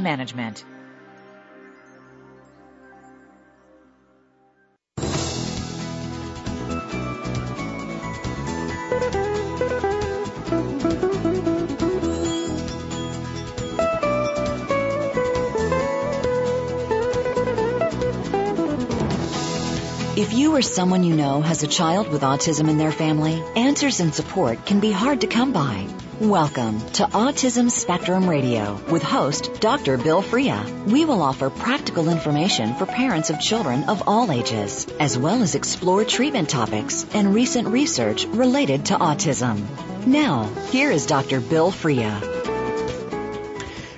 management. 0.00 0.64
If 20.30 20.38
you 20.38 20.54
or 20.54 20.62
someone 20.62 21.02
you 21.02 21.16
know 21.16 21.40
has 21.40 21.64
a 21.64 21.66
child 21.66 22.06
with 22.06 22.22
autism 22.22 22.70
in 22.70 22.78
their 22.78 22.92
family, 22.92 23.42
answers 23.56 23.98
and 23.98 24.14
support 24.14 24.64
can 24.64 24.78
be 24.78 24.92
hard 24.92 25.22
to 25.22 25.26
come 25.26 25.52
by. 25.52 25.88
Welcome 26.20 26.78
to 26.92 27.06
Autism 27.06 27.68
Spectrum 27.68 28.30
Radio 28.30 28.80
with 28.92 29.02
host 29.02 29.58
Dr. 29.58 29.96
Bill 29.96 30.22
Frea. 30.22 30.62
We 30.86 31.04
will 31.04 31.20
offer 31.20 31.50
practical 31.50 32.08
information 32.08 32.76
for 32.76 32.86
parents 32.86 33.30
of 33.30 33.40
children 33.40 33.82
of 33.88 34.04
all 34.06 34.30
ages, 34.30 34.86
as 35.00 35.18
well 35.18 35.42
as 35.42 35.56
explore 35.56 36.04
treatment 36.04 36.48
topics 36.48 37.04
and 37.12 37.34
recent 37.34 37.66
research 37.66 38.24
related 38.26 38.86
to 38.86 38.94
autism. 38.94 39.66
Now, 40.06 40.44
here 40.70 40.92
is 40.92 41.06
Dr. 41.06 41.40
Bill 41.40 41.72
Frea. 41.72 42.39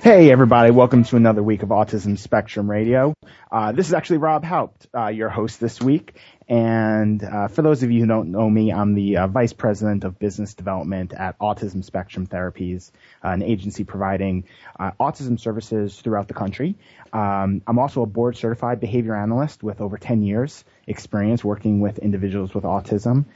Hey 0.03 0.33
everybody, 0.33 0.73
welcome 0.73 1.05
to 1.05 1.17
another 1.17 1.45
week 1.45 1.63
of 1.63 1.69
Autism 1.69 2.19
Spectrum 2.19 2.69
Radio. 2.69 3.15
Uh, 3.53 3.71
this 3.71 3.87
is 3.87 3.95
actually 3.95 4.17
Rob 4.17 4.43
Haupt, 4.43 4.89
uh, 4.93 5.07
your 5.07 5.29
host 5.29 5.61
this 5.61 5.81
week. 5.81 6.17
And 6.49 7.23
uh, 7.23 7.47
for 7.47 7.63
those 7.63 7.85
of 7.85 7.93
you 7.93 8.01
who 8.01 8.07
don't 8.07 8.33
know 8.33 8.51
me, 8.51 8.73
I'm 8.73 8.95
the 8.95 9.19
uh, 9.19 9.27
Vice 9.29 9.53
President 9.53 10.03
of 10.03 10.19
Business 10.19 10.55
Development 10.55 11.13
at 11.13 11.39
Autism 11.39 11.85
Spectrum 11.85 12.27
Therapies, 12.27 12.91
uh, 13.25 13.29
an 13.29 13.45
agency 13.45 13.85
providing 13.85 14.43
uh, 14.77 14.91
autism 14.99 15.39
services 15.39 16.01
throughout 16.01 16.27
the 16.27 16.35
country. 16.35 16.75
Um, 17.13 17.63
I'm 17.65 17.79
also 17.79 18.03
a 18.03 18.07
board 18.07 18.37
certified 18.37 18.81
behavior 18.81 19.15
analyst 19.15 19.63
with 19.63 19.81
over 19.81 19.99
10 19.99 20.25
years 20.25 20.65
experience 20.89 21.45
working 21.45 21.79
with 21.79 22.01
individuals 22.01 22.53
with 22.53 22.65
autism. 22.65 23.27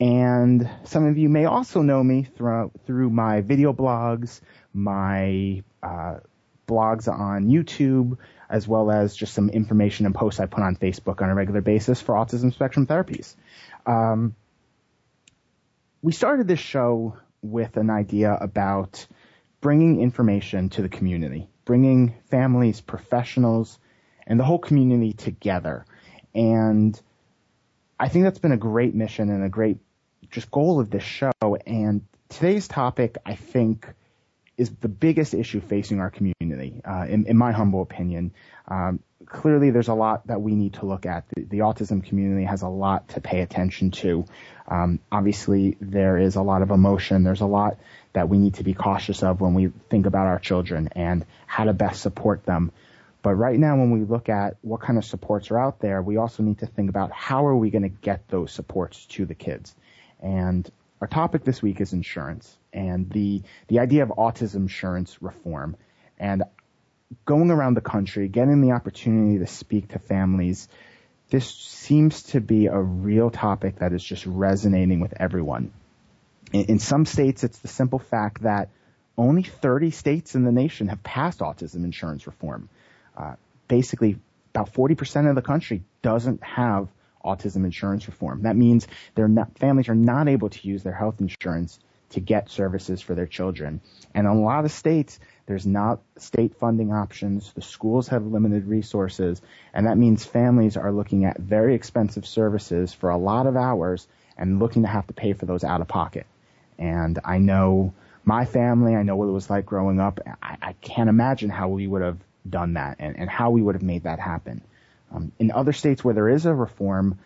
And 0.00 0.68
some 0.84 1.06
of 1.06 1.18
you 1.18 1.28
may 1.28 1.44
also 1.44 1.82
know 1.82 2.02
me 2.02 2.24
through, 2.24 2.72
through 2.86 3.10
my 3.10 3.42
video 3.42 3.74
blogs, 3.74 4.40
my 4.72 5.62
uh, 5.82 6.16
blogs 6.66 7.08
on 7.08 7.48
YouTube, 7.48 8.18
as 8.48 8.66
well 8.66 8.90
as 8.90 9.14
just 9.16 9.34
some 9.34 9.50
information 9.50 10.06
and 10.06 10.14
posts 10.14 10.40
I 10.40 10.46
put 10.46 10.62
on 10.62 10.76
Facebook 10.76 11.20
on 11.22 11.30
a 11.30 11.34
regular 11.34 11.60
basis 11.60 12.00
for 12.00 12.14
autism 12.14 12.52
spectrum 12.52 12.86
therapies. 12.86 13.34
Um, 13.86 14.34
we 16.02 16.12
started 16.12 16.48
this 16.48 16.60
show 16.60 17.16
with 17.42 17.76
an 17.76 17.90
idea 17.90 18.32
about 18.32 19.06
bringing 19.60 20.00
information 20.00 20.70
to 20.70 20.82
the 20.82 20.88
community, 20.88 21.48
bringing 21.64 22.14
families, 22.30 22.80
professionals, 22.80 23.78
and 24.26 24.38
the 24.38 24.44
whole 24.44 24.58
community 24.58 25.12
together. 25.12 25.84
And 26.34 26.98
I 27.98 28.08
think 28.08 28.24
that's 28.24 28.38
been 28.38 28.52
a 28.52 28.56
great 28.56 28.94
mission 28.94 29.30
and 29.30 29.44
a 29.44 29.48
great 29.48 29.78
just 30.30 30.50
goal 30.50 30.80
of 30.80 30.90
this 30.90 31.02
show. 31.02 31.32
And 31.66 32.02
today's 32.28 32.68
topic, 32.68 33.16
I 33.26 33.34
think, 33.34 33.86
is 34.60 34.68
the 34.82 34.88
biggest 34.88 35.32
issue 35.32 35.58
facing 35.58 36.00
our 36.00 36.10
community, 36.10 36.82
uh, 36.84 37.06
in, 37.08 37.26
in, 37.26 37.38
my 37.38 37.50
humble 37.50 37.80
opinion. 37.80 38.30
Um, 38.68 39.00
clearly, 39.24 39.70
there's 39.70 39.88
a 39.88 39.94
lot 39.94 40.26
that 40.26 40.42
we 40.42 40.54
need 40.54 40.74
to 40.74 40.84
look 40.84 41.06
at. 41.06 41.24
The, 41.30 41.44
the 41.44 41.58
autism 41.60 42.04
community 42.04 42.44
has 42.44 42.60
a 42.60 42.68
lot 42.68 43.08
to 43.10 43.22
pay 43.22 43.40
attention 43.40 43.90
to. 43.92 44.26
Um, 44.68 45.00
obviously, 45.10 45.78
there 45.80 46.18
is 46.18 46.36
a 46.36 46.42
lot 46.42 46.60
of 46.60 46.70
emotion. 46.70 47.24
There's 47.24 47.40
a 47.40 47.46
lot 47.46 47.78
that 48.12 48.28
we 48.28 48.36
need 48.36 48.56
to 48.56 48.62
be 48.62 48.74
cautious 48.74 49.22
of 49.22 49.40
when 49.40 49.54
we 49.54 49.72
think 49.88 50.04
about 50.04 50.26
our 50.26 50.38
children 50.38 50.90
and 50.92 51.24
how 51.46 51.64
to 51.64 51.72
best 51.72 52.02
support 52.02 52.44
them. 52.44 52.70
But 53.22 53.36
right 53.36 53.58
now, 53.58 53.78
when 53.78 53.90
we 53.90 54.04
look 54.04 54.28
at 54.28 54.58
what 54.60 54.82
kind 54.82 54.98
of 54.98 55.06
supports 55.06 55.50
are 55.50 55.58
out 55.58 55.80
there, 55.80 56.02
we 56.02 56.18
also 56.18 56.42
need 56.42 56.58
to 56.58 56.66
think 56.66 56.90
about 56.90 57.12
how 57.12 57.46
are 57.46 57.56
we 57.56 57.70
going 57.70 57.84
to 57.84 57.88
get 57.88 58.28
those 58.28 58.52
supports 58.52 59.06
to 59.06 59.24
the 59.24 59.34
kids. 59.34 59.74
And 60.20 60.70
our 61.00 61.06
topic 61.06 61.44
this 61.44 61.62
week 61.62 61.80
is 61.80 61.94
insurance 61.94 62.58
and 62.72 63.10
the 63.10 63.42
the 63.68 63.80
idea 63.80 64.02
of 64.02 64.10
autism 64.10 64.56
insurance 64.56 65.20
reform 65.22 65.76
and 66.18 66.44
going 67.24 67.50
around 67.50 67.74
the 67.74 67.80
country, 67.80 68.28
getting 68.28 68.60
the 68.60 68.72
opportunity 68.72 69.38
to 69.38 69.46
speak 69.46 69.88
to 69.88 69.98
families. 69.98 70.68
This 71.30 71.48
seems 71.48 72.24
to 72.24 72.40
be 72.40 72.66
a 72.66 72.78
real 72.78 73.30
topic 73.30 73.76
that 73.76 73.92
is 73.92 74.02
just 74.02 74.26
resonating 74.26 75.00
with 75.00 75.14
everyone. 75.18 75.72
In, 76.52 76.64
in 76.66 76.78
some 76.78 77.06
states, 77.06 77.44
it's 77.44 77.58
the 77.58 77.68
simple 77.68 77.98
fact 77.98 78.42
that 78.42 78.68
only 79.16 79.42
30 79.42 79.90
states 79.90 80.34
in 80.34 80.44
the 80.44 80.52
nation 80.52 80.88
have 80.88 81.02
passed 81.02 81.40
autism 81.40 81.84
insurance 81.84 82.26
reform. 82.26 82.68
Uh, 83.16 83.34
basically, 83.68 84.18
about 84.54 84.72
40% 84.72 85.28
of 85.28 85.34
the 85.34 85.42
country 85.42 85.82
doesn't 86.02 86.42
have 86.42 86.88
autism 87.24 87.64
insurance 87.64 88.06
reform. 88.08 88.42
That 88.42 88.56
means 88.56 88.88
their 89.14 89.28
families 89.56 89.88
are 89.88 89.94
not 89.94 90.28
able 90.28 90.48
to 90.50 90.68
use 90.68 90.82
their 90.82 90.94
health 90.94 91.20
insurance 91.20 91.78
to 92.10 92.20
get 92.20 92.50
services 92.50 93.00
for 93.00 93.14
their 93.14 93.26
children. 93.26 93.80
And 94.14 94.26
in 94.26 94.32
a 94.32 94.40
lot 94.40 94.64
of 94.64 94.72
states, 94.72 95.18
there's 95.46 95.66
not 95.66 96.00
state 96.16 96.56
funding 96.56 96.92
options. 96.92 97.52
The 97.52 97.62
schools 97.62 98.08
have 98.08 98.24
limited 98.26 98.66
resources. 98.66 99.40
And 99.72 99.86
that 99.86 99.98
means 99.98 100.24
families 100.24 100.76
are 100.76 100.92
looking 100.92 101.24
at 101.24 101.38
very 101.38 101.74
expensive 101.74 102.26
services 102.26 102.92
for 102.92 103.10
a 103.10 103.16
lot 103.16 103.46
of 103.46 103.56
hours 103.56 104.06
and 104.36 104.58
looking 104.58 104.82
to 104.82 104.88
have 104.88 105.06
to 105.06 105.12
pay 105.12 105.32
for 105.32 105.46
those 105.46 105.64
out 105.64 105.80
of 105.80 105.88
pocket. 105.88 106.26
And 106.78 107.18
I 107.24 107.38
know 107.38 107.92
my 108.24 108.44
family, 108.44 108.94
I 108.94 109.02
know 109.02 109.16
what 109.16 109.28
it 109.28 109.32
was 109.32 109.50
like 109.50 109.66
growing 109.66 110.00
up. 110.00 110.20
I, 110.42 110.56
I 110.62 110.72
can't 110.74 111.08
imagine 111.08 111.50
how 111.50 111.68
we 111.68 111.86
would 111.86 112.02
have 112.02 112.18
done 112.48 112.74
that 112.74 112.96
and, 112.98 113.16
and 113.16 113.30
how 113.30 113.50
we 113.50 113.62
would 113.62 113.74
have 113.74 113.82
made 113.82 114.04
that 114.04 114.18
happen. 114.18 114.62
Um, 115.12 115.32
in 115.38 115.50
other 115.50 115.72
states 115.72 116.04
where 116.04 116.14
there 116.14 116.28
is 116.28 116.46
a 116.46 116.54
reform, 116.54 117.18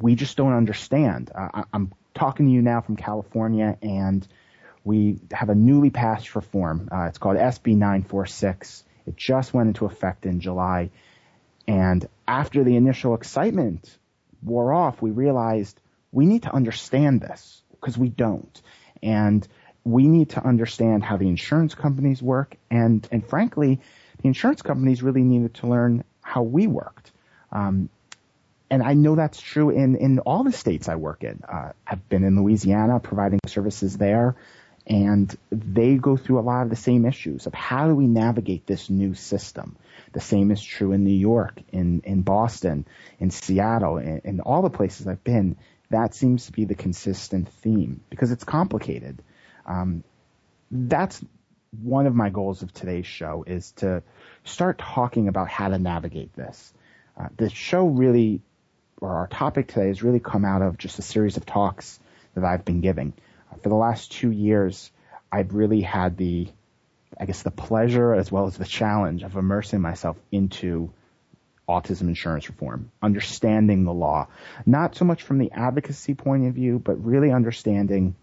we 0.00 0.14
just 0.14 0.36
don't 0.36 0.52
understand. 0.54 1.30
Uh, 1.34 1.48
I, 1.54 1.64
I'm 1.72 1.92
talking 2.14 2.46
to 2.46 2.52
you 2.52 2.62
now 2.62 2.80
from 2.80 2.96
California, 2.96 3.76
and 3.82 4.26
we 4.84 5.18
have 5.30 5.48
a 5.48 5.54
newly 5.54 5.90
passed 5.90 6.34
reform. 6.34 6.88
Uh, 6.92 7.04
it's 7.04 7.18
called 7.18 7.36
SB 7.36 7.76
946. 7.76 8.84
It 9.06 9.16
just 9.16 9.54
went 9.54 9.68
into 9.68 9.86
effect 9.86 10.26
in 10.26 10.40
July. 10.40 10.90
And 11.66 12.06
after 12.26 12.64
the 12.64 12.76
initial 12.76 13.14
excitement 13.14 13.96
wore 14.42 14.72
off, 14.72 15.00
we 15.00 15.10
realized 15.10 15.80
we 16.10 16.26
need 16.26 16.42
to 16.42 16.54
understand 16.54 17.20
this 17.20 17.62
because 17.70 17.96
we 17.96 18.08
don't. 18.08 18.60
And 19.02 19.46
we 19.84 20.06
need 20.06 20.30
to 20.30 20.44
understand 20.44 21.02
how 21.02 21.16
the 21.16 21.28
insurance 21.28 21.74
companies 21.74 22.22
work. 22.22 22.56
And, 22.70 23.06
and 23.10 23.26
frankly, 23.26 23.80
the 24.20 24.28
insurance 24.28 24.62
companies 24.62 25.02
really 25.02 25.22
needed 25.22 25.54
to 25.54 25.66
learn 25.66 26.04
how 26.20 26.42
we 26.42 26.66
worked. 26.66 27.10
Um, 27.50 27.88
and 28.72 28.82
I 28.82 28.94
know 28.94 29.16
that's 29.16 29.38
true 29.38 29.68
in, 29.68 29.96
in 29.96 30.18
all 30.20 30.44
the 30.44 30.50
states 30.50 30.88
I 30.88 30.96
work 30.96 31.24
in. 31.24 31.42
Uh, 31.46 31.72
I've 31.86 32.08
been 32.08 32.24
in 32.24 32.40
Louisiana 32.40 33.00
providing 33.00 33.40
services 33.46 33.98
there, 33.98 34.34
and 34.86 35.36
they 35.50 35.96
go 35.96 36.16
through 36.16 36.38
a 36.38 36.40
lot 36.40 36.62
of 36.62 36.70
the 36.70 36.76
same 36.76 37.04
issues 37.04 37.46
of 37.46 37.52
how 37.52 37.86
do 37.86 37.94
we 37.94 38.06
navigate 38.06 38.66
this 38.66 38.88
new 38.88 39.12
system. 39.12 39.76
The 40.14 40.22
same 40.22 40.50
is 40.50 40.62
true 40.62 40.92
in 40.92 41.04
New 41.04 41.14
York, 41.14 41.60
in, 41.70 42.00
in 42.06 42.22
Boston, 42.22 42.86
in 43.20 43.28
Seattle, 43.28 43.98
in, 43.98 44.22
in 44.24 44.40
all 44.40 44.62
the 44.62 44.70
places 44.70 45.06
I've 45.06 45.22
been. 45.22 45.58
That 45.90 46.14
seems 46.14 46.46
to 46.46 46.52
be 46.52 46.64
the 46.64 46.74
consistent 46.74 47.50
theme 47.50 48.00
because 48.08 48.32
it's 48.32 48.44
complicated. 48.44 49.22
Um, 49.66 50.02
that's 50.70 51.22
one 51.82 52.06
of 52.06 52.14
my 52.14 52.30
goals 52.30 52.62
of 52.62 52.72
today's 52.72 53.06
show 53.06 53.44
is 53.46 53.72
to 53.72 54.02
start 54.44 54.78
talking 54.78 55.28
about 55.28 55.50
how 55.50 55.68
to 55.68 55.78
navigate 55.78 56.32
this. 56.32 56.72
Uh, 57.20 57.28
the 57.36 57.50
show 57.50 57.86
really, 57.86 58.40
or 59.02 59.16
our 59.16 59.26
topic 59.26 59.68
today, 59.68 59.88
has 59.88 60.02
really 60.02 60.20
come 60.20 60.44
out 60.44 60.62
of 60.62 60.78
just 60.78 60.98
a 60.98 61.02
series 61.02 61.36
of 61.36 61.44
talks 61.44 61.98
that 62.34 62.44
I've 62.44 62.64
been 62.64 62.80
giving. 62.80 63.12
Uh, 63.50 63.56
for 63.56 63.68
the 63.68 63.74
last 63.74 64.12
two 64.12 64.30
years, 64.30 64.90
I've 65.30 65.54
really 65.54 65.80
had 65.80 66.16
the, 66.16 66.48
I 67.18 67.26
guess, 67.26 67.42
the 67.42 67.50
pleasure 67.50 68.14
as 68.14 68.30
well 68.30 68.46
as 68.46 68.56
the 68.56 68.64
challenge 68.64 69.22
of 69.22 69.36
immersing 69.36 69.80
myself 69.80 70.16
into 70.30 70.92
autism 71.68 72.02
insurance 72.02 72.48
reform, 72.48 72.90
understanding 73.02 73.84
the 73.84 73.92
law, 73.92 74.28
not 74.66 74.94
so 74.94 75.04
much 75.04 75.22
from 75.22 75.38
the 75.38 75.52
advocacy 75.52 76.14
point 76.14 76.46
of 76.46 76.54
view, 76.54 76.78
but 76.78 77.04
really 77.04 77.30
understanding 77.30 78.14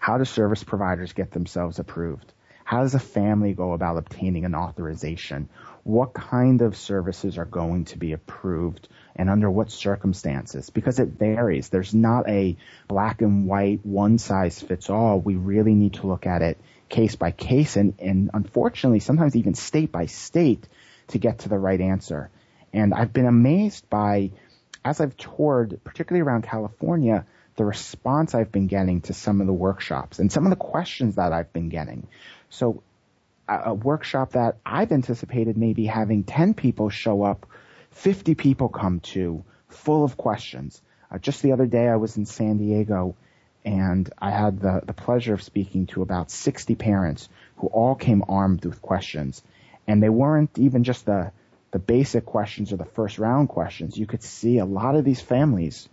how 0.00 0.18
do 0.18 0.24
service 0.24 0.64
providers 0.64 1.12
get 1.12 1.30
themselves 1.30 1.78
approved? 1.78 2.32
How 2.64 2.82
does 2.82 2.94
a 2.94 3.00
family 3.00 3.54
go 3.54 3.72
about 3.72 3.96
obtaining 3.96 4.44
an 4.44 4.54
authorization? 4.54 5.48
What 5.84 6.12
kind 6.12 6.60
of 6.62 6.76
services 6.76 7.38
are 7.38 7.44
going 7.44 7.86
to 7.86 7.98
be 7.98 8.12
approved 8.12 8.88
and 9.18 9.28
under 9.28 9.50
what 9.50 9.70
circumstances? 9.70 10.70
Because 10.70 11.00
it 11.00 11.08
varies. 11.08 11.68
There's 11.68 11.92
not 11.92 12.28
a 12.28 12.56
black 12.86 13.20
and 13.20 13.46
white, 13.46 13.84
one 13.84 14.18
size 14.18 14.62
fits 14.62 14.88
all. 14.88 15.20
We 15.20 15.34
really 15.34 15.74
need 15.74 15.94
to 15.94 16.06
look 16.06 16.26
at 16.26 16.40
it 16.40 16.58
case 16.88 17.16
by 17.16 17.30
case 17.30 17.76
and, 17.76 17.94
and 17.98 18.30
unfortunately 18.32 19.00
sometimes 19.00 19.36
even 19.36 19.54
state 19.54 19.92
by 19.92 20.06
state 20.06 20.66
to 21.08 21.18
get 21.18 21.40
to 21.40 21.48
the 21.48 21.58
right 21.58 21.80
answer. 21.80 22.30
And 22.72 22.94
I've 22.94 23.12
been 23.12 23.26
amazed 23.26 23.88
by, 23.90 24.30
as 24.84 25.00
I've 25.00 25.16
toured, 25.16 25.80
particularly 25.84 26.26
around 26.26 26.44
California, 26.44 27.26
the 27.56 27.64
response 27.64 28.34
I've 28.34 28.52
been 28.52 28.68
getting 28.68 29.00
to 29.02 29.14
some 29.14 29.40
of 29.40 29.46
the 29.46 29.52
workshops 29.52 30.18
and 30.18 30.30
some 30.30 30.46
of 30.46 30.50
the 30.50 30.56
questions 30.56 31.16
that 31.16 31.32
I've 31.32 31.52
been 31.52 31.68
getting. 31.68 32.06
So 32.50 32.82
a, 33.48 33.70
a 33.70 33.74
workshop 33.74 34.32
that 34.32 34.58
I've 34.64 34.92
anticipated 34.92 35.56
maybe 35.56 35.86
having 35.86 36.24
10 36.24 36.54
people 36.54 36.90
show 36.90 37.22
up, 37.22 37.46
50 37.98 38.34
people 38.34 38.68
come 38.68 39.00
to, 39.00 39.44
full 39.68 40.04
of 40.04 40.16
questions. 40.16 40.80
Uh, 41.10 41.18
just 41.18 41.42
the 41.42 41.52
other 41.52 41.66
day 41.66 41.88
I 41.88 41.96
was 41.96 42.16
in 42.16 42.26
San 42.26 42.58
Diego 42.58 43.16
and 43.64 44.10
I 44.18 44.30
had 44.30 44.60
the, 44.60 44.82
the 44.84 44.92
pleasure 44.92 45.34
of 45.34 45.42
speaking 45.42 45.86
to 45.88 46.02
about 46.02 46.30
60 46.30 46.74
parents 46.74 47.28
who 47.56 47.68
all 47.68 47.94
came 47.94 48.24
armed 48.28 48.64
with 48.64 48.80
questions. 48.82 49.42
And 49.86 50.02
they 50.02 50.08
weren't 50.08 50.58
even 50.58 50.84
just 50.84 51.06
the, 51.06 51.32
the 51.70 51.78
basic 51.78 52.24
questions 52.24 52.72
or 52.72 52.76
the 52.76 52.84
first 52.84 53.18
round 53.18 53.48
questions. 53.48 53.96
You 53.96 54.06
could 54.06 54.22
see 54.22 54.58
a 54.58 54.64
lot 54.64 54.94
of 54.94 55.04
these 55.04 55.20
families 55.20 55.88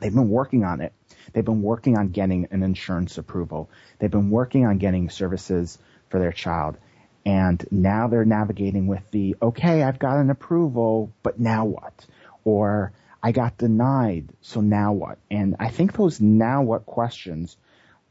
They've 0.00 0.14
been 0.14 0.30
working 0.30 0.64
on 0.64 0.80
it. 0.80 0.92
They've 1.32 1.44
been 1.44 1.62
working 1.62 1.96
on 1.96 2.08
getting 2.08 2.48
an 2.50 2.62
insurance 2.62 3.18
approval. 3.18 3.68
They've 3.98 4.10
been 4.10 4.30
working 4.30 4.66
on 4.66 4.78
getting 4.78 5.10
services 5.10 5.78
for 6.08 6.18
their 6.18 6.32
child. 6.32 6.78
And 7.24 7.64
now 7.70 8.08
they're 8.08 8.24
navigating 8.24 8.86
with 8.86 9.08
the, 9.10 9.36
okay, 9.42 9.82
I've 9.82 9.98
got 9.98 10.18
an 10.18 10.30
approval, 10.30 11.12
but 11.22 11.38
now 11.38 11.66
what? 11.66 12.06
Or 12.44 12.92
I 13.22 13.32
got 13.32 13.58
denied, 13.58 14.28
so 14.40 14.60
now 14.60 14.92
what? 14.92 15.18
And 15.30 15.56
I 15.60 15.68
think 15.68 15.92
those 15.92 16.20
now 16.20 16.62
what 16.62 16.86
questions 16.86 17.56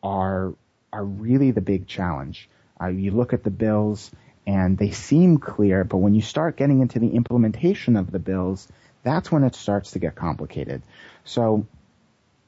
are, 0.03 0.53
are 0.93 1.03
really 1.03 1.51
the 1.51 1.61
big 1.61 1.87
challenge. 1.87 2.47
Uh, 2.79 2.87
you 2.87 3.11
look 3.11 3.33
at 3.33 3.43
the 3.43 3.49
bills 3.49 4.11
and 4.45 4.77
they 4.77 4.91
seem 4.91 5.39
clear, 5.39 5.83
but 5.83 5.97
when 5.97 6.13
you 6.13 6.21
start 6.21 6.57
getting 6.57 6.81
into 6.81 6.99
the 6.99 7.09
implementation 7.09 7.95
of 7.95 8.11
the 8.11 8.19
bills, 8.19 8.67
that's 9.03 9.31
when 9.31 9.43
it 9.43 9.55
starts 9.55 9.91
to 9.91 9.99
get 9.99 10.15
complicated. 10.15 10.83
So 11.25 11.65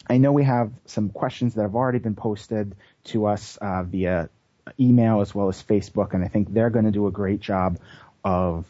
I 0.08 0.18
know 0.18 0.31
we 0.31 0.44
have 0.44 0.72
some 0.86 1.10
questions 1.10 1.56
that 1.56 1.63
have 1.63 1.75
already 1.75 2.00
been 2.00 2.16
posted 2.16 2.75
to 3.06 3.25
us 3.25 3.58
uh, 3.58 3.84
via 3.84 4.30
email 4.80 5.22
as 5.22 5.34
well 5.34 5.48
as 5.48 5.62
Facebook, 5.62 6.14
and 6.14 6.24
I 6.24 6.28
think 6.28 6.54
they're 6.54 6.70
going 6.70 6.86
to 6.86 6.92
do 6.92 7.08
a 7.08 7.12
great 7.12 7.40
job 7.40 7.80
of 8.24 8.66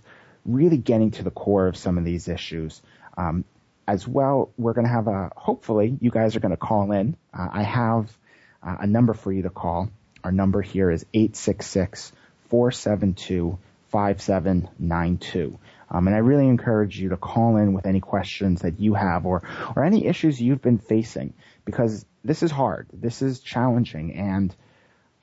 really 0.45 0.77
getting 0.77 1.12
to 1.12 1.24
the 1.24 1.31
core 1.31 1.68
of 1.68 1.77
some 1.77 1.98
of 1.98 2.06
these 2.06 2.27
issues. 2.27 2.81
Um, 3.18 3.45
as 3.88 4.07
well, 4.07 4.51
we're 4.57 4.74
going 4.74 4.86
to 4.86 4.94
have 4.94 5.07
a, 5.07 5.31
hopefully, 5.36 5.98
you 6.00 6.12
guys 6.12 6.36
are 6.36 6.39
going 6.39 6.51
to 6.51 6.57
call 6.57 6.92
in. 6.92 7.18
Uh, 7.33 7.48
I 7.51 7.63
have 7.63 8.15
uh, 8.63 8.77
a 8.81 8.88
number 8.88 9.13
for 9.13 9.31
you 9.31 9.44
to 9.44 9.50
call. 9.50 9.89
Our 10.24 10.31
number 10.31 10.62
here 10.62 10.92
is 10.92 11.06
866 11.13 12.12
472 12.50 13.57
5792. 13.89 15.59
Um, 15.89 16.07
and 16.07 16.15
I 16.15 16.19
really 16.19 16.48
encourage 16.48 16.98
you 16.98 17.09
to 17.09 17.18
call 17.18 17.57
in 17.57 17.74
with 17.74 17.86
any 17.86 18.00
questions 18.00 18.62
that 18.62 18.80
you 18.80 18.94
have 18.94 19.25
or, 19.25 19.44
or 19.75 19.83
any 19.83 20.06
issues 20.06 20.42
you've 20.42 20.62
been 20.62 20.77
facing 20.77 21.33
because 21.65 22.06
this 22.24 22.44
is 22.44 22.51
hard. 22.51 22.88
This 22.94 23.21
is 23.21 23.42
challenging. 23.42 24.13
And 24.13 24.56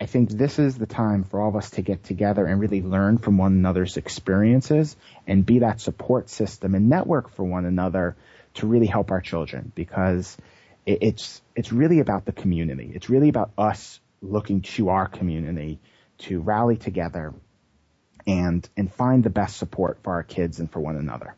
I 0.00 0.06
think 0.06 0.31
this 0.31 0.59
is 0.59 0.79
the 0.79 0.87
time 0.87 1.25
for 1.25 1.41
all 1.41 1.49
of 1.49 1.56
us 1.56 1.71
to 1.71 1.83
get 1.83 2.05
together 2.05 2.47
and 2.47 2.61
really 2.61 2.83
learn 2.83 3.19
from 3.19 3.37
one 3.37 3.53
another's 3.53 3.97
experiences 3.97 4.97
and 5.27 5.45
be 5.45 5.61
that 5.61 5.81
support 5.81 6.31
system 6.31 6.75
and 6.75 6.89
network 6.89 7.31
for 7.31 7.45
one 7.45 7.65
another 7.65 8.17
to 8.55 8.67
really 8.67 8.87
help 8.87 9.11
our 9.11 9.21
children 9.21 9.73
because 9.75 10.37
it, 10.87 10.99
it's, 11.03 11.43
it's 11.56 11.73
really 11.73 11.99
about 11.99 12.27
the 12.27 12.33
community. 12.33 12.93
It's 12.95 13.11
really 13.11 13.29
about 13.29 13.50
us 13.59 13.99
looking 14.23 14.62
to 14.62 14.91
our 14.91 15.09
community 15.09 15.81
to 16.19 16.41
rally 16.41 16.77
together 16.77 17.35
and 18.27 18.69
and 18.77 18.93
find 18.93 19.25
the 19.25 19.31
best 19.31 19.56
support 19.56 19.99
for 20.03 20.12
our 20.12 20.23
kids 20.23 20.61
and 20.61 20.71
for 20.71 20.81
one 20.81 20.97
another. 20.97 21.35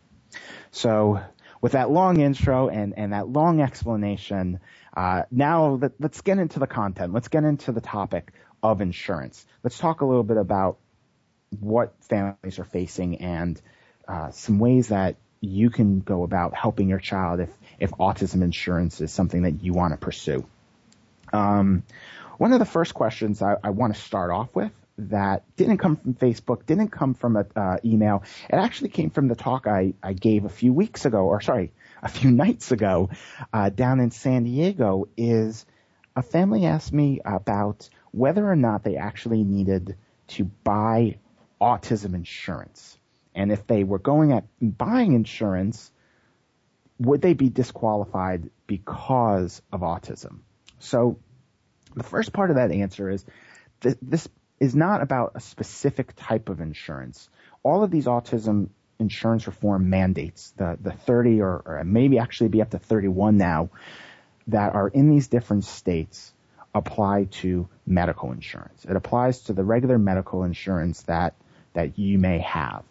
So 0.72 1.20
with 1.60 1.72
that 1.72 1.90
long 1.90 2.20
intro 2.20 2.68
and, 2.68 2.94
and 2.96 3.12
that 3.12 3.28
long 3.28 3.60
explanation, 3.60 4.60
uh, 4.96 5.22
now 5.30 5.74
let, 5.74 5.92
us 6.02 6.20
get 6.22 6.38
into 6.38 6.58
the 6.58 6.66
content. 6.66 7.12
Let's 7.12 7.28
get 7.28 7.44
into 7.44 7.72
the 7.72 7.80
topic 7.80 8.32
of 8.62 8.80
insurance. 8.80 9.44
Let's 9.62 9.78
talk 9.78 10.00
a 10.00 10.06
little 10.06 10.22
bit 10.22 10.36
about 10.36 10.78
what 11.58 11.94
families 12.02 12.58
are 12.58 12.64
facing 12.64 13.16
and 13.18 13.60
uh, 14.06 14.30
some 14.30 14.58
ways 14.58 14.88
that 14.88 15.16
you 15.40 15.70
can 15.70 16.00
go 16.00 16.22
about 16.22 16.54
helping 16.54 16.88
your 16.88 16.98
child 16.98 17.40
if, 17.40 17.50
if 17.78 17.90
autism 17.92 18.42
insurance 18.42 19.00
is 19.00 19.12
something 19.12 19.42
that 19.42 19.62
you 19.62 19.72
want 19.72 19.92
to 19.92 19.96
pursue. 19.96 20.46
Um, 21.32 21.82
one 22.38 22.52
of 22.52 22.58
the 22.58 22.66
first 22.66 22.94
questions 22.94 23.42
I, 23.42 23.56
I 23.62 23.70
want 23.70 23.94
to 23.94 24.00
start 24.00 24.30
off 24.30 24.54
with 24.54 24.72
that 24.98 25.44
didn't 25.56 25.78
come 25.78 25.96
from 25.96 26.14
Facebook, 26.14 26.66
didn't 26.66 26.88
come 26.88 27.14
from 27.14 27.36
an 27.36 27.46
uh, 27.56 27.78
email. 27.84 28.22
It 28.48 28.56
actually 28.56 28.90
came 28.90 29.10
from 29.10 29.28
the 29.28 29.34
talk 29.34 29.66
I, 29.66 29.94
I 30.02 30.12
gave 30.12 30.44
a 30.44 30.50
few 30.50 30.72
weeks 30.72 31.04
ago, 31.04 31.24
or 31.24 31.40
sorry, 31.40 31.72
a 32.02 32.08
few 32.08 32.30
nights 32.44 32.70
ago, 32.72 33.10
uh, 33.52 33.70
down 33.70 34.00
in 34.00 34.10
San 34.10 34.44
Diego. 34.44 35.08
Is 35.16 35.64
a 36.16 36.22
family 36.22 36.66
asked 36.66 36.92
me 36.92 37.20
about 37.24 37.88
whether 38.12 38.46
or 38.46 38.56
not 38.56 38.82
they 38.84 38.96
actually 38.96 39.44
needed 39.44 39.96
to 40.28 40.44
buy 40.44 41.18
autism 41.60 42.14
insurance, 42.14 42.98
and 43.34 43.52
if 43.52 43.66
they 43.66 43.84
were 43.84 43.98
going 43.98 44.32
at 44.32 44.44
buying 44.60 45.12
insurance, 45.12 45.90
would 46.98 47.22
they 47.22 47.34
be 47.34 47.48
disqualified 47.48 48.50
because 48.66 49.62
of 49.72 49.80
autism? 49.80 50.40
So, 50.78 51.18
the 51.94 52.02
first 52.02 52.32
part 52.32 52.50
of 52.50 52.56
that 52.56 52.70
answer 52.70 53.10
is 53.10 53.24
th- 53.80 53.96
this 54.00 54.28
is 54.60 54.76
not 54.76 55.02
about 55.02 55.32
a 55.34 55.40
specific 55.40 56.12
type 56.16 56.48
of 56.48 56.60
insurance. 56.60 57.28
All 57.62 57.82
of 57.82 57.90
these 57.90 58.06
autism 58.06 58.68
insurance 58.98 59.46
reform 59.46 59.88
mandates, 59.88 60.52
the, 60.56 60.78
the 60.80 60.92
30 60.92 61.40
or, 61.40 61.62
or 61.64 61.84
maybe 61.84 62.18
actually 62.18 62.48
be 62.48 62.60
up 62.60 62.70
to 62.70 62.78
31 62.78 63.38
now, 63.38 63.70
that 64.46 64.74
are 64.74 64.88
in 64.88 65.10
these 65.10 65.28
different 65.28 65.64
states 65.64 66.32
apply 66.74 67.24
to 67.24 67.68
medical 67.86 68.32
insurance. 68.32 68.84
It 68.84 68.96
applies 68.96 69.42
to 69.42 69.52
the 69.52 69.64
regular 69.64 69.98
medical 69.98 70.44
insurance 70.44 71.02
that, 71.02 71.34
that 71.72 71.98
you 71.98 72.18
may 72.18 72.38
have. 72.40 72.84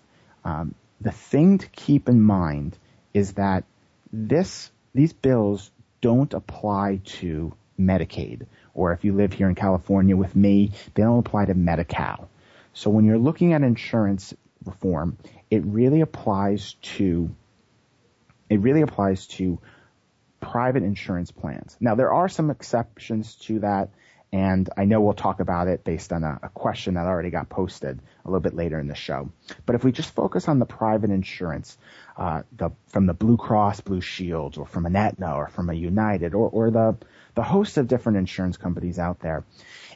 Um, 0.43 0.75
the 1.01 1.11
thing 1.11 1.59
to 1.59 1.67
keep 1.69 2.09
in 2.09 2.21
mind 2.21 2.77
is 3.13 3.33
that 3.33 3.63
this, 4.11 4.69
these 4.93 5.13
bills 5.13 5.71
don't 6.01 6.33
apply 6.33 7.01
to 7.05 7.53
Medicaid 7.79 8.45
or 8.73 8.93
if 8.93 9.03
you 9.03 9.13
live 9.13 9.33
here 9.33 9.49
in 9.49 9.55
California 9.55 10.15
with 10.15 10.35
me, 10.35 10.71
they 10.93 11.03
don't 11.03 11.19
apply 11.19 11.45
to 11.45 11.53
Medi-Cal. 11.53 12.29
So 12.73 12.89
when 12.89 13.03
you're 13.03 13.17
looking 13.17 13.51
at 13.51 13.61
insurance 13.61 14.33
reform, 14.63 15.17
it 15.51 15.65
really 15.65 15.99
applies 15.99 16.75
to 16.95 17.29
it 18.49 18.61
really 18.61 18.81
applies 18.81 19.27
to 19.27 19.59
private 20.39 20.83
insurance 20.83 21.31
plans. 21.31 21.75
Now 21.79 21.95
there 21.95 22.11
are 22.11 22.29
some 22.29 22.49
exceptions 22.49 23.35
to 23.45 23.59
that, 23.59 23.89
and 24.31 24.69
I 24.77 24.85
know 24.85 25.01
we'll 25.01 25.13
talk 25.13 25.39
about 25.39 25.67
it 25.67 25.83
based 25.83 26.13
on 26.13 26.23
a, 26.23 26.39
a, 26.43 26.49
question 26.49 26.93
that 26.93 27.07
already 27.07 27.31
got 27.31 27.49
posted 27.49 27.99
a 28.23 28.27
little 28.27 28.41
bit 28.41 28.53
later 28.53 28.79
in 28.79 28.87
the 28.87 28.95
show. 28.95 29.31
But 29.65 29.75
if 29.75 29.83
we 29.83 29.91
just 29.91 30.13
focus 30.13 30.47
on 30.47 30.59
the 30.59 30.65
private 30.65 31.09
insurance, 31.09 31.77
uh, 32.15 32.43
the 32.55 32.69
from 32.87 33.07
the 33.07 33.13
Blue 33.13 33.37
Cross 33.37 33.81
Blue 33.81 34.01
Shield, 34.01 34.57
or 34.57 34.65
from 34.65 34.85
an 34.85 34.95
Aetna, 34.95 35.35
or 35.35 35.47
from 35.47 35.69
a 35.69 35.73
United, 35.73 36.33
or 36.33 36.49
or 36.49 36.71
the 36.71 36.97
the 37.35 37.43
host 37.43 37.77
of 37.77 37.87
different 37.87 38.17
insurance 38.17 38.57
companies 38.57 38.99
out 38.99 39.19
there. 39.19 39.43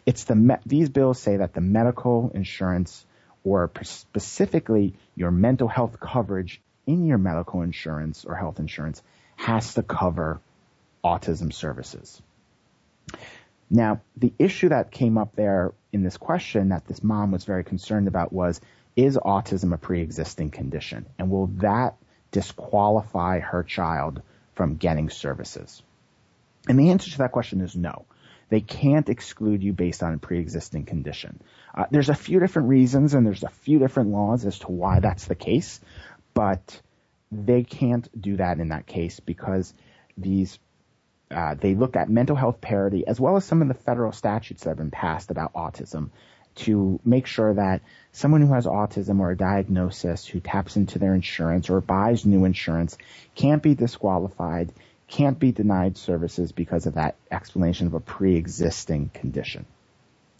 It's 0.06 0.24
the 0.24 0.36
me- 0.36 0.64
these 0.66 0.90
bills 0.90 1.20
say 1.20 1.38
that 1.38 1.54
the 1.54 1.62
medical 1.62 2.32
insurance 2.34 3.06
or 3.44 3.70
specifically 3.84 4.96
your 5.16 5.32
mental 5.32 5.68
health 5.68 6.00
coverage 6.00 6.62
in 6.88 7.06
your 7.06 7.18
medical 7.18 7.62
insurance 7.62 8.26
or 8.26 8.36
health 8.36 8.60
insurance 8.60 9.02
has 9.44 9.74
to 9.74 9.84
cover 9.84 10.40
autism 11.04 11.52
services. 11.52 12.22
Now, 13.70 14.00
the 14.16 14.32
issue 14.40 14.70
that 14.70 14.90
came 14.90 15.18
up 15.18 15.36
there 15.36 15.74
in 15.92 16.02
this 16.02 16.16
question 16.16 16.70
that 16.70 16.88
this 16.88 17.04
mom 17.04 17.32
was 17.32 17.44
very 17.44 17.66
concerned 17.66 18.08
about 18.08 18.32
was, 18.32 18.62
is 18.96 19.18
autism 19.18 19.74
a 19.74 19.78
pre-existing 19.78 20.50
condition? 20.50 21.08
And 21.20 21.30
will 21.30 21.48
that 21.58 21.96
disqualify 22.32 23.40
her 23.40 23.64
child 23.64 24.22
from 24.56 24.78
getting 24.78 25.10
services? 25.10 25.84
And 26.70 26.80
the 26.80 26.92
answer 26.92 27.12
to 27.12 27.18
that 27.18 27.34
question 27.34 27.60
is 27.60 27.76
no. 27.76 28.06
They 28.48 28.62
can't 28.62 29.10
exclude 29.10 29.62
you 29.62 29.74
based 29.74 30.04
on 30.04 30.14
a 30.14 30.20
pre-existing 30.20 30.86
condition. 30.86 31.42
Uh, 31.76 31.86
there's 31.92 32.10
a 32.10 32.16
few 32.16 32.40
different 32.40 32.70
reasons 32.70 33.14
and 33.14 33.28
there's 33.28 33.44
a 33.44 33.50
few 33.50 33.80
different 33.80 34.12
laws 34.12 34.46
as 34.46 34.60
to 34.60 34.72
why 34.72 35.02
that's 35.02 35.26
the 35.26 35.36
case, 35.36 35.82
but 36.34 36.82
they 37.34 37.64
can't 37.64 38.08
do 38.20 38.38
that 38.38 38.60
in 38.60 38.70
that 38.70 38.86
case 38.86 39.20
because 39.20 39.74
these 40.18 40.60
uh, 41.32 41.56
they 41.56 41.74
look 41.74 41.96
at 41.96 42.10
mental 42.10 42.36
health 42.36 42.62
parity 42.62 43.08
as 43.08 43.20
well 43.20 43.36
as 43.36 43.46
some 43.46 43.62
of 43.62 43.68
the 43.68 43.74
federal 43.74 44.12
statutes 44.12 44.64
that 44.64 44.72
have 44.72 44.78
been 44.78 44.92
passed 44.92 45.32
about 45.32 45.54
autism, 45.54 46.10
to 46.56 47.00
make 47.04 47.26
sure 47.26 47.54
that 47.56 47.82
someone 48.12 48.42
who 48.42 48.54
has 48.54 48.66
autism 48.66 49.20
or 49.20 49.32
a 49.32 49.38
diagnosis 49.38 50.26
who 50.26 50.40
taps 50.40 50.76
into 50.76 51.00
their 51.00 51.16
insurance 51.16 51.70
or 51.70 51.82
buys 51.82 52.26
new 52.26 52.46
insurance 52.46 52.98
can't 53.34 53.64
be 53.64 53.74
disqualified, 53.74 54.72
can't 55.08 55.40
be 55.40 55.52
denied 55.52 55.98
services 55.98 56.52
because 56.52 56.86
of 56.86 56.96
that 56.96 57.16
explanation 57.32 57.88
of 57.88 57.94
a 57.96 58.00
pre-existing 58.00 59.10
condition. 59.10 59.66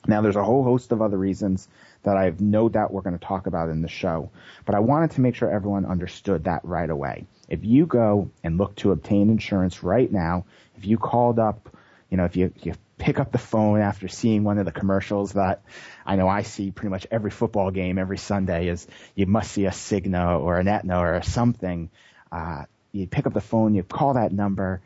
Now 0.08 0.22
there's 0.22 0.36
a 0.36 0.44
whole 0.44 0.64
host 0.64 0.92
of 0.92 1.02
other 1.02 1.18
reasons 1.18 1.68
that 2.04 2.18
I 2.18 2.26
have 2.26 2.42
no 2.42 2.70
doubt 2.70 2.94
we're 2.94 3.02
going 3.02 3.18
to 3.18 3.26
talk 3.26 3.48
about 3.48 3.70
in 3.70 3.82
the 3.82 3.88
show, 3.88 4.30
but 4.66 4.76
I 4.76 4.80
wanted 4.80 5.12
to 5.12 5.22
make 5.22 5.36
sure 5.36 5.50
everyone 5.50 5.86
understood 5.86 6.46
that 6.46 6.64
right 6.64 6.90
away. 6.90 7.26
If 7.50 7.64
you 7.66 7.86
go 7.86 8.30
and 8.44 8.58
look 8.58 8.76
to 8.78 8.92
obtain 8.92 9.30
insurance 9.30 9.84
right 9.84 10.12
now, 10.12 10.46
if 10.76 10.86
you 10.86 10.98
called 10.98 11.40
up, 11.40 11.76
you 12.10 12.18
know, 12.18 12.26
if 12.26 12.36
you, 12.36 12.54
you 12.62 12.74
pick 12.98 13.20
up 13.20 13.32
the 13.32 13.38
phone 13.38 13.82
after 13.82 14.08
seeing 14.08 14.44
one 14.44 14.60
of 14.60 14.66
the 14.66 14.72
commercials 14.72 15.34
that 15.34 15.62
I 16.06 16.16
know 16.16 16.28
I 16.28 16.44
see 16.44 16.72
pretty 16.72 16.90
much 16.90 17.08
every 17.10 17.32
football 17.32 17.72
game 17.72 17.98
every 17.98 18.18
Sunday 18.18 18.68
is 18.68 18.88
you 19.16 19.26
must 19.26 19.52
see 19.52 19.66
a 19.66 19.72
Cigna 19.72 20.40
or 20.40 20.60
an 20.60 20.68
Aetna 20.68 21.00
or 21.00 21.22
something. 21.24 21.90
Uh, 22.32 22.64
you 22.92 23.08
pick 23.08 23.26
up 23.26 23.34
the 23.34 23.42
phone, 23.42 23.74
you 23.74 23.84
call 23.84 24.14
that 24.14 24.32
number, 24.32 24.82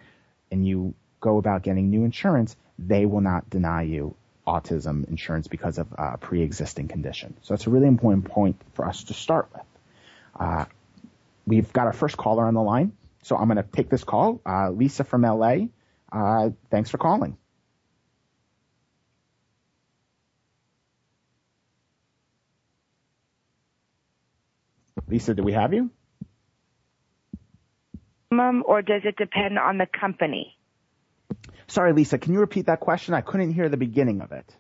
and 0.51 0.65
you 0.65 0.93
go 1.19 1.37
about 1.37 1.63
getting 1.63 1.89
new 1.89 2.05
insurance. 2.05 2.55
They 2.79 3.05
will 3.05 3.21
not 3.21 3.49
deny 3.49 3.83
you 3.83 4.15
autism 4.47 5.07
insurance 5.07 5.47
because 5.47 5.77
of 5.77 5.87
a 5.97 6.17
pre-existing 6.17 6.87
condition. 6.87 7.35
So 7.41 7.53
it's 7.53 7.67
a 7.67 7.69
really 7.69 7.87
important 7.87 8.25
point 8.25 8.59
for 8.73 8.87
us 8.87 9.03
to 9.05 9.13
start 9.13 9.49
with. 9.53 9.63
Uh, 10.39 10.65
we've 11.45 11.71
got 11.73 11.87
our 11.87 11.93
first 11.93 12.17
caller 12.17 12.45
on 12.45 12.53
the 12.53 12.61
line, 12.61 12.93
so 13.23 13.35
I'm 13.35 13.47
going 13.47 13.57
to 13.57 13.63
take 13.63 13.89
this 13.89 14.03
call. 14.03 14.41
Uh, 14.45 14.71
Lisa 14.71 15.03
from 15.03 15.21
LA, 15.23 15.67
uh, 16.11 16.49
thanks 16.71 16.89
for 16.89 16.97
calling. 16.97 17.37
Lisa, 25.07 25.33
do 25.33 25.43
we 25.43 25.53
have 25.53 25.73
you? 25.73 25.89
Or 28.67 28.81
does 28.81 29.03
it 29.05 29.15
depend 29.15 29.57
on 29.57 29.77
the 29.77 29.87
company? 29.87 30.56
Sorry, 31.67 31.93
Lisa, 31.93 32.17
can 32.17 32.33
you 32.33 32.39
repeat 32.39 32.67
that 32.67 32.79
question? 32.79 33.13
I 33.13 33.21
couldn't 33.21 33.53
hear 33.53 33.69
the 33.69 33.77
beginning 33.77 34.21
of 34.21 34.31
it. 34.31 34.55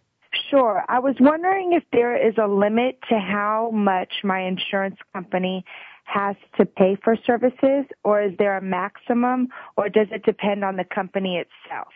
Sure. 0.49 0.83
I 0.87 0.99
was 0.99 1.15
wondering 1.19 1.73
if 1.73 1.83
there 1.91 2.15
is 2.15 2.35
a 2.37 2.47
limit 2.47 2.99
to 3.09 3.17
how 3.17 3.71
much 3.73 4.11
my 4.23 4.41
insurance 4.41 4.97
company 5.13 5.65
has 6.03 6.35
to 6.57 6.65
pay 6.65 6.97
for 7.03 7.17
services, 7.25 7.85
or 8.03 8.21
is 8.21 8.31
there 8.37 8.57
a 8.57 8.61
maximum, 8.61 9.49
or 9.75 9.89
does 9.89 10.07
it 10.11 10.23
depend 10.23 10.63
on 10.63 10.77
the 10.77 10.85
company 10.85 11.37
itself? 11.37 11.93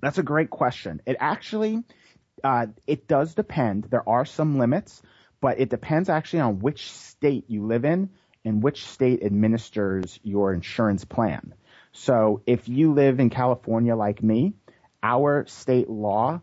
That's 0.00 0.18
a 0.18 0.22
great 0.22 0.50
question. 0.50 1.00
It 1.06 1.16
actually, 1.20 1.82
uh, 2.42 2.66
it 2.86 3.06
does 3.06 3.34
depend. 3.34 3.84
There 3.84 4.08
are 4.08 4.24
some 4.24 4.58
limits, 4.58 5.02
but 5.40 5.60
it 5.60 5.70
depends 5.70 6.08
actually 6.08 6.40
on 6.40 6.58
which 6.58 6.90
state 6.90 7.44
you 7.48 7.66
live 7.66 7.84
in 7.84 8.10
and 8.44 8.62
which 8.62 8.86
state 8.86 9.22
administers 9.22 10.18
your 10.22 10.52
insurance 10.52 11.04
plan. 11.04 11.54
So 11.92 12.42
if 12.46 12.68
you 12.68 12.92
live 12.92 13.20
in 13.20 13.30
California 13.30 13.96
like 13.96 14.22
me, 14.22 14.54
our 15.02 15.46
state 15.46 15.88
law 15.88 16.40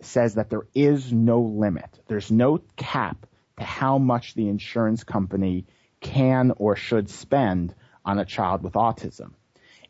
says 0.00 0.34
that 0.34 0.50
there 0.50 0.66
is 0.74 1.12
no 1.12 1.40
limit. 1.40 1.98
There's 2.08 2.30
no 2.30 2.60
cap 2.76 3.26
to 3.58 3.64
how 3.64 3.98
much 3.98 4.34
the 4.34 4.48
insurance 4.48 5.04
company 5.04 5.66
can 6.00 6.52
or 6.56 6.76
should 6.76 7.08
spend 7.08 7.74
on 8.04 8.18
a 8.18 8.24
child 8.24 8.62
with 8.62 8.74
autism. 8.74 9.32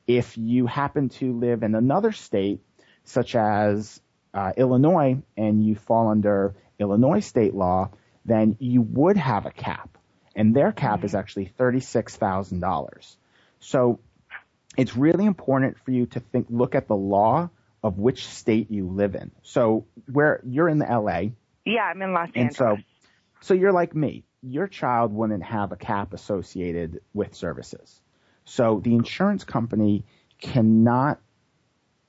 If 0.07 0.37
you 0.37 0.67
happen 0.67 1.09
to 1.11 1.33
live 1.39 1.63
in 1.63 1.75
another 1.75 2.13
state, 2.13 2.61
such 3.05 3.35
as 3.35 4.01
uh, 4.35 4.53
Illinois, 4.57 5.23
and 5.37 5.65
you 5.65 5.75
fall 5.75 6.09
under 6.09 6.55
Illinois 6.79 7.21
state 7.21 7.55
law, 7.55 7.91
then 8.25 8.57
you 8.61 8.83
would 8.83 9.17
have 9.17 9.47
a 9.47 9.51
cap. 9.51 9.99
And 10.35 10.55
their 10.55 10.73
cap 10.73 11.05
is 11.05 11.15
actually 11.15 11.53
$36,000. 11.59 13.17
So 13.61 14.01
it's 14.77 14.97
really 14.97 15.27
important 15.27 15.79
for 15.85 15.91
you 15.91 16.07
to 16.07 16.21
think, 16.21 16.47
look 16.51 16.75
at 16.75 16.89
the 16.89 16.97
law 16.97 17.51
of 17.83 17.99
which 17.99 18.27
state 18.27 18.71
you 18.71 18.89
live 18.89 19.15
in. 19.15 19.31
So 19.43 19.87
where 20.11 20.41
you're 20.45 20.69
in 20.69 20.79
the 20.79 20.87
LA. 20.87 21.31
Yeah, 21.65 21.83
I'm 21.83 22.01
in 22.01 22.13
Los 22.13 22.31
Angeles. 22.35 22.57
So, 22.57 22.77
so 23.41 23.55
you're 23.55 23.73
like 23.73 23.95
me. 23.95 24.25
Your 24.43 24.67
child 24.67 25.13
wouldn't 25.13 25.43
have 25.43 25.73
a 25.73 25.77
cap 25.77 26.15
associated 26.15 27.01
with 27.13 27.35
services. 27.35 28.01
So 28.45 28.81
the 28.83 28.95
insurance 28.95 29.45
company 29.45 30.05
cannot 30.41 31.21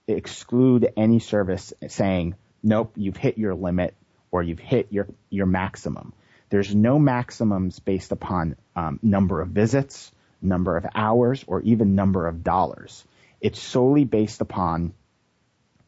exclude 0.07 0.91
any 0.97 1.19
service 1.19 1.73
saying, 1.87 2.35
nope, 2.61 2.93
you've 2.95 3.17
hit 3.17 3.37
your 3.37 3.55
limit 3.55 3.95
or 4.31 4.41
you've 4.41 4.59
hit 4.59 4.87
your, 4.91 5.07
your 5.29 5.45
maximum. 5.45 6.13
There's 6.49 6.73
no 6.73 6.99
maximums 6.99 7.79
based 7.79 8.11
upon 8.11 8.55
um, 8.75 8.99
number 9.01 9.41
of 9.41 9.49
visits, 9.49 10.11
number 10.43 10.77
of 10.77 10.85
hours, 10.93 11.43
or 11.47 11.61
even 11.61 11.95
number 11.95 12.27
of 12.27 12.43
dollars. 12.43 13.03
It's 13.41 13.59
solely 13.59 14.05
based 14.05 14.41
upon 14.41 14.93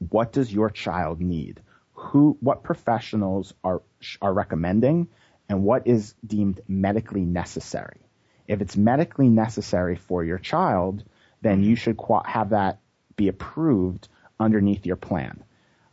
what 0.10 0.34
does 0.34 0.52
your 0.52 0.70
child 0.70 1.22
need? 1.22 1.62
Who, 1.94 2.38
what 2.42 2.64
professionals 2.64 3.54
are, 3.64 3.82
are 4.22 4.34
recommending 4.34 5.08
and 5.48 5.64
what 5.64 5.88
is 5.88 6.14
deemed 6.26 6.62
medically 6.68 7.26
necessary. 7.26 8.02
If 8.48 8.62
it's 8.62 8.76
medically 8.76 9.30
necessary 9.30 9.96
for 9.96 10.24
your 10.24 10.38
child, 10.38 11.04
then 11.42 11.64
you 11.64 11.76
should 11.76 12.00
have 12.26 12.50
that 12.50 12.80
be 13.16 13.28
approved 13.28 14.08
underneath 14.40 14.86
your 14.86 14.96
plan. 14.96 15.44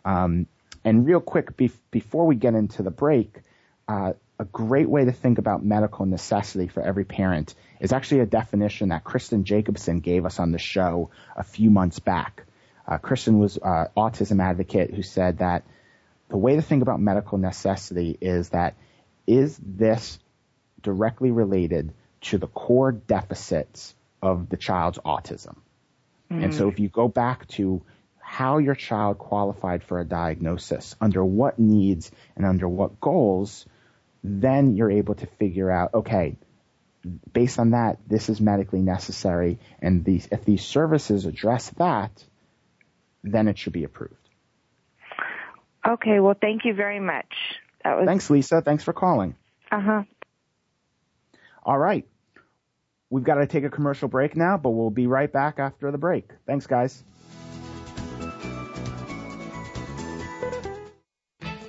Um, 0.05 0.47
and 0.85 1.07
real 1.07 1.21
quick, 1.21 1.57
be- 1.57 1.71
before 1.91 2.27
we 2.27 2.35
get 2.35 2.55
into 2.55 2.83
the 2.83 2.91
break, 2.91 3.41
uh, 3.87 4.15
a 4.43 4.45
great 4.47 4.89
way 4.89 5.05
to 5.05 5.13
think 5.13 5.39
about 5.39 5.65
medical 5.65 6.05
necessity 6.05 6.67
for 6.67 6.83
every 6.83 7.05
parent 7.05 7.55
is 7.81 7.93
actually 7.93 8.21
a 8.21 8.27
definition 8.27 8.89
that 8.89 9.05
Kristen 9.05 9.45
Jacobson 9.45 10.01
gave 10.01 10.27
us 10.27 10.41
on 10.41 10.51
the 10.51 10.59
show 10.59 11.11
a 11.37 11.45
few 11.45 11.71
months 11.71 12.01
back. 12.01 12.45
Uh, 12.87 12.99
Kristen 12.99 13.39
was 13.39 13.57
an 13.57 13.63
uh, 13.63 13.87
autism 13.97 14.43
advocate 14.43 14.93
who 14.93 15.03
said 15.03 15.39
that 15.39 15.63
the 16.29 16.37
way 16.37 16.57
to 16.57 16.63
think 16.63 16.83
about 16.83 17.01
medical 17.01 17.39
necessity 17.39 18.19
is 18.21 18.49
that 18.49 18.75
is 19.29 19.57
this 19.65 20.19
directly 20.83 21.31
related 21.31 21.95
to 22.23 22.39
the 22.39 22.49
core 22.49 22.91
deficits 22.91 23.95
of 24.21 24.49
the 24.49 24.57
child's 24.57 24.99
autism? 24.99 25.57
Mm. 26.33 26.45
And 26.45 26.55
so 26.55 26.69
if 26.69 26.81
you 26.81 26.89
go 26.89 27.07
back 27.07 27.47
to 27.49 27.83
how 28.19 28.59
your 28.59 28.75
child 28.75 29.19
qualified 29.19 29.85
for 29.85 30.01
a 30.01 30.05
diagnosis, 30.05 30.97
under 31.01 31.25
what 31.25 31.61
needs 31.61 32.11
and 32.35 32.45
under 32.45 32.69
what 32.69 33.01
goals, 33.01 33.67
then 34.23 34.77
you're 34.77 34.91
able 34.91 35.15
to 35.17 35.27
figure 35.27 35.71
out, 35.71 35.95
okay, 35.95 36.37
based 37.33 37.59
on 37.59 37.71
that, 37.71 37.99
this 38.07 38.29
is 38.29 38.41
medically 38.41 38.81
necessary, 38.81 39.59
and 39.81 40.05
these, 40.05 40.29
if 40.31 40.45
these 40.45 40.65
services 40.65 41.27
address 41.27 41.69
that, 41.71 42.25
then 43.25 43.49
it 43.49 43.59
should 43.59 43.73
be 43.73 43.85
approved. 43.85 44.15
Okay, 45.87 46.21
well, 46.21 46.37
thank 46.41 46.65
you 46.65 46.75
very 46.75 47.01
much. 47.01 47.35
That 47.83 47.99
was... 47.99 48.07
Thanks, 48.07 48.31
Lisa. 48.31 48.63
Thanks 48.63 48.85
for 48.85 48.93
calling. 48.93 49.35
Uh 49.71 49.81
huh. 49.81 50.03
All 51.65 51.79
right. 51.79 52.07
We've 53.11 53.25
got 53.25 53.35
to 53.37 53.47
take 53.47 53.65
a 53.65 53.71
commercial 53.71 54.09
break 54.09 54.37
now, 54.37 54.57
but 54.57 54.71
we'll 54.71 54.91
be 54.91 55.07
right 55.07 55.31
back 55.31 55.59
after 55.59 55.91
the 55.91 55.99
break. 55.99 56.31
Thanks, 56.47 56.67
guys. 56.67 57.03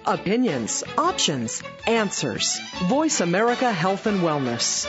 Opinions, 0.06 0.84
options, 0.98 1.64
answers. 1.88 2.60
Voice 2.90 3.22
America 3.22 3.72
Health 3.72 4.06
and 4.06 4.20
Wellness. 4.20 4.86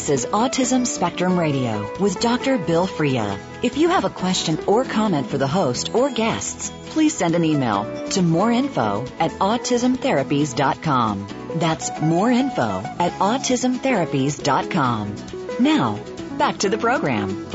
This 0.00 0.24
is 0.24 0.32
Autism 0.32 0.86
Spectrum 0.86 1.38
Radio 1.38 1.92
with 2.00 2.18
Dr. 2.20 2.56
Bill 2.56 2.86
Frea. 2.86 3.38
If 3.62 3.76
you 3.76 3.90
have 3.90 4.06
a 4.06 4.10
question 4.10 4.58
or 4.66 4.82
comment 4.82 5.28
for 5.28 5.36
the 5.36 5.46
host 5.46 5.94
or 5.94 6.08
guests, 6.08 6.72
please 6.86 7.14
send 7.14 7.34
an 7.34 7.44
email 7.44 7.84
to 8.08 8.20
moreinfo 8.20 9.06
at 9.18 9.30
autismtherapies.com. 9.32 11.26
That's 11.56 11.90
moreinfo 11.90 12.82
at 12.98 13.12
autismtherapies.com. 13.12 15.16
Now, 15.60 16.00
back 16.38 16.56
to 16.60 16.70
the 16.70 16.78
program. 16.78 17.46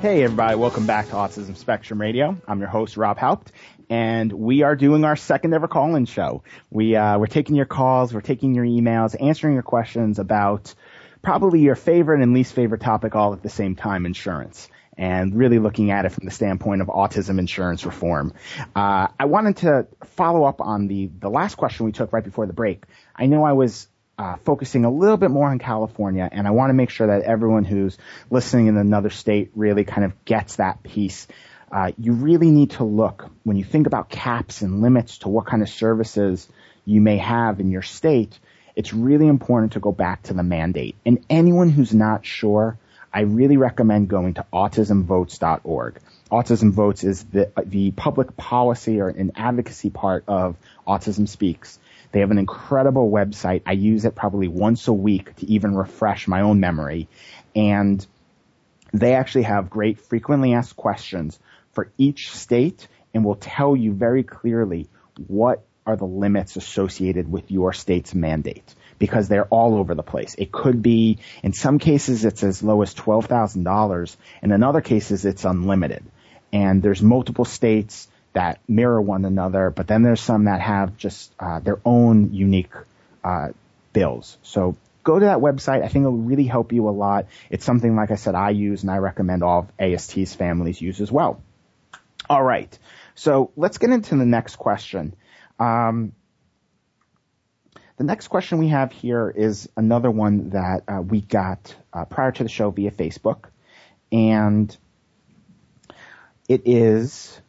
Hey 0.00 0.22
everybody, 0.22 0.54
welcome 0.54 0.86
back 0.86 1.06
to 1.06 1.14
Autism 1.14 1.56
Spectrum 1.56 2.00
Radio. 2.00 2.40
I'm 2.46 2.60
your 2.60 2.68
host 2.68 2.96
Rob 2.96 3.18
Haupt, 3.18 3.50
and 3.90 4.32
we 4.32 4.62
are 4.62 4.76
doing 4.76 5.04
our 5.04 5.16
second 5.16 5.54
ever 5.54 5.68
call-in 5.68 6.06
show. 6.06 6.42
We 6.70 6.96
uh, 6.96 7.18
we're 7.18 7.26
taking 7.26 7.56
your 7.56 7.66
calls, 7.66 8.12
we're 8.12 8.20
taking 8.20 8.54
your 8.54 8.64
emails, 8.64 9.16
answering 9.20 9.54
your 9.54 9.62
questions 9.62 10.18
about 10.18 10.74
probably 11.22 11.60
your 11.60 11.74
favorite 11.74 12.20
and 12.20 12.34
least 12.34 12.54
favorite 12.54 12.80
topic 12.80 13.14
all 13.14 13.32
at 13.32 13.42
the 13.42 13.48
same 13.48 13.76
time, 13.76 14.06
insurance. 14.06 14.68
And 14.96 15.34
really 15.34 15.58
looking 15.58 15.90
at 15.90 16.04
it 16.04 16.12
from 16.12 16.24
the 16.24 16.30
standpoint 16.30 16.80
of 16.80 16.86
autism 16.86 17.40
insurance 17.40 17.84
reform. 17.84 18.32
Uh, 18.76 19.08
I 19.18 19.24
wanted 19.24 19.56
to 19.58 19.88
follow 20.04 20.44
up 20.44 20.60
on 20.60 20.86
the 20.86 21.10
the 21.18 21.28
last 21.28 21.56
question 21.56 21.86
we 21.86 21.92
took 21.92 22.12
right 22.12 22.22
before 22.22 22.46
the 22.46 22.52
break. 22.52 22.84
I 23.16 23.26
know 23.26 23.42
I 23.42 23.54
was 23.54 23.88
uh, 24.18 24.36
focusing 24.44 24.84
a 24.84 24.90
little 24.90 25.16
bit 25.16 25.30
more 25.30 25.48
on 25.48 25.58
California, 25.58 26.28
and 26.30 26.46
I 26.46 26.52
want 26.52 26.70
to 26.70 26.74
make 26.74 26.90
sure 26.90 27.08
that 27.08 27.22
everyone 27.22 27.64
who's 27.64 27.98
listening 28.30 28.68
in 28.68 28.76
another 28.76 29.10
state 29.10 29.50
really 29.54 29.84
kind 29.84 30.04
of 30.04 30.24
gets 30.24 30.56
that 30.56 30.82
piece. 30.82 31.26
Uh, 31.70 31.92
you 31.98 32.12
really 32.12 32.50
need 32.50 32.72
to 32.72 32.84
look 32.84 33.30
when 33.42 33.56
you 33.56 33.64
think 33.64 33.86
about 33.86 34.08
caps 34.08 34.62
and 34.62 34.80
limits 34.80 35.18
to 35.18 35.28
what 35.28 35.46
kind 35.46 35.62
of 35.62 35.68
services 35.68 36.48
you 36.84 37.00
may 37.00 37.18
have 37.18 37.60
in 37.60 37.70
your 37.70 37.82
state. 37.82 38.38
It's 38.76 38.92
really 38.92 39.26
important 39.26 39.72
to 39.72 39.80
go 39.80 39.92
back 39.92 40.24
to 40.24 40.34
the 40.34 40.42
mandate. 40.42 40.96
And 41.06 41.24
anyone 41.30 41.68
who's 41.68 41.94
not 41.94 42.26
sure, 42.26 42.78
I 43.12 43.20
really 43.20 43.56
recommend 43.56 44.08
going 44.08 44.34
to 44.34 44.46
autismvotes.org. 44.52 45.98
Autism 46.30 46.72
Votes 46.72 47.04
is 47.04 47.22
the, 47.24 47.52
the 47.64 47.92
public 47.92 48.36
policy 48.36 49.00
or 49.00 49.08
an 49.08 49.32
advocacy 49.36 49.90
part 49.90 50.24
of 50.26 50.56
Autism 50.86 51.28
Speaks 51.28 51.78
they 52.14 52.20
have 52.20 52.30
an 52.30 52.38
incredible 52.38 53.10
website. 53.10 53.62
I 53.66 53.72
use 53.72 54.04
it 54.04 54.14
probably 54.14 54.46
once 54.46 54.86
a 54.86 54.92
week 54.92 55.34
to 55.34 55.46
even 55.46 55.74
refresh 55.74 56.28
my 56.28 56.42
own 56.42 56.60
memory. 56.60 57.08
And 57.56 58.06
they 58.92 59.14
actually 59.14 59.42
have 59.42 59.68
great 59.68 59.98
frequently 60.00 60.54
asked 60.54 60.76
questions 60.76 61.40
for 61.74 61.90
each 61.98 62.30
state 62.30 62.88
and 63.12 63.24
will 63.24 63.36
tell 63.36 63.76
you 63.76 63.92
very 63.92 64.22
clearly 64.22 64.88
what 65.26 65.64
are 65.86 65.96
the 65.96 66.06
limits 66.06 66.56
associated 66.56 67.30
with 67.30 67.50
your 67.50 67.72
state's 67.72 68.14
mandate 68.14 68.74
because 68.98 69.28
they're 69.28 69.46
all 69.46 69.74
over 69.74 69.94
the 69.94 70.02
place. 70.02 70.34
It 70.38 70.50
could 70.50 70.82
be, 70.82 71.18
in 71.42 71.52
some 71.52 71.78
cases, 71.78 72.24
it's 72.24 72.42
as 72.42 72.62
low 72.62 72.82
as 72.82 72.94
$12,000 72.94 74.16
and 74.42 74.52
in 74.52 74.62
other 74.62 74.80
cases, 74.80 75.24
it's 75.24 75.44
unlimited. 75.44 76.04
And 76.52 76.82
there's 76.82 77.02
multiple 77.02 77.44
states 77.44 78.08
that 78.32 78.60
mirror 78.68 79.00
one 79.00 79.24
another, 79.24 79.70
but 79.70 79.86
then 79.86 80.02
there's 80.02 80.20
some 80.20 80.44
that 80.44 80.60
have 80.60 80.96
just 80.96 81.32
uh, 81.38 81.60
their 81.60 81.80
own 81.84 82.32
unique 82.32 82.72
uh, 83.22 83.48
bills. 83.92 84.36
So 84.42 84.76
go 85.02 85.18
to 85.18 85.24
that 85.26 85.38
website. 85.38 85.82
I 85.82 85.88
think 85.88 86.04
it'll 86.04 86.16
really 86.16 86.46
help 86.46 86.72
you 86.72 86.88
a 86.88 86.90
lot. 86.90 87.26
It's 87.50 87.64
something, 87.64 87.94
like 87.94 88.10
I 88.10 88.16
said, 88.16 88.34
I 88.34 88.50
use 88.50 88.82
and 88.82 88.90
I 88.90 88.98
recommend 88.98 89.42
all 89.42 89.60
of 89.60 89.80
AST's 89.80 90.34
families 90.34 90.80
use 90.80 91.00
as 91.00 91.12
well. 91.12 91.40
All 92.28 92.42
right. 92.42 92.76
So 93.14 93.52
let's 93.56 93.78
get 93.78 93.90
into 93.90 94.16
the 94.16 94.26
next 94.26 94.56
question. 94.56 95.14
Um, 95.58 96.12
the 97.96 98.04
next 98.04 98.28
question 98.28 98.58
we 98.58 98.68
have 98.68 98.90
here 98.90 99.30
is 99.30 99.68
another 99.76 100.10
one 100.10 100.50
that 100.50 100.82
uh, 100.88 101.00
we 101.00 101.20
got 101.20 101.74
uh, 101.92 102.04
prior 102.04 102.32
to 102.32 102.42
the 102.42 102.48
show 102.48 102.70
via 102.70 102.90
Facebook. 102.90 103.44
And 104.10 104.76
it 106.48 106.62
is 106.66 107.40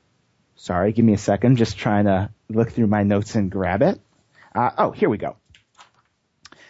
Sorry, 0.66 0.94
give 0.94 1.06
me 1.06 1.14
a 1.14 1.18
second. 1.20 1.58
Just 1.58 1.78
trying 1.78 2.06
to 2.06 2.32
look 2.50 2.72
through 2.72 2.88
my 2.88 3.04
notes 3.04 3.36
and 3.36 3.52
grab 3.52 3.84
it. 3.84 4.02
Uh, 4.56 4.72
oh, 4.80 4.90
here 4.90 5.10
we 5.10 5.20
go. 5.20 5.38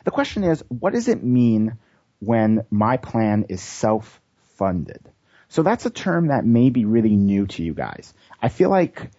The 0.04 0.12
question 0.12 0.44
is, 0.44 0.66
what 0.68 0.92
does 0.92 1.08
it 1.08 1.24
mean 1.24 1.78
when 2.20 2.66
my 2.70 2.98
plan 2.98 3.46
is 3.48 3.62
self-funded? 3.62 5.10
So 5.50 5.64
that's 5.64 5.86
a 5.86 5.90
term 5.90 6.28
that 6.28 6.46
may 6.46 6.70
be 6.70 6.86
really 6.86 7.16
new 7.16 7.48
to 7.48 7.64
you 7.64 7.74
guys. 7.74 8.14
I 8.42 8.50
feel 8.50 8.70
like 8.70 9.12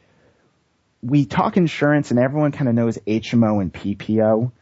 we 1.03 1.25
talk 1.25 1.57
insurance 1.57 2.11
and 2.11 2.19
everyone 2.19 2.53
kind 2.53 2.69
of 2.69 2.75
knows 2.75 2.99
HMO 3.07 3.61
and 3.61 3.73
PPO. 3.73 4.53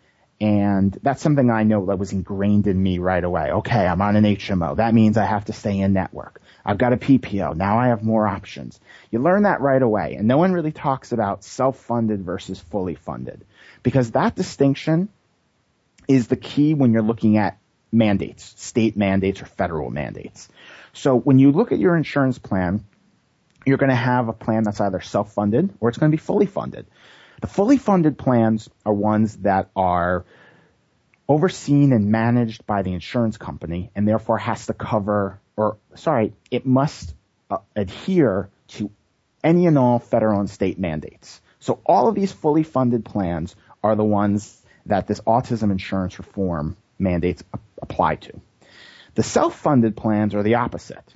And 0.40 0.98
that's 1.02 1.22
something 1.22 1.50
I 1.50 1.62
know 1.62 1.86
that 1.86 1.98
was 1.98 2.12
ingrained 2.12 2.66
in 2.66 2.82
me 2.82 2.98
right 2.98 3.22
away. 3.22 3.50
Okay, 3.50 3.86
I'm 3.86 4.02
on 4.02 4.16
an 4.16 4.24
HMO. 4.24 4.76
That 4.76 4.92
means 4.92 5.16
I 5.16 5.24
have 5.24 5.46
to 5.46 5.52
stay 5.52 5.78
in 5.78 5.92
network. 5.92 6.42
I've 6.64 6.78
got 6.78 6.92
a 6.92 6.96
PPO. 6.96 7.56
Now 7.56 7.78
I 7.78 7.88
have 7.88 8.02
more 8.02 8.26
options. 8.26 8.78
You 9.10 9.20
learn 9.20 9.44
that 9.44 9.60
right 9.60 9.80
away. 9.80 10.16
And 10.18 10.26
no 10.26 10.36
one 10.36 10.52
really 10.52 10.72
talks 10.72 11.12
about 11.12 11.44
self-funded 11.44 12.24
versus 12.24 12.60
fully 12.60 12.94
funded 12.94 13.44
because 13.82 14.10
that 14.10 14.34
distinction 14.34 15.08
is 16.08 16.26
the 16.26 16.36
key 16.36 16.74
when 16.74 16.92
you're 16.92 17.02
looking 17.02 17.36
at 17.38 17.58
mandates, 17.92 18.54
state 18.56 18.96
mandates 18.96 19.40
or 19.40 19.46
federal 19.46 19.90
mandates. 19.90 20.48
So 20.94 21.16
when 21.18 21.38
you 21.38 21.52
look 21.52 21.72
at 21.72 21.78
your 21.78 21.96
insurance 21.96 22.38
plan, 22.38 22.84
you're 23.66 23.78
going 23.78 23.90
to 23.90 23.96
have 23.96 24.28
a 24.28 24.32
plan 24.32 24.62
that's 24.64 24.80
either 24.80 25.00
self-funded 25.00 25.74
or 25.80 25.88
it's 25.88 25.98
going 25.98 26.10
to 26.10 26.16
be 26.16 26.20
fully 26.20 26.46
funded. 26.46 26.86
The 27.40 27.46
fully 27.46 27.76
funded 27.76 28.16
plans 28.16 28.68
are 28.86 28.92
ones 28.92 29.36
that 29.38 29.70
are 29.76 30.24
overseen 31.28 31.92
and 31.92 32.10
managed 32.10 32.66
by 32.66 32.82
the 32.82 32.92
insurance 32.92 33.36
company 33.36 33.90
and 33.94 34.06
therefore 34.06 34.38
has 34.38 34.66
to 34.66 34.74
cover 34.74 35.40
or 35.56 35.78
sorry, 35.94 36.32
it 36.50 36.66
must 36.66 37.14
uh, 37.50 37.58
adhere 37.76 38.50
to 38.68 38.90
any 39.42 39.66
and 39.66 39.78
all 39.78 39.98
federal 39.98 40.40
and 40.40 40.50
state 40.50 40.78
mandates. 40.78 41.40
So 41.60 41.80
all 41.86 42.08
of 42.08 42.14
these 42.14 42.32
fully 42.32 42.62
funded 42.62 43.04
plans 43.04 43.54
are 43.82 43.94
the 43.94 44.04
ones 44.04 44.60
that 44.86 45.06
this 45.06 45.20
autism 45.20 45.70
insurance 45.70 46.18
reform 46.18 46.76
mandates 46.98 47.42
apply 47.80 48.16
to. 48.16 48.40
The 49.14 49.22
self-funded 49.22 49.96
plans 49.96 50.34
are 50.34 50.42
the 50.42 50.56
opposite. 50.56 51.14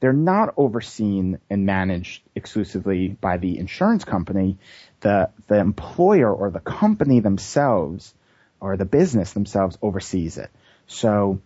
They're 0.00 0.12
not 0.12 0.54
overseen 0.56 1.38
and 1.50 1.66
managed 1.66 2.22
exclusively 2.34 3.08
by 3.08 3.38
the 3.38 3.58
insurance 3.58 4.04
company. 4.04 4.58
The, 5.00 5.30
the 5.46 5.58
employer 5.58 6.32
or 6.32 6.50
the 6.50 6.60
company 6.60 7.20
themselves 7.20 8.14
or 8.60 8.76
the 8.76 8.84
business 8.84 9.32
themselves 9.32 9.78
oversees 9.82 10.38
it. 10.38 10.50
So 10.86 11.40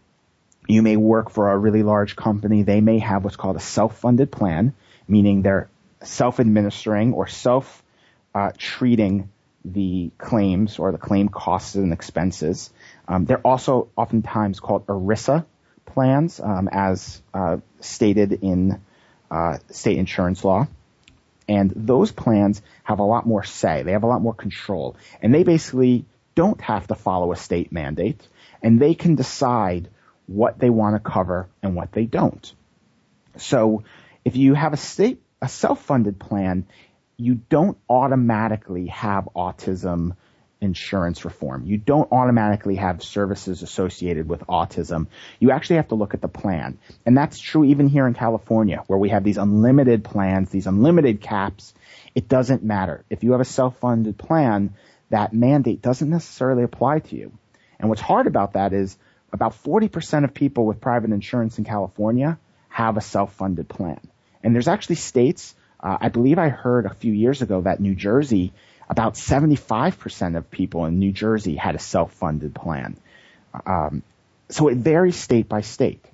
you 0.69 0.83
may 0.83 0.97
work 0.97 1.31
for 1.31 1.51
a 1.51 1.59
really 1.59 1.83
large 1.83 2.17
company. 2.17 2.63
They 2.63 2.81
may 2.81 2.99
have 2.99 3.25
what's 3.25 3.37
called 3.37 3.57
a 3.57 3.61
self-funded 3.61 4.31
plan, 4.31 4.75
meaning 5.09 5.43
they're 5.43 5.69
self-administering 6.03 7.13
or 7.15 7.27
self-treating 7.29 9.21
uh, 9.21 9.27
the 9.65 10.11
claims 10.19 10.79
or 10.79 10.93
the 10.93 10.99
claim 10.99 11.29
costs 11.29 11.75
and 11.77 11.93
expenses. 11.93 12.71
Um, 13.07 13.25
they're 13.25 13.47
also 13.47 13.89
oftentimes 13.97 14.61
called 14.61 14.87
ERISA 14.87 15.45
plans, 15.93 16.41
um, 16.41 16.69
as 16.71 17.23
uh, 17.35 17.59
stated 17.81 18.33
in 18.33 18.81
uh, 19.31 19.59
state 19.71 19.99
insurance 19.99 20.45
law. 20.45 20.67
And 21.49 21.73
those 21.75 22.13
plans 22.13 22.63
have 22.85 22.99
a 22.99 23.05
lot 23.05 23.27
more 23.27 23.43
say. 23.43 23.83
They 23.83 23.93
have 23.93 24.05
a 24.05 24.07
lot 24.07 24.23
more 24.23 24.35
control. 24.35 24.97
And 25.21 25.35
they 25.35 25.43
basically 25.43 26.05
don't 26.35 26.61
have 26.61 26.87
to 26.87 26.95
follow 26.95 27.33
a 27.33 27.37
state 27.37 27.73
mandate. 27.73 28.27
And 28.63 28.81
they 28.81 28.95
can 28.95 29.17
decide 29.17 29.89
what 30.27 30.59
they 30.59 30.71
want 30.71 30.95
to 30.97 31.11
cover 31.11 31.49
and 31.63 31.75
what 31.75 31.93
they 31.93 32.05
don't. 32.05 32.53
So 33.37 33.85
if 34.25 34.37
you 34.37 34.55
have 34.55 34.73
a 34.73 34.77
state, 34.77 35.21
a 35.41 35.49
self-funded 35.49 36.19
plan, 36.19 36.67
you 37.17 37.35
don't 37.35 37.77
automatically 37.89 38.87
have 38.87 39.29
autism 39.35 40.17
insurance 40.63 41.25
reform. 41.25 41.67
You 41.67 41.77
don't 41.77 42.11
automatically 42.13 42.77
have 42.77 43.03
services 43.03 43.63
associated 43.63 44.29
with 44.29 44.41
autism. 44.47 45.09
You 45.41 45.51
actually 45.51 45.77
have 45.77 45.89
to 45.89 45.97
look 45.97 46.15
at 46.15 46.23
the 46.23 46.29
plan. 46.29 46.79
And 47.05 47.17
that's 47.17 47.39
true 47.39 47.65
even 47.65 47.89
here 47.89 48.07
in 48.07 48.15
California 48.15 48.85
where 48.87 48.99
we 48.99 49.11
have 49.11 49.25
these 49.25 49.39
unlimited 49.39 50.05
plans, 50.05 50.51
these 50.51 50.67
unlimited 50.67 51.21
caps. 51.21 51.75
It 52.15 52.29
doesn't 52.29 52.63
matter. 52.63 53.05
If 53.11 53.25
you 53.25 53.33
have 53.33 53.41
a 53.41 53.45
self-funded 53.45 54.17
plan, 54.17 54.75
that 55.11 55.33
mandate 55.33 55.83
doesn't 55.83 56.09
necessarily 56.09 56.63
apply 56.63 57.01
to 57.01 57.17
you. 57.17 57.33
And 57.79 57.89
what's 57.89 58.01
hard 58.01 58.27
about 58.27 58.53
that 58.53 58.73
is 58.73 58.97
about 59.33 59.53
40% 59.65 60.25
of 60.25 60.33
people 60.33 60.65
with 60.65 60.81
private 60.81 61.11
insurance 61.11 61.59
in 61.59 61.65
California 61.65 62.39
have 62.69 62.97
a 62.97 63.01
self-funded 63.01 63.69
plan. 63.69 64.01
And 64.43 64.55
there's 64.55 64.69
actually 64.69 64.97
states, 64.97 65.55
uh, 65.81 65.99
I 66.01 66.09
believe 66.09 66.39
I 66.39 66.49
heard 66.49 66.87
a 66.87 66.95
few 66.95 67.13
years 67.13 67.43
ago 67.43 67.63
that 67.63 67.81
New 67.81 67.95
Jersey 67.95 68.53
about 68.93 69.15
75% 69.15 70.37
of 70.37 70.51
people 70.51 70.85
in 70.85 70.99
New 70.99 71.13
Jersey 71.13 71.57
had 71.57 71.75
a 71.75 71.79
self-funded 71.79 72.55
plan. 72.55 72.99
Um, 73.65 74.03
so 74.51 74.69
it 74.69 74.77
varies 74.77 75.17
state 75.17 75.49
by 75.49 75.63
state. 75.63 76.05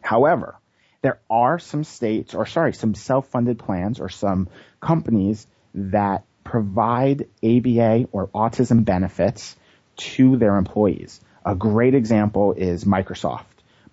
However, 0.00 0.56
there 1.02 1.20
are 1.30 1.60
some 1.60 1.84
states, 1.84 2.34
or 2.34 2.44
sorry, 2.44 2.72
some 2.72 2.96
self-funded 2.96 3.60
plans 3.60 4.00
or 4.00 4.08
some 4.08 4.48
companies 4.80 5.46
that 5.74 6.24
provide 6.42 7.28
ABA 7.44 8.08
or 8.10 8.26
autism 8.34 8.84
benefits 8.84 9.54
to 9.96 10.36
their 10.36 10.56
employees. 10.56 11.20
A 11.44 11.54
great 11.54 11.94
example 11.94 12.52
is 12.52 12.82
Microsoft. 12.82 13.44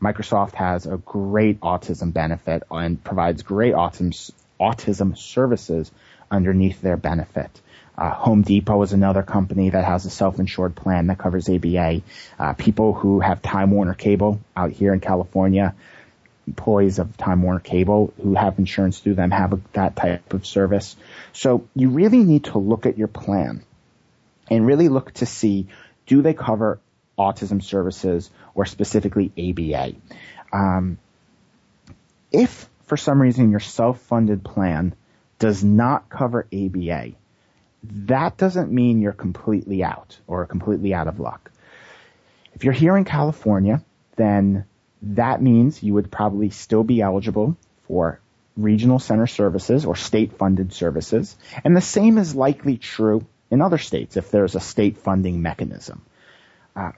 Microsoft 0.01 0.55
has 0.55 0.87
a 0.87 0.97
great 0.97 1.59
autism 1.59 2.11
benefit 2.11 2.63
and 2.71 3.03
provides 3.03 3.43
great 3.43 3.75
autism, 3.75 4.31
autism 4.59 5.15
services 5.15 5.91
underneath 6.31 6.81
their 6.81 6.97
benefit. 6.97 7.61
Uh, 7.97 8.09
Home 8.11 8.41
Depot 8.41 8.81
is 8.81 8.93
another 8.93 9.21
company 9.21 9.69
that 9.69 9.85
has 9.85 10.05
a 10.05 10.09
self-insured 10.09 10.75
plan 10.75 11.07
that 11.07 11.19
covers 11.19 11.47
ABA. 11.47 12.01
Uh, 12.39 12.53
people 12.53 12.93
who 12.93 13.19
have 13.19 13.41
Time 13.41 13.71
Warner 13.71 13.93
Cable 13.93 14.39
out 14.55 14.71
here 14.71 14.93
in 14.93 14.99
California, 14.99 15.75
employees 16.47 16.99
of 16.99 17.15
Time 17.17 17.41
Warner 17.43 17.59
Cable 17.59 18.13
who 18.21 18.33
have 18.35 18.59
insurance 18.59 18.99
through 18.99 19.15
them 19.15 19.31
have 19.31 19.53
a, 19.53 19.61
that 19.73 19.95
type 19.95 20.33
of 20.33 20.45
service. 20.45 20.95
So 21.31 21.67
you 21.75 21.89
really 21.89 22.23
need 22.23 22.45
to 22.45 22.57
look 22.57 22.85
at 22.85 22.97
your 22.97 23.07
plan 23.07 23.63
and 24.49 24.65
really 24.65 24.89
look 24.89 25.13
to 25.15 25.25
see 25.25 25.67
do 26.05 26.21
they 26.21 26.33
cover 26.33 26.79
autism 27.17 27.63
services 27.63 28.29
or 28.55 28.65
specifically 28.65 29.31
ABA. 29.37 29.95
Um, 30.51 30.97
if 32.31 32.67
for 32.85 32.97
some 32.97 33.21
reason 33.21 33.51
your 33.51 33.59
self-funded 33.59 34.43
plan 34.43 34.95
does 35.39 35.63
not 35.63 36.09
cover 36.09 36.47
ABA, 36.51 37.13
that 37.83 38.37
doesn't 38.37 38.71
mean 38.71 39.01
you're 39.01 39.11
completely 39.11 39.83
out 39.83 40.17
or 40.27 40.45
completely 40.45 40.93
out 40.93 41.07
of 41.07 41.19
luck. 41.19 41.51
If 42.53 42.63
you're 42.63 42.73
here 42.73 42.95
in 42.95 43.03
California, 43.03 43.83
then 44.15 44.65
that 45.01 45.41
means 45.41 45.83
you 45.83 45.93
would 45.93 46.11
probably 46.11 46.49
still 46.49 46.83
be 46.83 47.01
eligible 47.01 47.57
for 47.87 48.19
regional 48.55 48.99
center 48.99 49.27
services 49.27 49.85
or 49.85 49.95
state 49.95 50.37
funded 50.37 50.71
services. 50.73 51.35
And 51.63 51.75
the 51.75 51.81
same 51.81 52.17
is 52.17 52.35
likely 52.35 52.77
true 52.77 53.25
in 53.51 53.61
other 53.61 53.77
states 53.77 54.15
if 54.15 54.31
there's 54.31 54.55
a 54.55 54.59
state 54.59 54.97
funding 54.97 55.41
mechanism. 55.41 56.03
Uh, 56.75 56.91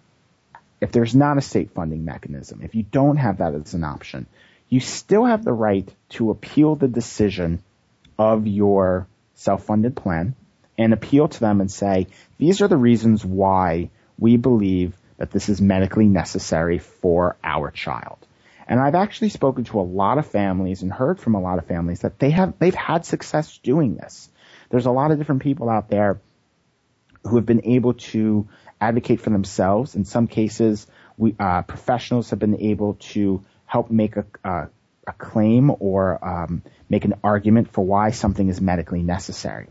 if 0.81 0.91
there's 0.91 1.15
not 1.15 1.37
a 1.37 1.41
state 1.41 1.71
funding 1.71 2.05
mechanism, 2.05 2.61
if 2.61 2.75
you 2.75 2.83
don't 2.83 3.17
have 3.17 3.37
that 3.37 3.55
as 3.55 3.73
an 3.73 3.83
option, 3.83 4.27
you 4.69 4.79
still 4.79 5.25
have 5.25 5.43
the 5.43 5.53
right 5.53 5.89
to 6.09 6.31
appeal 6.31 6.75
the 6.75 6.87
decision 6.87 7.63
of 8.19 8.45
your 8.45 9.07
self-funded 9.33 9.95
plan 9.95 10.35
and 10.77 10.93
appeal 10.93 11.27
to 11.27 11.39
them 11.39 11.61
and 11.61 11.71
say, 11.71 12.07
these 12.37 12.61
are 12.61 12.67
the 12.67 12.77
reasons 12.77 13.23
why 13.23 13.89
we 14.19 14.37
believe 14.37 14.95
that 15.17 15.31
this 15.31 15.49
is 15.49 15.61
medically 15.61 16.07
necessary 16.07 16.79
for 16.79 17.37
our 17.43 17.71
child. 17.71 18.17
And 18.67 18.79
I've 18.79 18.95
actually 18.95 19.29
spoken 19.29 19.63
to 19.65 19.79
a 19.79 19.81
lot 19.81 20.17
of 20.17 20.25
families 20.25 20.81
and 20.81 20.91
heard 20.91 21.19
from 21.19 21.35
a 21.35 21.41
lot 21.41 21.59
of 21.59 21.65
families 21.65 22.01
that 22.01 22.19
they 22.19 22.31
have, 22.31 22.57
they've 22.59 22.75
had 22.75 23.05
success 23.05 23.57
doing 23.59 23.95
this. 23.95 24.29
There's 24.69 24.87
a 24.87 24.91
lot 24.91 25.11
of 25.11 25.17
different 25.17 25.43
people 25.43 25.69
out 25.69 25.89
there 25.89 26.19
who 27.23 27.35
have 27.35 27.45
been 27.45 27.65
able 27.65 27.93
to 27.93 28.47
advocate 28.81 29.21
for 29.21 29.29
themselves. 29.29 29.95
In 29.95 30.03
some 30.05 30.27
cases, 30.27 30.87
we, 31.17 31.35
uh, 31.39 31.61
professionals 31.61 32.31
have 32.31 32.39
been 32.39 32.59
able 32.59 32.95
to 32.95 33.43
help 33.65 33.91
make 33.91 34.15
a, 34.17 34.25
a 34.43 35.13
claim 35.17 35.71
or 35.79 36.23
um, 36.27 36.63
make 36.89 37.05
an 37.05 37.13
argument 37.23 37.71
for 37.71 37.85
why 37.85 38.11
something 38.11 38.49
is 38.49 38.59
medically 38.59 39.01
necessary. 39.01 39.67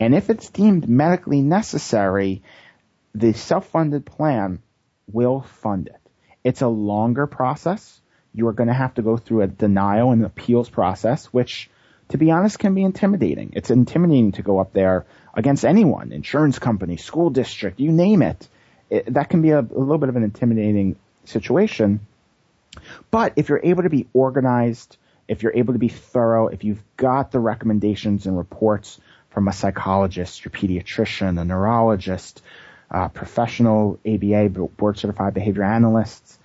And 0.00 0.14
if 0.14 0.30
it's 0.30 0.50
deemed 0.50 0.88
medically 0.88 1.40
necessary, 1.40 2.42
the 3.14 3.32
self-funded 3.32 4.04
plan 4.04 4.60
will 5.10 5.42
fund 5.42 5.88
it. 5.88 6.00
It's 6.42 6.62
a 6.62 6.68
longer 6.68 7.26
process. 7.26 8.00
You 8.34 8.48
are 8.48 8.52
going 8.52 8.68
to 8.68 8.74
have 8.74 8.94
to 8.94 9.02
go 9.02 9.16
through 9.16 9.42
a 9.42 9.46
denial 9.46 10.10
and 10.10 10.24
appeals 10.24 10.68
process, 10.68 11.26
which, 11.26 11.70
to 12.08 12.18
be 12.18 12.30
honest, 12.30 12.58
can 12.58 12.74
be 12.74 12.82
intimidating. 12.82 13.52
It's 13.54 13.70
intimidating 13.70 14.32
to 14.32 14.42
go 14.42 14.58
up 14.58 14.72
there 14.72 15.06
against 15.32 15.64
anyone, 15.64 16.12
insurance 16.12 16.58
company, 16.58 16.96
school 16.96 17.30
district, 17.30 17.80
you 17.80 17.92
name 17.92 18.22
it. 18.22 18.48
it 18.90 19.12
that 19.14 19.30
can 19.30 19.42
be 19.42 19.50
a, 19.50 19.60
a 19.60 19.62
little 19.62 19.98
bit 19.98 20.08
of 20.08 20.16
an 20.16 20.24
intimidating 20.24 20.96
situation. 21.24 22.00
But 23.10 23.34
if 23.36 23.48
you're 23.48 23.60
able 23.62 23.84
to 23.84 23.90
be 23.90 24.08
organized, 24.12 24.96
if 25.28 25.42
you're 25.42 25.54
able 25.54 25.72
to 25.72 25.78
be 25.78 25.88
thorough, 25.88 26.48
if 26.48 26.64
you've 26.64 26.82
got 26.96 27.30
the 27.30 27.40
recommendations 27.40 28.26
and 28.26 28.36
reports 28.36 29.00
from 29.34 29.48
a 29.48 29.52
psychologist, 29.52 30.44
your 30.44 30.52
pediatrician, 30.52 31.40
a 31.40 31.44
neurologist, 31.44 32.40
uh, 32.90 33.08
professional 33.08 33.98
ABA, 34.06 34.48
board 34.48 34.96
certified 34.96 35.34
behavior 35.34 35.64
analysts, 35.64 36.38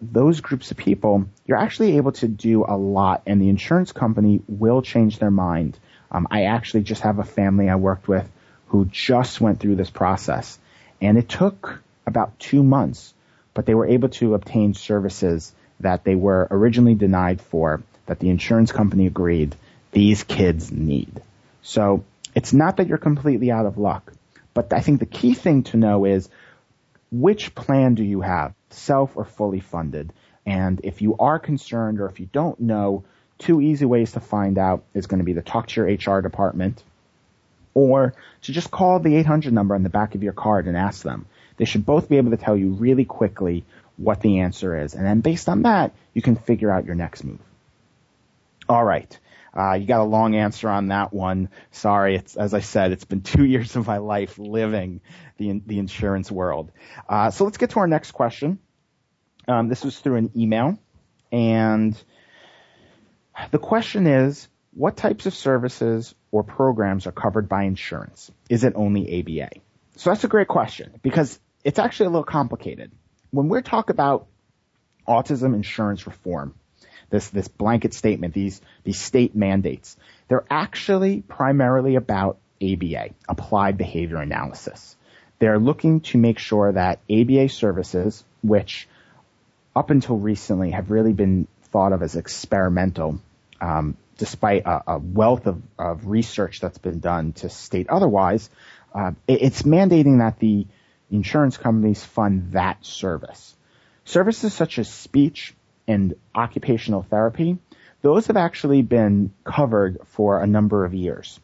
those 0.00 0.40
groups 0.40 0.70
of 0.70 0.76
people, 0.76 1.26
you're 1.46 1.58
actually 1.58 1.98
able 1.98 2.12
to 2.12 2.26
do 2.26 2.64
a 2.66 2.76
lot 2.76 3.22
and 3.26 3.40
the 3.40 3.48
insurance 3.48 3.92
company 3.92 4.40
will 4.48 4.82
change 4.82 5.18
their 5.18 5.30
mind. 5.30 5.78
Um, 6.10 6.26
I 6.30 6.44
actually 6.44 6.82
just 6.82 7.02
have 7.02 7.18
a 7.18 7.24
family 7.24 7.68
I 7.68 7.76
worked 7.76 8.08
with 8.08 8.28
who 8.68 8.86
just 8.86 9.40
went 9.40 9.60
through 9.60 9.76
this 9.76 9.90
process 9.90 10.58
and 11.00 11.18
it 11.18 11.28
took 11.28 11.80
about 12.06 12.38
two 12.38 12.62
months, 12.62 13.12
but 13.54 13.66
they 13.66 13.74
were 13.74 13.86
able 13.86 14.08
to 14.08 14.34
obtain 14.34 14.74
services 14.74 15.52
that 15.80 16.04
they 16.04 16.14
were 16.14 16.48
originally 16.50 16.94
denied 16.94 17.40
for 17.40 17.82
that 18.06 18.18
the 18.18 18.30
insurance 18.30 18.72
company 18.72 19.06
agreed 19.06 19.54
these 19.92 20.24
kids 20.24 20.72
need. 20.72 21.20
So 21.62 22.04
it's 22.34 22.52
not 22.52 22.76
that 22.76 22.86
you're 22.86 22.98
completely 22.98 23.50
out 23.50 23.66
of 23.66 23.78
luck, 23.78 24.12
but 24.54 24.72
I 24.72 24.80
think 24.80 25.00
the 25.00 25.06
key 25.06 25.34
thing 25.34 25.64
to 25.64 25.76
know 25.76 26.04
is 26.04 26.28
which 27.10 27.54
plan 27.54 27.94
do 27.94 28.04
you 28.04 28.20
have, 28.20 28.54
self 28.70 29.16
or 29.16 29.24
fully 29.24 29.60
funded? 29.60 30.12
And 30.46 30.80
if 30.82 31.02
you 31.02 31.16
are 31.18 31.38
concerned 31.38 32.00
or 32.00 32.06
if 32.06 32.20
you 32.20 32.28
don't 32.32 32.58
know, 32.60 33.04
two 33.38 33.60
easy 33.60 33.84
ways 33.84 34.12
to 34.12 34.20
find 34.20 34.58
out 34.58 34.84
is 34.94 35.06
going 35.06 35.18
to 35.18 35.24
be 35.24 35.34
to 35.34 35.42
talk 35.42 35.68
to 35.68 35.80
your 35.80 36.16
HR 36.16 36.22
department 36.22 36.82
or 37.74 38.14
to 38.42 38.52
just 38.52 38.70
call 38.70 38.98
the 38.98 39.16
800 39.16 39.52
number 39.52 39.74
on 39.74 39.82
the 39.82 39.88
back 39.88 40.14
of 40.14 40.22
your 40.22 40.32
card 40.32 40.66
and 40.66 40.76
ask 40.76 41.02
them. 41.02 41.26
They 41.56 41.64
should 41.64 41.86
both 41.86 42.08
be 42.08 42.16
able 42.16 42.30
to 42.30 42.36
tell 42.36 42.56
you 42.56 42.70
really 42.70 43.04
quickly 43.04 43.64
what 43.96 44.20
the 44.20 44.40
answer 44.40 44.80
is. 44.80 44.94
And 44.94 45.04
then 45.04 45.20
based 45.20 45.48
on 45.48 45.62
that, 45.62 45.92
you 46.14 46.22
can 46.22 46.36
figure 46.36 46.70
out 46.70 46.86
your 46.86 46.94
next 46.94 47.24
move. 47.24 47.40
All 48.68 48.84
right. 48.84 49.18
Uh, 49.58 49.74
you 49.74 49.86
got 49.86 50.00
a 50.00 50.04
long 50.04 50.36
answer 50.36 50.68
on 50.68 50.88
that 50.88 51.12
one. 51.12 51.48
Sorry, 51.72 52.14
it's 52.14 52.36
as 52.36 52.54
I 52.54 52.60
said, 52.60 52.92
it's 52.92 53.04
been 53.04 53.20
two 53.34 53.44
years 53.44 53.74
of 53.74 53.86
my 53.86 53.98
life 53.98 54.38
living 54.38 55.00
the 55.36 55.60
the 55.66 55.78
insurance 55.78 56.30
world. 56.30 56.70
Uh, 57.08 57.30
so 57.30 57.44
let's 57.44 57.58
get 57.58 57.70
to 57.70 57.80
our 57.80 57.88
next 57.88 58.12
question. 58.12 58.60
Um, 59.48 59.68
this 59.68 59.84
was 59.84 59.98
through 59.98 60.16
an 60.16 60.30
email, 60.36 60.78
and 61.32 62.00
the 63.50 63.58
question 63.58 64.06
is, 64.06 64.48
what 64.74 64.96
types 64.96 65.26
of 65.26 65.34
services 65.34 66.14
or 66.30 66.44
programs 66.44 67.06
are 67.06 67.12
covered 67.12 67.48
by 67.48 67.64
insurance? 67.64 68.30
Is 68.48 68.62
it 68.62 68.74
only 68.76 69.20
ABA? 69.20 69.60
So 69.96 70.10
that's 70.10 70.22
a 70.22 70.28
great 70.28 70.48
question 70.48 71.00
because 71.02 71.40
it's 71.64 71.78
actually 71.78 72.06
a 72.06 72.10
little 72.10 72.24
complicated. 72.24 72.92
When 73.30 73.48
we 73.48 73.60
talk 73.62 73.90
about 73.90 74.28
autism 75.08 75.54
insurance 75.54 76.06
reform, 76.06 76.54
this 77.10 77.28
this 77.28 77.48
blanket 77.48 77.94
statement, 77.94 78.34
these 78.34 78.60
these 78.84 79.00
state 79.00 79.34
mandates. 79.34 79.96
They're 80.28 80.44
actually 80.50 81.22
primarily 81.22 81.96
about 81.96 82.38
ABA, 82.62 83.10
Applied 83.28 83.78
Behavior 83.78 84.18
Analysis. 84.18 84.96
They're 85.38 85.58
looking 85.58 86.00
to 86.00 86.18
make 86.18 86.38
sure 86.38 86.72
that 86.72 87.00
ABA 87.10 87.48
services, 87.50 88.24
which 88.42 88.88
up 89.74 89.90
until 89.90 90.16
recently 90.16 90.72
have 90.72 90.90
really 90.90 91.12
been 91.12 91.46
thought 91.64 91.92
of 91.92 92.02
as 92.02 92.16
experimental, 92.16 93.20
um, 93.60 93.96
despite 94.16 94.66
a, 94.66 94.94
a 94.94 94.98
wealth 94.98 95.46
of, 95.46 95.62
of, 95.78 96.06
research 96.08 96.60
that's 96.60 96.78
been 96.78 96.98
done 96.98 97.32
to 97.34 97.48
state 97.48 97.88
otherwise, 97.88 98.50
uh, 98.92 99.12
it, 99.28 99.42
it's 99.42 99.62
mandating 99.62 100.18
that 100.18 100.40
the 100.40 100.66
insurance 101.10 101.56
companies 101.56 102.02
fund 102.02 102.52
that 102.52 102.84
service. 102.84 103.54
Services 104.04 104.52
such 104.52 104.78
as 104.78 104.92
speech 104.92 105.54
and 105.88 106.14
occupational 106.34 107.02
therapy, 107.02 107.58
those 108.02 108.28
have 108.28 108.36
actually 108.36 108.82
been 108.82 109.32
covered 109.42 109.98
for 110.06 110.40
a 110.40 110.46
number 110.46 110.84
of 110.84 110.94
years. 110.94 111.40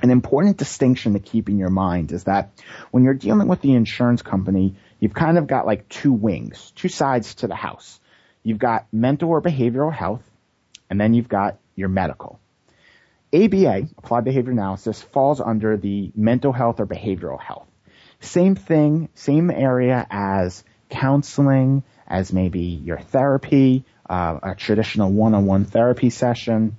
An 0.00 0.10
important 0.10 0.56
distinction 0.56 1.14
to 1.14 1.18
keep 1.18 1.48
in 1.48 1.58
your 1.58 1.70
mind 1.70 2.12
is 2.12 2.24
that 2.24 2.50
when 2.90 3.02
you're 3.04 3.14
dealing 3.14 3.48
with 3.48 3.60
the 3.60 3.74
insurance 3.74 4.22
company, 4.22 4.76
you've 5.00 5.14
kind 5.14 5.38
of 5.38 5.46
got 5.46 5.66
like 5.66 5.88
two 5.88 6.12
wings, 6.12 6.72
two 6.76 6.88
sides 6.88 7.36
to 7.36 7.46
the 7.46 7.54
house. 7.54 7.98
You've 8.42 8.58
got 8.58 8.86
mental 8.92 9.30
or 9.30 9.42
behavioral 9.42 9.92
health, 9.92 10.22
and 10.88 11.00
then 11.00 11.14
you've 11.14 11.28
got 11.28 11.58
your 11.74 11.88
medical. 11.88 12.38
ABA, 13.34 13.88
Applied 13.98 14.24
Behavior 14.24 14.52
Analysis, 14.52 15.02
falls 15.02 15.40
under 15.40 15.76
the 15.76 16.12
mental 16.14 16.52
health 16.52 16.78
or 16.78 16.86
behavioral 16.86 17.40
health. 17.40 17.66
Same 18.20 18.54
thing, 18.54 19.08
same 19.14 19.50
area 19.50 20.06
as 20.10 20.62
counseling, 20.88 21.82
as 22.06 22.32
maybe 22.32 22.60
your 22.60 22.98
therapy, 22.98 23.84
uh, 24.08 24.38
a 24.42 24.54
traditional 24.54 25.10
one-on-one 25.10 25.64
therapy 25.64 26.10
session. 26.10 26.76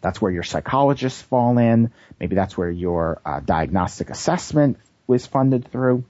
That's 0.00 0.20
where 0.20 0.32
your 0.32 0.42
psychologists 0.42 1.22
fall 1.22 1.58
in. 1.58 1.92
Maybe 2.18 2.34
that's 2.34 2.56
where 2.56 2.70
your 2.70 3.20
uh, 3.24 3.40
diagnostic 3.40 4.10
assessment 4.10 4.78
was 5.06 5.26
funded 5.26 5.70
through. 5.70 6.04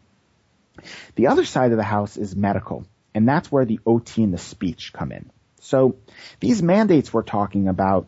The 1.15 1.29
other 1.29 1.45
side 1.45 1.71
of 1.71 1.77
the 1.77 1.85
house 1.85 2.17
is 2.17 2.35
medical, 2.35 2.87
and 3.15 3.29
that's 3.29 3.51
where 3.51 3.65
the 3.65 3.81
OT 3.87 4.23
and 4.23 4.35
the 4.35 4.39
speech 4.39 4.93
come 4.93 5.13
in. 5.13 5.31
So 5.61 5.97
these 6.41 6.63
mandates 6.63 7.13
we're 7.13 7.23
talking 7.23 7.69
about 7.69 8.07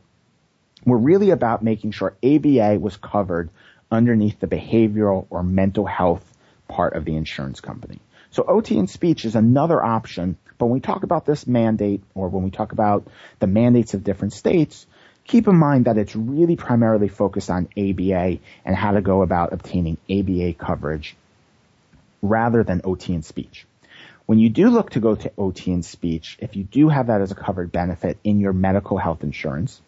were 0.85 0.99
really 0.99 1.31
about 1.31 1.63
making 1.63 1.93
sure 1.93 2.17
ABA 2.23 2.79
was 2.81 2.97
covered 2.97 3.51
underneath 3.91 4.41
the 4.41 4.47
behavioral 4.47 5.27
or 5.31 5.43
mental 5.43 5.87
health 5.87 6.25
part 6.69 6.95
of 6.95 7.05
the 7.05 7.17
insurance 7.17 7.61
company. 7.61 8.01
So 8.31 8.45
OT 8.47 8.79
and 8.79 8.89
speech 8.89 9.25
is 9.25 9.37
another 9.37 9.83
option, 9.83 10.37
but 10.59 10.67
when 10.67 10.75
we 10.75 10.81
talk 10.81 11.03
about 11.03 11.27
this 11.27 11.47
mandate 11.47 12.03
or 12.15 12.29
when 12.29 12.45
we 12.45 12.51
talk 12.51 12.73
about 12.73 13.07
the 13.39 13.47
mandates 13.47 13.95
of 13.95 14.05
different 14.05 14.33
states, 14.33 14.87
keep 15.25 15.49
in 15.49 15.57
mind 15.57 15.87
that 15.87 15.99
it's 15.99 16.17
really 16.17 16.57
primarily 16.57 17.09
focused 17.09 17.51
on 17.51 17.69
ABA 17.77 18.39
and 18.65 18.77
how 18.77 18.93
to 18.93 19.01
go 19.01 19.23
about 19.23 19.53
obtaining 19.53 19.99
ABA 20.11 20.55
coverage 20.55 21.17
rather 22.23 22.63
than 22.63 22.81
OT 22.85 23.15
and 23.15 23.25
speech. 23.25 23.67
When 24.27 24.39
you 24.39 24.49
do 24.49 24.71
look 24.71 24.91
to 24.91 25.01
go 25.01 25.15
to 25.15 25.33
OT 25.39 25.73
and 25.73 25.85
speech, 25.85 26.37
if 26.41 26.57
you 26.57 26.65
do 26.65 26.89
have 26.89 27.07
that 27.07 27.21
as 27.21 27.31
a 27.31 27.37
covered 27.37 27.71
benefit 27.71 28.19
in 28.25 28.41
your 28.41 28.53
medical 28.53 28.99
health 28.99 29.23
insurance, 29.23 29.81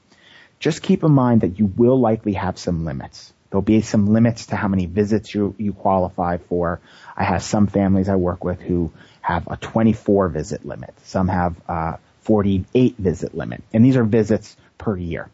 just 0.60 0.82
keep 0.82 1.02
in 1.02 1.12
mind 1.12 1.40
that 1.40 1.58
you 1.58 1.66
will 1.66 1.98
likely 1.98 2.34
have 2.34 2.58
some 2.58 2.84
limits. 2.84 3.32
There'll 3.50 3.62
be 3.62 3.80
some 3.80 4.06
limits 4.06 4.46
to 4.46 4.56
how 4.56 4.68
many 4.68 4.86
visits 4.86 5.34
you, 5.34 5.54
you 5.58 5.72
qualify 5.72 6.36
for. 6.36 6.80
I 7.16 7.24
have 7.24 7.42
some 7.42 7.66
families 7.66 8.08
I 8.08 8.16
work 8.16 8.44
with 8.44 8.60
who 8.60 8.92
have 9.22 9.46
a 9.48 9.56
24 9.56 10.28
visit 10.28 10.66
limit. 10.66 10.94
Some 11.04 11.28
have 11.28 11.56
a 11.66 11.98
48 12.22 12.96
visit 12.98 13.34
limit. 13.34 13.62
And 13.72 13.84
these 13.84 13.96
are 13.96 14.04
visits 14.04 14.56
per 14.76 14.96
year. 14.96 15.30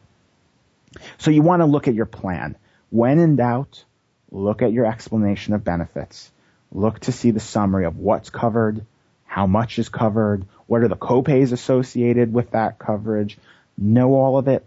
So 1.18 1.33
you 1.33 1.42
want 1.42 1.61
to 1.61 1.66
look 1.66 1.88
at 1.88 1.94
your 1.94 2.07
plan. 2.07 2.57
When 2.90 3.18
in 3.18 3.35
doubt, 3.35 3.85
look 4.31 4.62
at 4.62 4.72
your 4.72 4.87
explanation 4.87 5.55
of 5.55 5.64
benefits. 5.64 6.31
Look 6.70 7.00
to 7.00 7.12
see 7.12 7.33
the 7.33 7.40
summary 7.40 7.85
of 7.85 7.98
what's 7.98 8.31
covered, 8.31 8.87
how 9.24 9.48
much 9.48 9.81
is 9.81 9.88
covered, 9.88 10.44
what 10.66 10.83
are 10.83 10.88
the 10.88 10.96
copays 10.96 11.53
associated 11.53 12.33
with 12.33 12.53
that 12.53 12.79
coverage. 12.79 13.38
Know 13.77 14.14
all 14.14 14.38
of 14.38 14.46
it, 14.46 14.64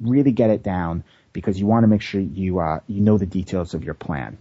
really 0.00 0.32
get 0.32 0.50
it 0.50 0.62
down 0.62 1.04
because 1.32 1.58
you 1.58 1.66
want 1.66 1.84
to 1.84 1.88
make 1.88 2.02
sure 2.02 2.20
you 2.20 2.58
uh, 2.60 2.80
you 2.86 3.00
know 3.00 3.18
the 3.18 3.26
details 3.26 3.74
of 3.74 3.84
your 3.84 3.94
plan. 3.94 4.38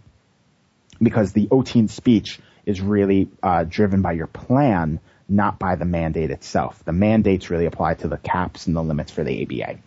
Because 1.01 1.31
the 1.31 1.47
OT 1.51 1.79
and 1.79 1.89
speech 1.89 2.39
is 2.65 2.81
really 2.81 3.29
uh, 3.41 3.63
driven 3.63 4.01
by 4.01 4.11
your 4.13 4.27
plan, 4.27 4.99
not 5.29 5.57
by 5.57 5.75
the 5.75 5.85
mandate 5.85 6.29
itself. 6.29 6.83
The 6.83 6.91
mandates 6.91 7.49
really 7.49 7.65
apply 7.65 7.95
to 7.95 8.07
the 8.07 8.17
caps 8.17 8.67
and 8.67 8.75
the 8.75 8.83
limits 8.83 9.11
for 9.11 9.23
the 9.23 9.43
ABA. 9.43 9.79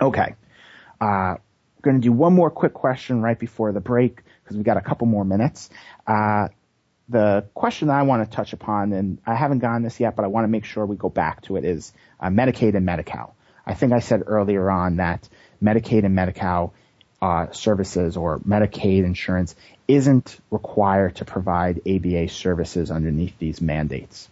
Okay, 0.00 0.34
uh, 1.00 1.36
going 1.82 2.00
to 2.00 2.02
do 2.02 2.12
one 2.12 2.34
more 2.34 2.50
quick 2.50 2.74
question 2.74 3.22
right 3.22 3.38
before 3.38 3.72
the 3.72 3.80
break 3.80 4.22
because 4.42 4.56
we 4.56 4.62
got 4.62 4.76
a 4.76 4.80
couple 4.80 5.06
more 5.06 5.24
minutes. 5.24 5.70
Uh, 6.06 6.48
the 7.08 7.46
question 7.54 7.88
I 7.88 8.02
want 8.02 8.28
to 8.28 8.36
touch 8.36 8.52
upon, 8.52 8.92
and 8.92 9.18
I 9.24 9.34
haven't 9.34 9.60
gotten 9.60 9.82
this 9.82 10.00
yet, 10.00 10.16
but 10.16 10.24
I 10.24 10.28
want 10.28 10.44
to 10.44 10.48
make 10.48 10.64
sure 10.64 10.84
we 10.84 10.96
go 10.96 11.08
back 11.08 11.42
to 11.42 11.56
it, 11.56 11.64
is 11.64 11.92
uh, 12.18 12.28
Medicaid 12.28 12.74
and 12.74 12.84
Medi-Cal. 12.84 13.34
I 13.64 13.74
think 13.74 13.92
I 13.92 14.00
said 14.00 14.24
earlier 14.26 14.70
on 14.70 14.96
that 14.96 15.28
Medicaid 15.62 16.04
and 16.04 16.14
Medi-Cal 16.14 16.72
uh, 17.22 17.50
services 17.52 18.16
or 18.16 18.38
Medicaid 18.40 19.04
insurance 19.04 19.54
isn't 19.88 20.38
required 20.50 21.16
to 21.16 21.24
provide 21.24 21.80
ABA 21.88 22.28
services 22.28 22.90
underneath 22.90 23.38
these 23.38 23.60
mandates. 23.60 24.28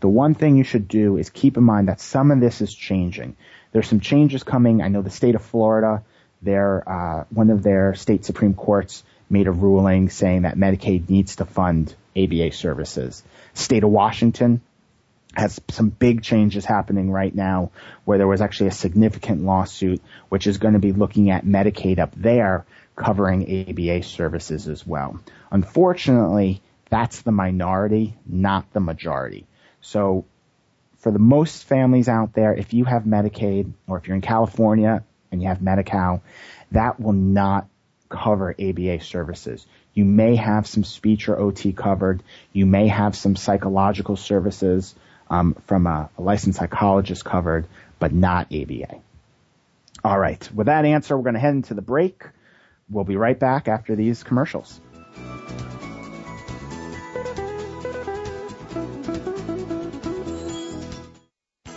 The 0.00 0.08
one 0.08 0.34
thing 0.34 0.56
you 0.56 0.64
should 0.64 0.88
do 0.88 1.16
is 1.16 1.30
keep 1.30 1.56
in 1.56 1.62
mind 1.62 1.88
that 1.88 2.00
some 2.00 2.30
of 2.30 2.40
this 2.40 2.60
is 2.60 2.74
changing. 2.74 3.36
There's 3.72 3.88
some 3.88 4.00
changes 4.00 4.42
coming. 4.42 4.82
I 4.82 4.88
know 4.88 5.02
the 5.02 5.10
state 5.10 5.34
of 5.34 5.42
Florida, 5.42 6.02
their 6.42 6.88
uh, 6.88 7.24
one 7.30 7.50
of 7.50 7.62
their 7.62 7.94
state 7.94 8.24
supreme 8.24 8.54
courts 8.54 9.04
made 9.30 9.46
a 9.46 9.52
ruling 9.52 10.10
saying 10.10 10.42
that 10.42 10.56
Medicaid 10.56 11.08
needs 11.08 11.36
to 11.36 11.44
fund 11.44 11.94
ABA 12.16 12.52
services. 12.52 13.22
State 13.54 13.84
of 13.84 13.90
Washington 13.90 14.60
has 15.34 15.60
some 15.70 15.88
big 15.88 16.22
changes 16.22 16.64
happening 16.64 17.10
right 17.10 17.34
now 17.34 17.70
where 18.04 18.18
there 18.18 18.26
was 18.26 18.40
actually 18.40 18.68
a 18.68 18.72
significant 18.72 19.42
lawsuit 19.42 20.02
which 20.28 20.46
is 20.46 20.58
going 20.58 20.74
to 20.74 20.80
be 20.80 20.92
looking 20.92 21.30
at 21.30 21.44
Medicaid 21.44 21.98
up 21.98 22.14
there 22.14 22.66
covering 22.96 23.68
ABA 23.68 24.02
services 24.02 24.68
as 24.68 24.86
well. 24.86 25.18
Unfortunately, 25.50 26.60
that's 26.90 27.22
the 27.22 27.32
minority, 27.32 28.14
not 28.26 28.70
the 28.72 28.80
majority. 28.80 29.46
So 29.80 30.26
for 30.98 31.10
the 31.10 31.18
most 31.18 31.64
families 31.64 32.08
out 32.08 32.34
there, 32.34 32.54
if 32.54 32.74
you 32.74 32.84
have 32.84 33.04
Medicaid 33.04 33.72
or 33.86 33.96
if 33.98 34.06
you're 34.06 34.16
in 34.16 34.22
California 34.22 35.02
and 35.30 35.42
you 35.42 35.48
have 35.48 35.62
Medi-Cal, 35.62 36.22
that 36.72 37.00
will 37.00 37.14
not 37.14 37.66
cover 38.08 38.54
ABA 38.58 39.00
services. 39.00 39.66
You 39.94 40.04
may 40.04 40.36
have 40.36 40.66
some 40.66 40.84
speech 40.84 41.28
or 41.28 41.38
OT 41.38 41.72
covered. 41.72 42.22
You 42.52 42.66
may 42.66 42.88
have 42.88 43.16
some 43.16 43.36
psychological 43.36 44.16
services 44.16 44.94
um, 45.30 45.54
from 45.66 45.86
a, 45.86 46.10
a 46.18 46.22
licensed 46.22 46.58
psychologist 46.58 47.24
covered, 47.24 47.66
but 47.98 48.12
not 48.12 48.52
ABA. 48.52 49.00
All 50.04 50.18
right. 50.18 50.48
With 50.52 50.66
that 50.66 50.84
answer, 50.84 51.16
we're 51.16 51.22
going 51.22 51.34
to 51.34 51.40
head 51.40 51.54
into 51.54 51.74
the 51.74 51.82
break. 51.82 52.24
We'll 52.90 53.04
be 53.04 53.16
right 53.16 53.38
back 53.38 53.68
after 53.68 53.94
these 53.94 54.22
commercials. 54.22 54.80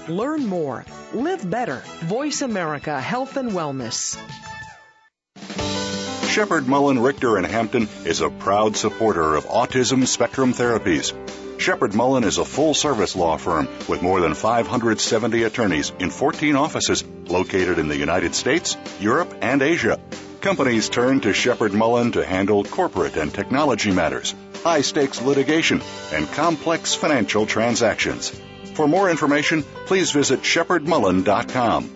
Learn 0.07 0.45
more. 0.45 0.85
Live 1.13 1.49
better. 1.49 1.81
Voice 2.01 2.41
America 2.41 2.99
Health 2.99 3.37
and 3.37 3.51
Wellness. 3.51 4.17
Sheppard 6.35 6.67
Mullin 6.67 6.99
Richter 6.99 7.41
& 7.41 7.47
Hampton 7.47 7.87
is 8.03 8.19
a 8.19 8.29
proud 8.29 8.75
supporter 8.75 9.35
of 9.35 9.45
autism 9.45 10.05
spectrum 10.05 10.51
therapies. 10.51 11.13
Sheppard 11.61 11.95
Mullin 11.95 12.25
is 12.25 12.39
a 12.39 12.43
full 12.43 12.73
service 12.73 13.15
law 13.15 13.37
firm 13.37 13.69
with 13.87 14.01
more 14.01 14.19
than 14.19 14.33
570 14.33 15.43
attorneys 15.43 15.93
in 15.97 16.09
14 16.09 16.57
offices 16.57 17.05
located 17.05 17.79
in 17.79 17.87
the 17.87 17.95
United 17.95 18.35
States, 18.35 18.75
Europe, 18.99 19.33
and 19.39 19.61
Asia. 19.61 19.97
Companies 20.41 20.89
turn 20.89 21.21
to 21.21 21.31
Sheppard 21.31 21.71
Mullin 21.71 22.11
to 22.11 22.25
handle 22.25 22.65
corporate 22.65 23.15
and 23.15 23.33
technology 23.33 23.91
matters, 23.93 24.35
high 24.61 24.81
stakes 24.81 25.21
litigation, 25.21 25.81
and 26.11 26.29
complex 26.33 26.95
financial 26.95 27.45
transactions. 27.45 28.29
For 28.73 28.89
more 28.89 29.09
information, 29.09 29.63
please 29.85 30.11
visit 30.11 30.41
sheppardmullin.com. 30.41 31.91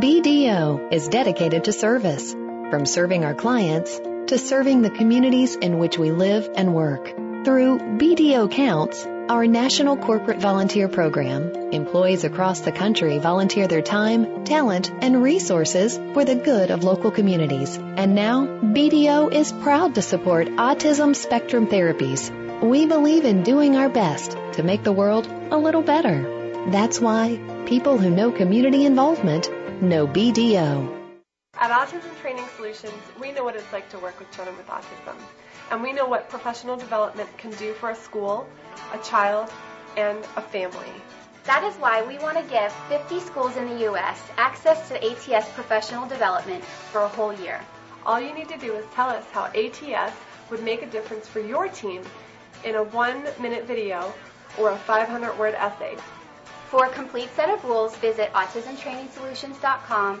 BDO 0.00 0.92
is 0.92 1.06
dedicated 1.06 1.62
to 1.64 1.72
service, 1.72 2.34
from 2.72 2.86
serving 2.86 3.22
our 3.22 3.34
clients 3.34 4.00
to 4.28 4.38
serving 4.38 4.80
the 4.80 4.88
communities 4.88 5.56
in 5.56 5.78
which 5.78 5.98
we 5.98 6.10
live 6.10 6.48
and 6.54 6.72
work. 6.74 7.06
Through 7.44 7.80
BDO 7.98 8.50
Counts, 8.50 9.04
our 9.28 9.46
national 9.46 9.98
corporate 9.98 10.38
volunteer 10.38 10.88
program, 10.88 11.52
employees 11.70 12.24
across 12.24 12.60
the 12.60 12.72
country 12.72 13.18
volunteer 13.18 13.68
their 13.68 13.82
time, 13.82 14.46
talent, 14.46 14.90
and 15.02 15.22
resources 15.22 15.98
for 16.14 16.24
the 16.24 16.34
good 16.34 16.70
of 16.70 16.82
local 16.82 17.10
communities. 17.10 17.76
And 17.76 18.14
now, 18.14 18.46
BDO 18.46 19.34
is 19.34 19.52
proud 19.52 19.96
to 19.96 20.00
support 20.00 20.46
autism 20.48 21.14
spectrum 21.14 21.66
therapies. 21.66 22.30
We 22.62 22.86
believe 22.86 23.26
in 23.26 23.42
doing 23.42 23.76
our 23.76 23.90
best 23.90 24.30
to 24.54 24.62
make 24.62 24.82
the 24.82 24.92
world 24.92 25.26
a 25.50 25.58
little 25.58 25.82
better. 25.82 26.22
That's 26.70 26.98
why 26.98 27.38
people 27.66 27.98
who 27.98 28.08
know 28.08 28.32
community 28.32 28.86
involvement 28.86 29.50
know 29.82 30.06
BDO. 30.06 31.01
At 31.62 31.70
Autism 31.70 32.18
Training 32.20 32.48
Solutions, 32.56 33.00
we 33.20 33.30
know 33.30 33.44
what 33.44 33.54
it's 33.54 33.72
like 33.72 33.88
to 33.90 33.98
work 34.00 34.18
with 34.18 34.28
children 34.32 34.56
with 34.56 34.66
autism, 34.66 35.14
and 35.70 35.80
we 35.80 35.92
know 35.92 36.04
what 36.04 36.28
professional 36.28 36.76
development 36.76 37.28
can 37.38 37.52
do 37.52 37.72
for 37.74 37.90
a 37.90 37.94
school, 37.94 38.48
a 38.92 38.98
child, 38.98 39.48
and 39.96 40.18
a 40.34 40.42
family. 40.42 40.90
That 41.44 41.62
is 41.62 41.72
why 41.76 42.02
we 42.02 42.18
want 42.18 42.36
to 42.36 42.42
give 42.52 42.72
50 42.88 43.20
schools 43.20 43.56
in 43.56 43.68
the 43.68 43.82
U.S. 43.82 44.20
access 44.38 44.88
to 44.88 44.96
ATS 45.04 45.48
professional 45.50 46.08
development 46.08 46.64
for 46.64 47.02
a 47.02 47.08
whole 47.08 47.32
year. 47.32 47.60
All 48.04 48.20
you 48.20 48.34
need 48.34 48.48
to 48.48 48.58
do 48.58 48.74
is 48.74 48.84
tell 48.94 49.08
us 49.08 49.24
how 49.30 49.44
ATS 49.54 50.16
would 50.50 50.64
make 50.64 50.82
a 50.82 50.90
difference 50.90 51.28
for 51.28 51.38
your 51.38 51.68
team 51.68 52.02
in 52.64 52.74
a 52.74 52.82
one 52.82 53.22
minute 53.40 53.68
video 53.68 54.12
or 54.58 54.72
a 54.72 54.76
500 54.78 55.38
word 55.38 55.54
essay. 55.54 55.96
For 56.70 56.86
a 56.86 56.90
complete 56.90 57.28
set 57.36 57.50
of 57.50 57.62
rules, 57.64 57.94
visit 57.98 58.32
autismtrainingsolutions.com 58.32 60.20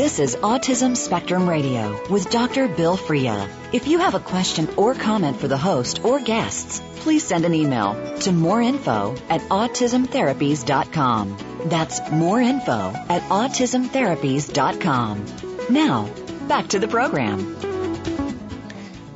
This 0.00 0.16
is 0.18 0.34
Autism 0.36 0.96
Spectrum 0.96 1.46
Radio 1.46 2.08
with 2.08 2.30
Dr. 2.30 2.68
Bill 2.68 2.96
Frea. 2.96 3.46
If 3.74 3.86
you 3.86 3.98
have 3.98 4.14
a 4.14 4.18
question 4.18 4.66
or 4.78 4.94
comment 4.94 5.38
for 5.38 5.46
the 5.46 5.58
host 5.58 6.02
or 6.02 6.18
guests, 6.18 6.80
please 7.00 7.22
send 7.22 7.44
an 7.44 7.52
email 7.52 7.92
to 8.20 8.30
moreinfo 8.30 9.20
at 9.28 9.42
autismtherapies.com. 9.42 11.36
That's 11.66 12.00
moreinfo 12.00 13.10
at 13.10 13.20
autismtherapies.com. 13.24 15.26
Now, 15.68 16.08
back 16.48 16.68
to 16.68 16.78
the 16.78 16.88
program. 16.88 17.56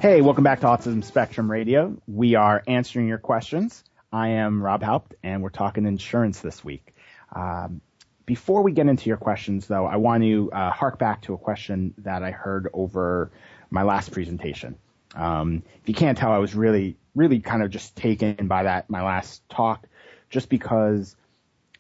Hey, 0.01 0.21
welcome 0.21 0.45
back 0.45 0.61
to 0.61 0.67
Autism 0.67 1.03
Spectrum 1.03 1.51
Radio. 1.51 1.97
We 2.07 2.35
are 2.35 2.63
answering 2.67 3.09
your 3.09 3.17
questions. 3.17 3.83
I 4.13 4.33
am 4.33 4.63
Rob 4.63 4.83
Haupt, 4.83 5.15
and 5.23 5.43
we're 5.43 5.49
talking 5.49 5.87
insurance 5.87 6.41
this 6.41 6.63
week. 6.63 6.95
Um, 7.35 7.81
before 8.27 8.63
we 8.63 8.73
get 8.73 8.87
into 8.87 9.09
your 9.09 9.17
questions, 9.17 9.67
though, 9.67 9.87
I 9.87 9.97
want 9.97 10.23
to 10.23 10.51
uh, 10.53 10.71
hark 10.71 10.99
back 10.99 11.23
to 11.23 11.35
a 11.35 11.39
question 11.39 11.95
that 11.99 12.23
I 12.23 12.31
heard 12.31 12.69
over 12.73 13.31
my 13.71 13.83
last 13.83 14.13
presentation. 14.13 14.77
Um, 15.15 15.63
if 15.83 15.89
you 15.89 15.95
can't 15.95 16.17
tell, 16.17 16.33
I 16.33 16.39
was 16.39 16.55
really, 16.55 16.97
really 17.15 17.41
kind 17.41 17.63
of 17.63 17.71
just 17.71 17.97
taken 17.97 18.49
by 18.49 18.65
that, 18.65 18.89
my 18.89 19.03
last 19.03 19.47
talk, 19.49 19.87
just 20.31 20.49
because 20.49 21.15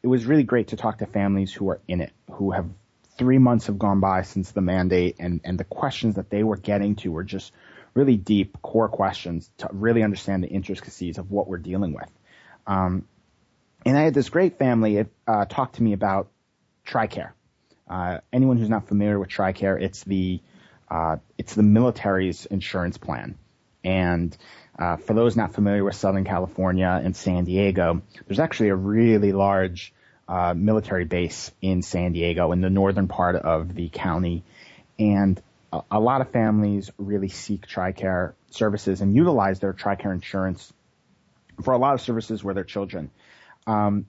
it 0.03 0.07
was 0.07 0.27
really 0.27 0.45
great 0.45 0.69
to 0.69 0.77
talk 0.77 0.99
to 0.99 1.07
families 1.07 1.53
who 1.53 1.71
are 1.71 1.81
in 1.89 2.01
it, 2.01 2.13
who 2.31 2.51
have 2.51 2.67
three 3.17 3.39
months 3.39 3.67
have 3.67 3.79
gone 3.79 4.01
by 4.01 4.23
since 4.23 4.51
the 4.51 4.61
mandate 4.61 5.17
and, 5.19 5.41
and 5.45 5.59
the 5.59 5.65
questions 5.65 6.17
that 6.17 6.31
they 6.31 6.43
were 6.43 6.57
getting 6.57 6.97
to 6.97 7.11
were 7.11 7.25
just 7.25 7.53
really 7.95 8.17
deep 8.17 8.61
core 8.61 8.89
questions 8.89 9.51
to 9.59 9.69
really 9.73 10.03
understand 10.03 10.43
the 10.43 10.49
intricacies 10.49 11.17
of 11.19 11.31
what 11.31 11.49
we're 11.49 11.59
dealing 11.59 11.93
with. 11.93 12.11
Um, 12.67 13.07
and 13.87 13.97
I 13.97 14.03
had 14.03 14.15
this 14.15 14.29
great 14.29 14.59
family 14.59 15.07
uh, 15.27 15.45
talk 15.45 15.73
to 15.75 15.83
me 15.83 15.93
about 15.93 16.29
TRICARE. 16.85 17.33
Uh, 17.89 18.19
anyone 18.33 18.59
who's 18.59 18.71
not 18.71 18.89
familiar 18.89 19.19
with 19.19 19.29
TRICARE, 19.29 19.81
it's 19.81 20.05
the 20.05 20.41
uh, 20.91 21.17
it's 21.39 21.55
the 21.55 21.63
military's 21.63 22.47
insurance 22.47 22.99
plan. 22.99 23.37
And 23.83 24.37
uh, 24.79 24.97
for 24.97 25.15
those 25.15 25.37
not 25.37 25.55
familiar 25.55 25.85
with 25.85 25.95
Southern 25.95 26.25
California 26.25 27.01
and 27.03 27.15
San 27.15 27.45
Diego, 27.45 28.03
there's 28.27 28.41
actually 28.41 28.71
a 28.71 28.77
really 28.77 29.33
large 29.33 29.93
uh, 30.29 30.55
military 30.55 31.05
base 31.05 31.51
in 31.61 31.83
San 31.83 32.13
Diego 32.13 32.53
in 32.53 32.61
the 32.61 32.71
northern 32.71 33.09
part 33.09 33.37
of 33.37 33.75
the 33.75 33.89
county. 33.89 34.43
And 34.99 35.41
a, 35.73 35.83
a 35.91 36.01
lot 36.01 36.21
of 36.21 36.31
families 36.31 36.91
really 36.99 37.29
seek 37.29 37.67
TRICARE 37.67 38.35
services 38.51 39.01
and 39.01 39.15
utilize 39.15 39.61
their 39.61 39.73
TRICARE 39.73 40.13
insurance 40.13 40.73
for 41.63 41.73
a 41.73 41.79
lot 41.79 41.95
of 41.95 42.01
services 42.01 42.43
where 42.43 42.55
their 42.55 42.65
children. 42.65 43.11
Um, 43.67 44.07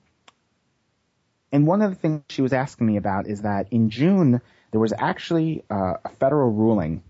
and 1.55 1.65
one 1.65 1.81
of 1.81 1.89
the 1.89 1.95
things 1.95 2.21
she 2.27 2.41
was 2.41 2.51
asking 2.51 2.85
me 2.85 2.97
about 2.97 3.27
is 3.27 3.43
that 3.43 3.71
in 3.71 3.89
June, 3.89 4.41
there 4.71 4.81
was 4.81 4.91
actually 4.91 5.63
uh, 5.71 5.93
a 6.03 6.09
federal 6.19 6.51
ruling 6.51 7.01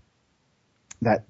that 1.02 1.24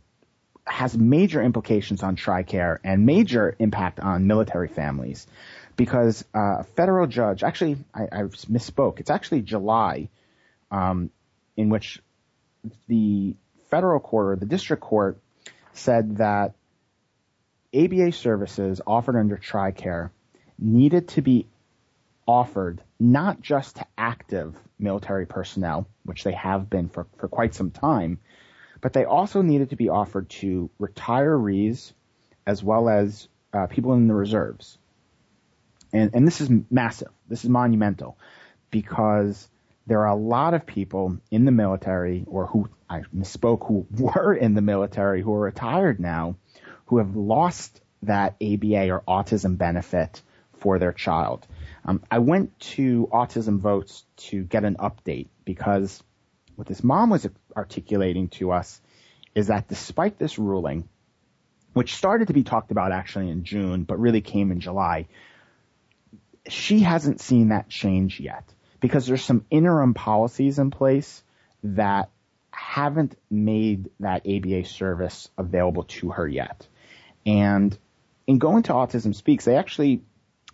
has 0.67 0.99
major 0.99 1.41
implications 1.43 2.03
on 2.03 2.17
TRICARE 2.17 2.79
and 2.85 3.07
major 3.07 3.57
impact 3.59 4.01
on 4.01 4.27
military 4.27 4.69
families 4.69 5.27
because 5.77 6.27
uh, 6.35 6.59
a 6.59 6.65
federal 6.65 7.07
judge, 7.07 7.43
actually, 7.43 7.79
I, 7.95 8.03
I 8.03 8.23
misspoke. 8.53 9.01
It's 9.01 9.09
actually 9.09 9.41
July, 9.41 10.11
um, 10.71 11.09
in 11.57 11.71
which 11.71 12.03
the 12.87 13.35
federal 13.71 13.99
court 13.99 14.27
or 14.27 14.37
the 14.37 14.45
district 14.45 14.83
court 14.83 15.17
said 15.73 16.19
that 16.19 16.53
ABA 17.75 18.13
services 18.13 18.83
offered 18.87 19.17
under 19.19 19.39
TRICARE 19.39 20.11
needed 20.59 21.09
to 21.09 21.23
be 21.23 21.47
offered 22.27 22.83
not 22.99 23.41
just 23.41 23.77
to 23.77 23.87
active 23.97 24.55
military 24.79 25.27
personnel, 25.27 25.89
which 26.05 26.25
they 26.25 26.33
have 26.33 26.69
been 26.69 26.89
for, 26.89 27.07
for 27.19 27.29
quite 27.29 27.55
some 27.55 27.71
time, 27.71 28.19
but 28.81 28.93
they 28.93 29.05
also 29.05 29.43
needed 29.43 29.71
to 29.71 29.77
be 29.77 29.89
offered 29.89 30.29
to 30.29 30.71
retirees 30.81 31.93
as 32.47 32.63
well 32.63 32.89
as 32.89 33.29
uh, 33.53 33.67
people 33.67 33.95
in 33.95 34.09
the 34.09 34.15
reserves. 34.15 34.79
And, 35.93 36.11
and 36.15 36.27
this 36.27 36.41
is 36.41 36.51
massive. 36.71 37.11
This 37.29 37.45
is 37.45 37.51
monumental 37.51 38.19
because 38.71 39.49
there 39.87 40.01
are 40.01 40.09
a 40.09 40.17
lot 40.17 40.55
of 40.55 40.67
people 40.67 41.19
in 41.31 41.45
the 41.45 41.53
military 41.53 42.25
or 42.27 42.47
who 42.47 42.69
I 42.91 43.03
misspoke 43.15 43.67
who 43.67 43.87
were 44.05 44.35
in 44.35 44.55
the 44.55 44.61
military 44.61 45.23
who 45.23 45.33
are 45.33 45.41
retired 45.41 46.01
now 46.01 46.37
who 46.87 46.99
have 46.99 47.17
lost 47.17 47.81
that 48.03 48.37
ABA 48.41 48.91
or 48.91 49.03
autism 49.09 49.59
benefit 49.59 50.23
for 50.59 50.79
their 50.79 50.93
child. 50.93 51.47
Um, 51.87 52.03
I 52.11 52.19
went 52.19 52.59
to 52.75 53.09
Autism 53.13 53.61
Votes 53.61 54.05
to 54.17 54.43
get 54.43 54.65
an 54.65 54.75
update 54.77 55.29
because 55.45 56.03
what 56.57 56.67
this 56.67 56.83
mom 56.83 57.11
was 57.11 57.27
articulating 57.57 58.29
to 58.29 58.51
us 58.51 58.81
is 59.35 59.47
that 59.47 59.69
despite 59.69 60.19
this 60.19 60.39
ruling, 60.39 60.89
which 61.75 61.95
started 61.95 62.29
to 62.29 62.35
be 62.35 62.43
talked 62.43 62.73
about 62.73 62.91
actually 62.91 63.31
in 63.31 63.45
June, 63.45 63.85
but 63.85 64.01
really 64.01 64.21
came 64.21 64.51
in 64.51 64.59
July, 64.59 65.07
she 66.49 66.81
hasn't 66.81 67.21
seen 67.21 67.49
that 67.49 67.69
change 67.69 68.19
yet 68.19 68.45
because 68.81 69.07
there's 69.07 69.25
some 69.25 69.45
interim 69.51 69.95
policies 69.95 70.59
in 70.59 70.71
place 70.71 71.23
that 71.63 72.11
haven't 72.51 73.17
made 73.31 73.91
that 74.01 74.27
ABA 74.27 74.65
service 74.65 75.29
available 75.39 75.85
to 75.85 76.11
her 76.11 76.27
yet. 76.27 76.67
And 77.25 77.77
in 78.27 78.39
going 78.39 78.65
to 78.65 78.73
Autism 78.73 79.15
Speaks, 79.15 79.45
they 79.45 79.57
actually 79.57 80.03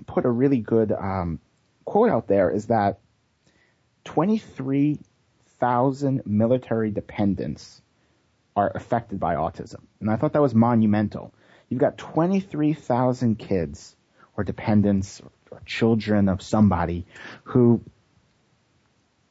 put 0.06 0.24
a 0.24 0.30
really 0.30 0.58
good 0.58 0.92
um, 0.92 1.40
quote 1.84 2.08
out 2.10 2.28
there 2.28 2.50
is 2.50 2.66
that 2.66 3.00
23,000 4.04 6.22
military 6.26 6.90
dependents 6.90 7.80
are 8.54 8.70
affected 8.74 9.18
by 9.20 9.36
autism. 9.36 9.80
And 10.00 10.10
I 10.10 10.16
thought 10.16 10.34
that 10.34 10.42
was 10.42 10.54
monumental. 10.54 11.32
You've 11.68 11.80
got 11.80 11.96
23,000 11.98 13.38
kids 13.38 13.96
or 14.36 14.44
dependents 14.44 15.20
or, 15.20 15.30
or 15.50 15.62
children 15.64 16.28
of 16.28 16.42
somebody 16.42 17.06
who 17.44 17.80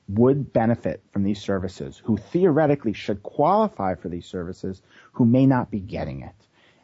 would 0.08 0.52
benefit 0.52 1.04
from 1.12 1.22
these 1.24 1.40
services, 1.42 2.02
who 2.04 2.18
theoretically 2.18 2.94
should 2.94 3.22
qualify 3.24 3.96
for 3.96 4.10
these 4.10 4.26
services, 4.26 4.82
who 5.14 5.26
may 5.26 5.46
not 5.46 5.72
be 5.72 5.80
getting 5.80 6.22
it, 6.22 6.36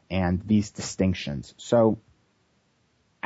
and 0.10 0.42
these 0.46 0.72
distinctions. 0.72 1.54
So 1.58 2.00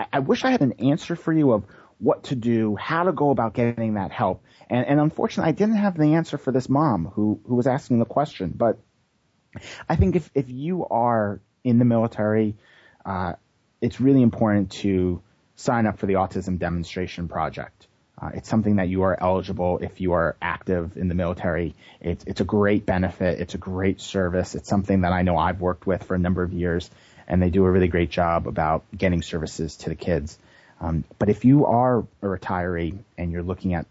I, 0.01 0.07
I 0.13 0.19
wish 0.19 0.43
I 0.43 0.51
had 0.51 0.61
an 0.61 0.73
answer 0.73 1.15
for 1.15 1.31
you 1.31 1.51
of 1.51 1.65
what 1.99 2.23
to 2.25 2.35
do, 2.35 2.75
how 2.75 3.03
to 3.03 3.11
go 3.11 3.29
about 3.29 3.53
getting 3.53 3.93
that 3.93 4.11
help. 4.11 4.43
And, 4.69 4.85
and 4.87 4.99
unfortunately, 4.99 5.49
I 5.49 5.53
didn't 5.53 5.75
have 5.75 5.97
the 5.97 6.15
answer 6.15 6.37
for 6.37 6.51
this 6.51 6.67
mom 6.67 7.05
who, 7.05 7.39
who 7.45 7.55
was 7.55 7.67
asking 7.67 7.99
the 7.99 8.05
question. 8.05 8.53
But 8.55 8.79
I 9.87 9.95
think 9.95 10.15
if, 10.15 10.29
if 10.33 10.49
you 10.49 10.85
are 10.87 11.41
in 11.63 11.77
the 11.77 11.85
military, 11.85 12.55
uh, 13.05 13.33
it's 13.81 14.01
really 14.01 14.21
important 14.21 14.71
to 14.71 15.21
sign 15.55 15.85
up 15.85 15.99
for 15.99 16.07
the 16.07 16.13
Autism 16.13 16.57
Demonstration 16.57 17.27
Project. 17.27 17.87
Uh, 18.19 18.31
it's 18.35 18.49
something 18.49 18.75
that 18.75 18.87
you 18.87 19.03
are 19.03 19.17
eligible 19.19 19.79
if 19.79 19.99
you 19.99 20.13
are 20.13 20.35
active 20.41 20.95
in 20.95 21.07
the 21.07 21.15
military. 21.15 21.75
It's, 21.99 22.23
it's 22.25 22.41
a 22.41 22.45
great 22.45 22.85
benefit. 22.85 23.39
It's 23.39 23.55
a 23.55 23.57
great 23.57 23.99
service. 23.99 24.53
It's 24.55 24.69
something 24.69 25.01
that 25.01 25.11
I 25.11 25.23
know 25.23 25.37
I've 25.37 25.59
worked 25.59 25.87
with 25.87 26.03
for 26.03 26.15
a 26.15 26.19
number 26.19 26.43
of 26.43 26.53
years 26.53 26.89
and 27.31 27.41
they 27.41 27.49
do 27.49 27.65
a 27.65 27.71
really 27.71 27.87
great 27.87 28.09
job 28.09 28.45
about 28.45 28.83
getting 28.95 29.21
services 29.21 29.77
to 29.77 29.89
the 29.89 29.95
kids. 29.95 30.37
Um, 30.81 31.05
but 31.17 31.29
if 31.29 31.45
you 31.45 31.65
are 31.65 31.99
a 31.99 32.25
retiree 32.25 32.97
and 33.17 33.31
you're 33.31 33.41
looking 33.41 33.73
at 33.73 33.85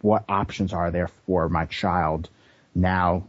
what 0.00 0.24
options 0.30 0.72
are 0.72 0.90
there 0.90 1.08
for 1.26 1.50
my 1.50 1.66
child 1.66 2.30
now 2.74 3.28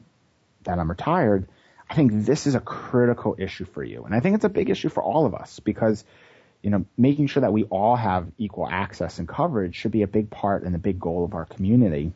that 0.63 0.79
I'm 0.79 0.89
retired, 0.89 1.49
I 1.89 1.95
think 1.95 2.11
this 2.13 2.47
is 2.47 2.55
a 2.55 2.61
critical 2.61 3.35
issue 3.37 3.65
for 3.65 3.83
you. 3.83 4.05
And 4.05 4.15
I 4.15 4.21
think 4.21 4.35
it's 4.35 4.45
a 4.45 4.49
big 4.49 4.69
issue 4.69 4.87
for 4.87 5.03
all 5.03 5.25
of 5.25 5.35
us 5.35 5.59
because, 5.59 6.05
you 6.61 6.69
know, 6.69 6.85
making 6.97 7.27
sure 7.27 7.41
that 7.41 7.51
we 7.51 7.65
all 7.65 7.97
have 7.97 8.27
equal 8.37 8.69
access 8.69 9.19
and 9.19 9.27
coverage 9.27 9.75
should 9.75 9.91
be 9.91 10.03
a 10.03 10.07
big 10.07 10.29
part 10.29 10.63
and 10.63 10.75
a 10.75 10.79
big 10.79 10.97
goal 10.97 11.25
of 11.25 11.33
our 11.33 11.45
community. 11.45 12.13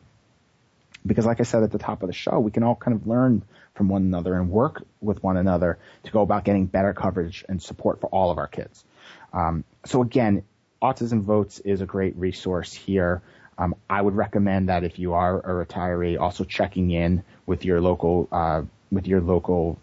Because 1.04 1.26
like 1.26 1.40
I 1.40 1.44
said 1.44 1.64
at 1.64 1.70
the 1.70 1.78
top 1.78 2.02
of 2.02 2.06
the 2.06 2.14
show, 2.14 2.40
we 2.40 2.50
can 2.50 2.62
all 2.62 2.76
kind 2.76 2.96
of 2.96 3.06
learn 3.06 3.42
from 3.74 3.88
one 3.88 4.02
another 4.02 4.34
and 4.34 4.50
work 4.50 4.84
with 5.00 5.22
one 5.22 5.36
another 5.36 5.78
to 6.04 6.12
go 6.12 6.22
about 6.22 6.44
getting 6.44 6.66
better 6.66 6.92
coverage 6.92 7.44
and 7.48 7.62
support 7.62 8.00
for 8.00 8.08
all 8.08 8.30
of 8.30 8.38
our 8.38 8.48
kids. 8.48 8.84
Um, 9.32 9.64
so 9.86 10.02
again, 10.02 10.44
Autism 10.82 11.22
Votes 11.22 11.60
is 11.60 11.80
a 11.80 11.86
great 11.86 12.16
resource 12.16 12.72
here. 12.72 13.22
Um, 13.56 13.74
I 13.88 14.00
would 14.00 14.16
recommend 14.16 14.68
that 14.68 14.82
if 14.82 14.98
you 14.98 15.14
are 15.14 15.38
a 15.38 15.66
retiree, 15.66 16.18
also 16.20 16.44
checking 16.44 16.90
in 16.90 17.22
with 17.46 17.64
your 17.64 17.80
local 17.80 18.28
uh, 18.32 18.62
with 18.90 19.06
your 19.06 19.20
local 19.20 19.78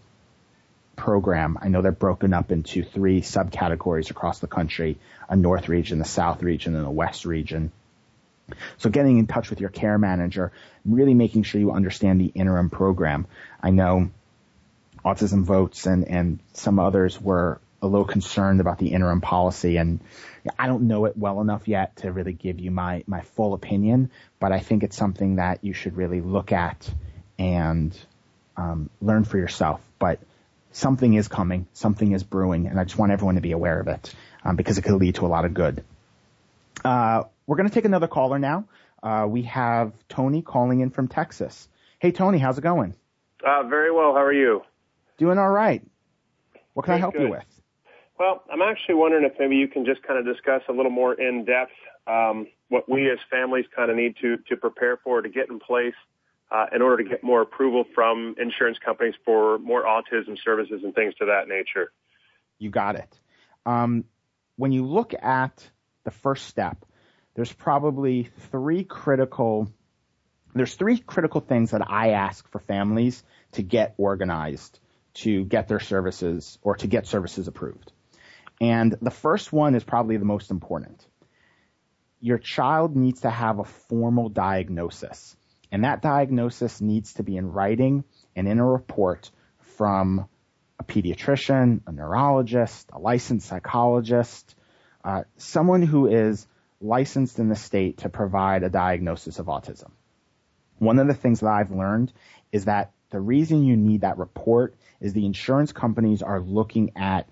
program. 0.96 1.58
I 1.62 1.70
know 1.70 1.82
they're 1.82 1.92
broken 1.92 2.34
up 2.34 2.52
into 2.52 2.84
three 2.84 3.22
subcategories 3.22 4.12
across 4.12 4.40
the 4.40 4.48
country: 4.48 4.98
a 5.30 5.36
North 5.36 5.70
region, 5.70 6.02
a 6.02 6.06
South 6.06 6.44
region, 6.44 6.76
and 6.76 6.86
a 6.86 6.92
West 6.92 7.26
region. 7.26 7.72
So 8.78 8.90
getting 8.90 9.18
in 9.18 9.28
touch 9.28 9.50
with 9.50 9.60
your 9.60 9.70
care 9.70 9.98
manager, 9.98 10.52
really 10.86 11.14
making 11.14 11.44
sure 11.44 11.60
you 11.60 11.72
understand 11.72 12.22
the 12.22 12.28
interim 12.28 12.70
program. 12.70 13.28
I 13.62 13.72
know 13.72 14.10
Autism 15.04 15.44
Votes 15.44 15.86
and, 15.86 16.08
and 16.08 16.40
some 16.54 16.80
others 16.80 17.20
were 17.20 17.60
a 17.82 17.88
little 17.88 18.06
concerned 18.06 18.60
about 18.60 18.78
the 18.78 18.92
interim 18.92 19.22
policy 19.22 19.78
and 19.78 20.02
I 20.58 20.68
don't 20.68 20.84
know 20.84 21.06
it 21.06 21.18
well 21.18 21.42
enough 21.42 21.68
yet 21.68 21.96
to 21.98 22.12
really 22.12 22.34
give 22.34 22.60
you 22.60 22.72
my, 22.72 23.04
my 23.08 23.22
full 23.22 23.54
opinion, 23.54 24.12
but 24.40 24.52
I 24.52 24.60
think 24.60 24.84
it's 24.84 24.96
something 24.96 25.36
that 25.36 25.64
you 25.64 25.74
should 25.74 25.96
really 25.96 26.22
look 26.22 26.52
at 26.52 26.90
and 27.38 27.98
um, 28.58 28.90
learn 29.02 29.24
for 29.24 29.38
yourself. 29.38 29.82
But 29.98 30.20
something 30.72 31.14
is 31.14 31.28
coming, 31.28 31.68
something 31.74 32.12
is 32.12 32.24
brewing, 32.24 32.68
and 32.68 32.80
I 32.80 32.84
just 32.84 32.98
want 32.98 33.12
everyone 33.12 33.36
to 33.36 33.42
be 33.42 33.52
aware 33.52 33.80
of 33.80 33.88
it 33.88 34.14
um, 34.44 34.56
because 34.56 34.78
it 34.78 34.84
could 34.84 34.96
lead 34.96 35.16
to 35.16 35.26
a 35.26 35.28
lot 35.28 35.46
of 35.46 35.54
good. 35.54 35.84
Uh, 36.84 37.24
we're 37.50 37.56
going 37.56 37.68
to 37.68 37.74
take 37.74 37.86
another 37.86 38.08
caller 38.08 38.38
now. 38.38 38.66
Uh, 39.02 39.26
we 39.28 39.42
have 39.42 39.92
Tony 40.08 40.44
calling 40.44 40.82
in 40.82 40.92
from 40.92 41.08
Texas. 41.08 41.68
Hey, 41.98 42.12
Tony, 42.12 42.38
how's 42.38 42.60
it 42.60 42.62
going? 42.62 42.94
Uh, 43.44 43.64
very 43.64 43.92
well. 43.92 44.14
How 44.14 44.22
are 44.22 44.32
you? 44.32 44.62
Doing 45.18 45.40
all 45.40 45.50
right. 45.50 45.82
What 46.74 46.86
can 46.86 46.94
I 46.94 46.98
help 46.98 47.14
good. 47.14 47.24
you 47.24 47.30
with? 47.32 47.62
Well, 48.20 48.44
I'm 48.54 48.62
actually 48.62 48.96
wondering 48.96 49.26
if 49.26 49.34
maybe 49.40 49.56
you 49.56 49.68
can 49.68 49.84
just 49.84 50.04
kind 50.04 50.20
of 50.20 50.32
discuss 50.32 50.62
a 50.70 50.72
little 50.74 50.92
more 50.92 51.16
in 51.16 51.44
depth 51.44 51.72
um, 52.06 52.46
what 52.68 52.88
we 52.88 53.10
as 53.10 53.18
families 53.32 53.66
kind 53.76 53.90
of 53.90 53.98
need 53.98 54.16
to 54.22 54.38
to 54.50 54.56
prepare 54.56 54.98
for 54.98 55.24
to 55.24 55.30
get 55.30 55.50
in 55.50 55.60
place 55.60 55.96
uh, 56.52 56.68
in 56.72 56.84
order 56.84 57.04
to 57.04 57.10
get 57.10 57.24
more 57.24 57.42
approval 57.42 57.84
from 57.96 58.36
insurance 58.38 58.78
companies 58.78 59.16
for 59.26 59.58
more 59.58 59.86
autism 59.86 60.38
services 60.44 60.82
and 60.84 60.94
things 60.94 61.16
to 61.16 61.26
that 61.26 61.48
nature. 61.48 61.92
You 62.60 62.70
got 62.70 62.96
it. 62.96 63.20
Um, 63.66 64.06
when 64.56 64.72
you 64.72 64.86
look 64.86 65.16
at 65.16 65.68
the 66.04 66.12
first 66.12 66.46
step, 66.46 66.86
there's 67.40 67.54
probably 67.54 68.28
three 68.52 68.84
critical 68.84 69.72
there's 70.54 70.76
three 70.76 70.98
critical 70.98 71.40
things 71.40 71.72
that 71.72 71.90
I 71.90 72.10
ask 72.10 72.46
for 72.52 72.60
families 72.60 73.24
to 73.54 73.64
get 73.64 73.94
organized 73.98 74.78
to 75.14 75.46
get 75.46 75.70
their 75.70 75.80
services 75.80 76.60
or 76.62 76.76
to 76.76 76.88
get 76.88 77.08
services 77.08 77.48
approved. 77.48 77.94
And 78.60 78.94
the 79.02 79.10
first 79.10 79.54
one 79.54 79.74
is 79.74 79.86
probably 79.86 80.18
the 80.18 80.26
most 80.26 80.52
important. 80.52 81.08
Your 82.20 82.40
child 82.40 82.98
needs 82.98 83.22
to 83.22 83.30
have 83.30 83.60
a 83.60 83.64
formal 83.64 84.28
diagnosis. 84.28 85.38
And 85.72 85.86
that 85.86 86.02
diagnosis 86.02 86.82
needs 86.82 87.14
to 87.14 87.24
be 87.24 87.38
in 87.38 87.54
writing 87.54 88.04
and 88.36 88.50
in 88.50 88.60
a 88.60 88.66
report 88.66 89.32
from 89.78 90.28
a 90.78 90.84
pediatrician, 90.84 91.84
a 91.88 91.94
neurologist, 91.94 92.90
a 92.92 93.00
licensed 93.00 93.48
psychologist, 93.48 94.56
uh, 95.06 95.24
someone 95.38 95.84
who 95.84 96.08
is 96.08 96.46
licensed 96.82 97.40
in 97.40 97.50
the 97.50 97.56
state 97.56 98.00
to 98.00 98.10
provide 98.10 98.64
a 98.64 98.70
diagnosis 98.70 99.40
of 99.40 99.48
autism. 99.48 99.92
One 100.78 101.00
of 101.00 101.08
the 101.08 101.14
things 101.14 101.42
that 101.42 101.50
I've 101.50 101.72
learned 101.72 102.14
is 102.52 102.66
that 102.66 102.92
the 103.10 103.20
reason 103.20 103.64
you 103.64 103.76
need 103.76 104.02
that 104.02 104.18
report 104.18 104.76
is 105.02 105.14
the 105.14 105.26
insurance 105.26 105.72
companies 105.72 106.22
are 106.22 106.40
looking 106.40 106.92
at 106.96 107.28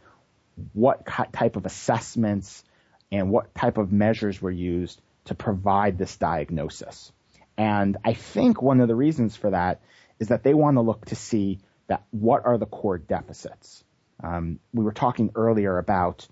what 0.73 1.05
type 1.05 1.55
of 1.55 1.65
assessments 1.65 2.63
and 3.11 3.29
what 3.31 3.53
type 3.55 3.77
of 3.77 3.91
measures 3.91 4.41
were 4.41 4.51
used 4.51 5.01
to 5.25 5.35
provide 5.35 5.97
this 5.97 6.17
diagnosis. 6.17 7.11
And 7.57 7.97
I 8.03 8.13
think 8.13 8.61
one 8.61 8.81
of 8.81 8.87
the 8.87 8.95
reasons 8.95 9.35
for 9.35 9.51
that 9.51 9.81
is 10.19 10.29
that 10.29 10.43
they 10.43 10.53
want 10.53 10.77
to 10.77 10.81
look 10.81 11.05
to 11.05 11.15
see 11.15 11.59
that 11.87 12.03
what 12.11 12.45
are 12.45 12.57
the 12.57 12.65
core 12.65 12.97
deficits. 12.97 13.83
Um, 14.21 14.59
we 14.73 14.83
were 14.83 14.93
talking 14.93 15.31
earlier 15.35 15.77
about 15.77 16.27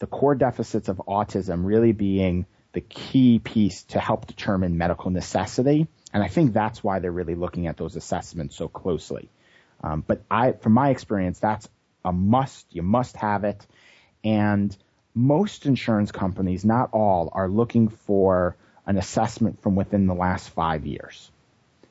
the 0.00 0.06
core 0.06 0.34
deficits 0.34 0.88
of 0.88 0.96
autism 1.06 1.64
really 1.64 1.92
being 1.92 2.46
the 2.72 2.80
key 2.80 3.38
piece 3.38 3.84
to 3.84 4.00
help 4.00 4.26
determine 4.26 4.76
medical 4.76 5.10
necessity. 5.10 5.86
And 6.12 6.22
I 6.22 6.28
think 6.28 6.52
that's 6.52 6.82
why 6.82 6.98
they're 6.98 7.12
really 7.12 7.34
looking 7.34 7.68
at 7.68 7.76
those 7.76 7.96
assessments 7.96 8.56
so 8.56 8.66
closely. 8.66 9.28
Um, 9.84 10.02
but 10.06 10.22
I, 10.30 10.52
from 10.52 10.72
my 10.72 10.90
experience, 10.90 11.38
that's 11.38 11.68
a 12.04 12.12
must. 12.12 12.66
You 12.70 12.82
must 12.82 13.16
have 13.16 13.44
it. 13.44 13.64
And 14.24 14.76
most 15.14 15.66
insurance 15.66 16.12
companies, 16.12 16.64
not 16.64 16.90
all, 16.92 17.30
are 17.32 17.48
looking 17.48 17.88
for 17.88 18.56
an 18.86 18.96
assessment 18.96 19.62
from 19.62 19.76
within 19.76 20.06
the 20.06 20.14
last 20.14 20.50
five 20.50 20.86
years. 20.86 21.30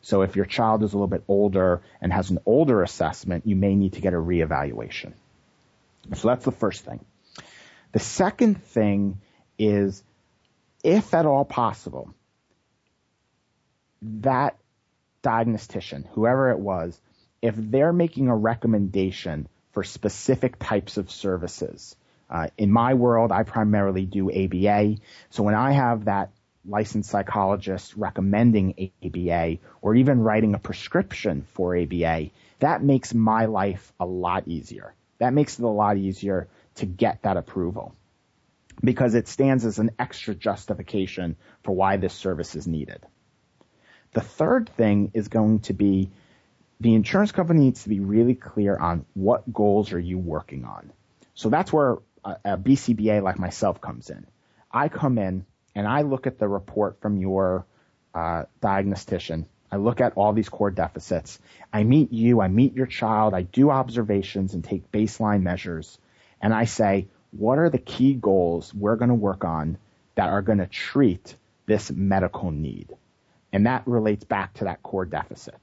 So 0.01 0.21
if 0.23 0.35
your 0.35 0.45
child 0.45 0.83
is 0.83 0.93
a 0.93 0.95
little 0.95 1.07
bit 1.07 1.23
older 1.27 1.81
and 2.01 2.11
has 2.11 2.31
an 2.31 2.39
older 2.45 2.81
assessment, 2.81 3.45
you 3.45 3.55
may 3.55 3.75
need 3.75 3.93
to 3.93 4.01
get 4.01 4.13
a 4.13 4.17
reevaluation. 4.17 5.13
So 6.15 6.29
that's 6.29 6.45
the 6.45 6.51
first 6.51 6.85
thing. 6.85 7.01
The 7.91 7.99
second 7.99 8.63
thing 8.63 9.19
is, 9.57 10.03
if 10.83 11.13
at 11.13 11.25
all 11.25 11.45
possible, 11.45 12.13
that 14.01 14.57
diagnostician, 15.21 16.07
whoever 16.13 16.51
it 16.51 16.59
was, 16.59 16.99
if 17.41 17.55
they're 17.57 17.93
making 17.93 18.27
a 18.27 18.35
recommendation 18.35 19.47
for 19.71 19.83
specific 19.83 20.59
types 20.59 20.97
of 20.97 21.11
services, 21.11 21.95
uh, 22.29 22.47
in 22.57 22.71
my 22.71 22.93
world, 22.93 23.31
I 23.31 23.43
primarily 23.43 24.05
do 24.05 24.29
ABA. 24.29 24.97
So 25.31 25.43
when 25.43 25.55
I 25.55 25.71
have 25.71 26.05
that 26.05 26.29
licensed 26.65 27.09
psychologist 27.09 27.95
recommending 27.95 28.91
ABA 29.03 29.57
or 29.81 29.95
even 29.95 30.21
writing 30.21 30.53
a 30.53 30.59
prescription 30.59 31.47
for 31.53 31.75
ABA, 31.75 32.29
that 32.59 32.83
makes 32.83 33.13
my 33.13 33.45
life 33.45 33.91
a 33.99 34.05
lot 34.05 34.47
easier. 34.47 34.93
That 35.17 35.33
makes 35.33 35.57
it 35.57 35.65
a 35.65 35.67
lot 35.67 35.97
easier 35.97 36.47
to 36.79 36.85
get 36.85 37.23
that 37.23 37.37
approval 37.37 37.95
because 38.83 39.15
it 39.15 39.27
stands 39.27 39.65
as 39.65 39.79
an 39.79 39.91
extra 39.99 40.33
justification 40.33 41.35
for 41.63 41.75
why 41.75 41.97
this 41.97 42.13
service 42.13 42.55
is 42.55 42.67
needed. 42.67 43.05
The 44.11 44.21
third 44.21 44.69
thing 44.69 45.11
is 45.13 45.27
going 45.27 45.59
to 45.61 45.73
be 45.73 46.09
the 46.79 46.95
insurance 46.95 47.33
company 47.33 47.59
needs 47.59 47.83
to 47.83 47.89
be 47.89 47.99
really 47.99 48.35
clear 48.35 48.77
on 48.77 49.05
what 49.13 49.51
goals 49.51 49.91
are 49.91 49.99
you 49.99 50.17
working 50.17 50.63
on. 50.63 50.91
So 51.33 51.49
that's 51.49 51.73
where 51.73 51.97
a, 52.23 52.37
a 52.45 52.57
BCBA 52.57 53.21
like 53.21 53.37
myself 53.37 53.81
comes 53.81 54.09
in. 54.09 54.25
I 54.71 54.87
come 54.87 55.17
in 55.17 55.45
and 55.75 55.87
I 55.87 56.03
look 56.03 56.25
at 56.25 56.39
the 56.39 56.47
report 56.47 57.01
from 57.01 57.17
your 57.17 57.65
uh, 58.13 58.43
diagnostician. 58.61 59.45
I 59.71 59.75
look 59.75 60.01
at 60.01 60.13
all 60.15 60.33
these 60.33 60.49
core 60.49 60.71
deficits. 60.71 61.39
I 61.71 61.83
meet 61.83 62.11
you. 62.11 62.41
I 62.41 62.47
meet 62.47 62.75
your 62.75 62.87
child. 62.87 63.33
I 63.33 63.43
do 63.43 63.69
observations 63.69 64.53
and 64.53 64.63
take 64.63 64.91
baseline 64.91 65.43
measures. 65.43 65.97
And 66.41 66.53
I 66.53 66.65
say, 66.65 67.07
what 67.31 67.59
are 67.59 67.69
the 67.69 67.77
key 67.77 68.13
goals 68.13 68.73
we're 68.73 68.95
going 68.95 69.09
to 69.09 69.15
work 69.15 69.43
on 69.43 69.77
that 70.15 70.29
are 70.29 70.41
going 70.41 70.57
to 70.59 70.67
treat 70.67 71.35
this 71.65 71.91
medical 71.91 72.51
need? 72.51 72.95
And 73.51 73.65
that 73.65 73.87
relates 73.87 74.23
back 74.23 74.53
to 74.55 74.65
that 74.65 74.83
core 74.83 75.05
deficit. 75.05 75.59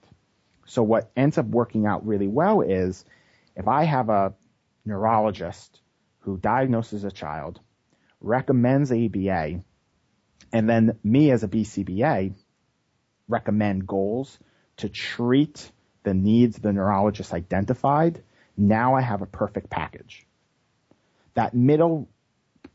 So 0.66 0.82
what 0.82 1.10
ends 1.16 1.38
up 1.38 1.46
working 1.46 1.86
out 1.86 2.06
really 2.06 2.26
well 2.26 2.60
is 2.60 3.04
if 3.54 3.68
I 3.68 3.84
have 3.84 4.08
a 4.08 4.34
neurologist 4.84 5.80
who 6.20 6.36
diagnoses 6.36 7.04
a 7.04 7.10
child, 7.10 7.60
recommends 8.20 8.90
ABA, 8.90 9.62
and 10.52 10.68
then 10.68 10.98
me 11.04 11.30
as 11.30 11.44
a 11.44 11.48
BCBA 11.48 12.34
recommend 13.28 13.86
goals 13.86 14.38
to 14.78 14.88
treat 14.88 15.70
the 16.02 16.14
needs 16.14 16.58
the 16.58 16.72
neurologist 16.72 17.32
identified, 17.32 18.22
now 18.56 18.94
I 18.94 19.00
have 19.00 19.22
a 19.22 19.26
perfect 19.26 19.70
package. 19.70 20.25
That 21.36 21.54
middle 21.54 22.08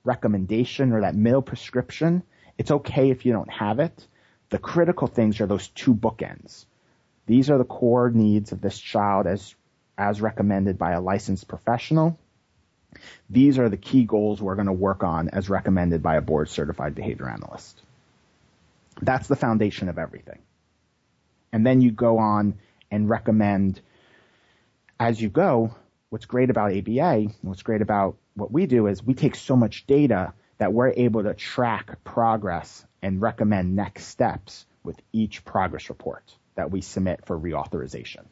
recommendation 0.04 0.94
or 0.94 1.02
that 1.02 1.16
middle 1.16 1.42
prescription, 1.42 2.24
it's 2.58 2.72
okay 2.72 3.12
if 3.12 3.26
you 3.26 3.34
don't 3.34 3.52
have 3.52 3.80
it. 3.80 4.08
The 4.50 4.58
critical 4.58 5.08
things 5.08 5.42
are 5.42 5.48
those 5.48 5.68
two 5.68 5.94
bookends. 5.94 6.66
These 7.26 7.50
are 7.50 7.58
the 7.58 7.64
core 7.64 8.10
needs 8.10 8.52
of 8.52 8.62
this 8.62 8.80
child 8.80 9.28
as, 9.28 9.56
as 9.98 10.22
recommended 10.22 10.78
by 10.78 10.92
a 10.92 11.02
licensed 11.02 11.48
professional. 11.48 12.18
These 13.30 13.58
are 13.58 13.70
the 13.70 13.78
key 13.78 14.04
goals 14.04 14.42
we're 14.42 14.56
going 14.56 14.68
to 14.68 14.74
work 14.74 15.04
on 15.04 15.30
as 15.30 15.50
recommended 15.50 16.04
by 16.04 16.16
a 16.16 16.22
board 16.22 16.50
certified 16.50 16.96
behavior 16.96 17.30
analyst. 17.30 17.82
That's 19.02 19.28
the 19.28 19.36
foundation 19.36 19.90
of 19.90 19.98
everything. 19.98 20.40
And 21.54 21.66
then 21.66 21.82
you 21.82 21.92
go 21.92 22.20
on 22.20 22.56
and 22.90 23.10
recommend 23.10 23.82
as 25.00 25.22
you 25.22 25.30
go. 25.30 25.74
What's 26.12 26.26
great 26.26 26.50
about 26.50 26.74
ABA, 26.76 27.28
what's 27.42 27.64
great 27.64 27.82
about 27.82 28.18
what 28.34 28.52
we 28.52 28.66
do 28.66 28.88
is 28.88 29.02
we 29.02 29.14
take 29.14 29.34
so 29.34 29.56
much 29.56 29.88
data 29.88 30.34
that 30.58 30.74
we're 30.74 30.90
able 30.90 31.24
to 31.24 31.34
track 31.34 32.04
progress 32.04 32.86
and 33.02 33.22
recommend 33.22 33.78
next 33.78 34.08
steps 34.08 34.66
with 34.84 35.02
each 35.14 35.46
progress 35.46 35.88
report. 35.88 36.36
that 36.56 36.70
we 36.70 36.82
submit 36.82 37.26
for 37.26 37.40
reauthorization. 37.40 38.26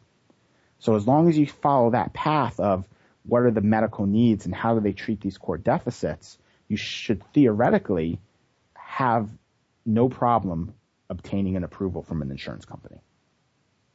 So 0.80 0.96
as 0.96 1.08
long 1.08 1.30
as 1.30 1.38
you 1.38 1.48
follow 1.48 1.92
that 1.92 2.12
path 2.14 2.60
of 2.60 2.86
what 3.24 3.44
are 3.44 3.52
the 3.52 3.62
medical 3.62 4.06
needs 4.06 4.46
and 4.46 4.54
how 4.54 4.74
do 4.74 4.82
they 4.82 4.92
treat 4.94 5.22
these 5.22 5.38
core 5.38 5.58
deficits, 5.58 6.38
you 6.68 6.76
should 6.76 7.24
theoretically 7.34 8.20
have 8.74 9.30
no 9.86 10.10
problem 10.10 10.74
obtaining 11.10 11.56
an 11.56 11.64
approval 11.64 12.04
from 12.04 12.22
an 12.22 12.30
insurance 12.30 12.66
company. 12.66 13.02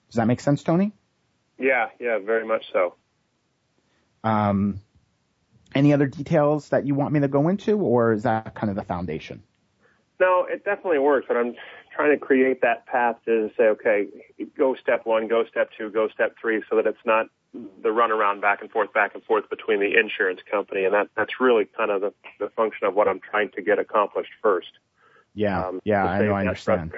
Does 0.08 0.16
that 0.16 0.26
make 0.26 0.40
sense, 0.40 0.62
Tony? 0.62 0.92
Yeah, 1.58 1.90
yeah, 2.00 2.18
very 2.18 2.46
much 2.46 2.64
so. 2.72 2.94
Um, 4.24 4.80
any 5.74 5.92
other 5.92 6.06
details 6.06 6.70
that 6.70 6.86
you 6.86 6.94
want 6.94 7.12
me 7.12 7.20
to 7.20 7.28
go 7.28 7.48
into, 7.48 7.78
or 7.78 8.12
is 8.12 8.22
that 8.22 8.54
kind 8.54 8.70
of 8.70 8.76
the 8.76 8.84
foundation? 8.84 9.42
No, 10.20 10.46
it 10.48 10.64
definitely 10.64 11.00
works, 11.00 11.26
but 11.28 11.36
I'm 11.36 11.54
trying 11.94 12.10
to 12.10 12.18
create 12.18 12.62
that 12.62 12.86
path 12.86 13.16
to 13.26 13.50
say, 13.56 13.64
okay, 13.64 14.06
go 14.56 14.74
step 14.76 15.04
one, 15.04 15.28
go 15.28 15.44
step 15.44 15.70
two, 15.76 15.90
go 15.90 16.08
step 16.08 16.36
three, 16.40 16.62
so 16.70 16.76
that 16.76 16.86
it's 16.86 17.04
not 17.04 17.26
the 17.82 17.92
run 17.92 18.10
around 18.10 18.40
back 18.40 18.62
and 18.62 18.70
forth, 18.70 18.92
back 18.92 19.14
and 19.14 19.22
forth 19.24 19.48
between 19.50 19.80
the 19.80 19.98
insurance 19.98 20.40
company, 20.50 20.84
and 20.84 20.94
that 20.94 21.08
that's 21.16 21.40
really 21.40 21.66
kind 21.76 21.90
of 21.90 22.00
the, 22.00 22.12
the 22.38 22.48
function 22.50 22.86
of 22.86 22.94
what 22.94 23.08
I'm 23.08 23.20
trying 23.20 23.50
to 23.50 23.62
get 23.62 23.78
accomplished 23.78 24.32
first. 24.42 24.70
Yeah, 25.34 25.66
um, 25.66 25.80
yeah, 25.84 26.04
I 26.04 26.24
know, 26.24 26.32
I 26.32 26.40
understand. 26.40 26.92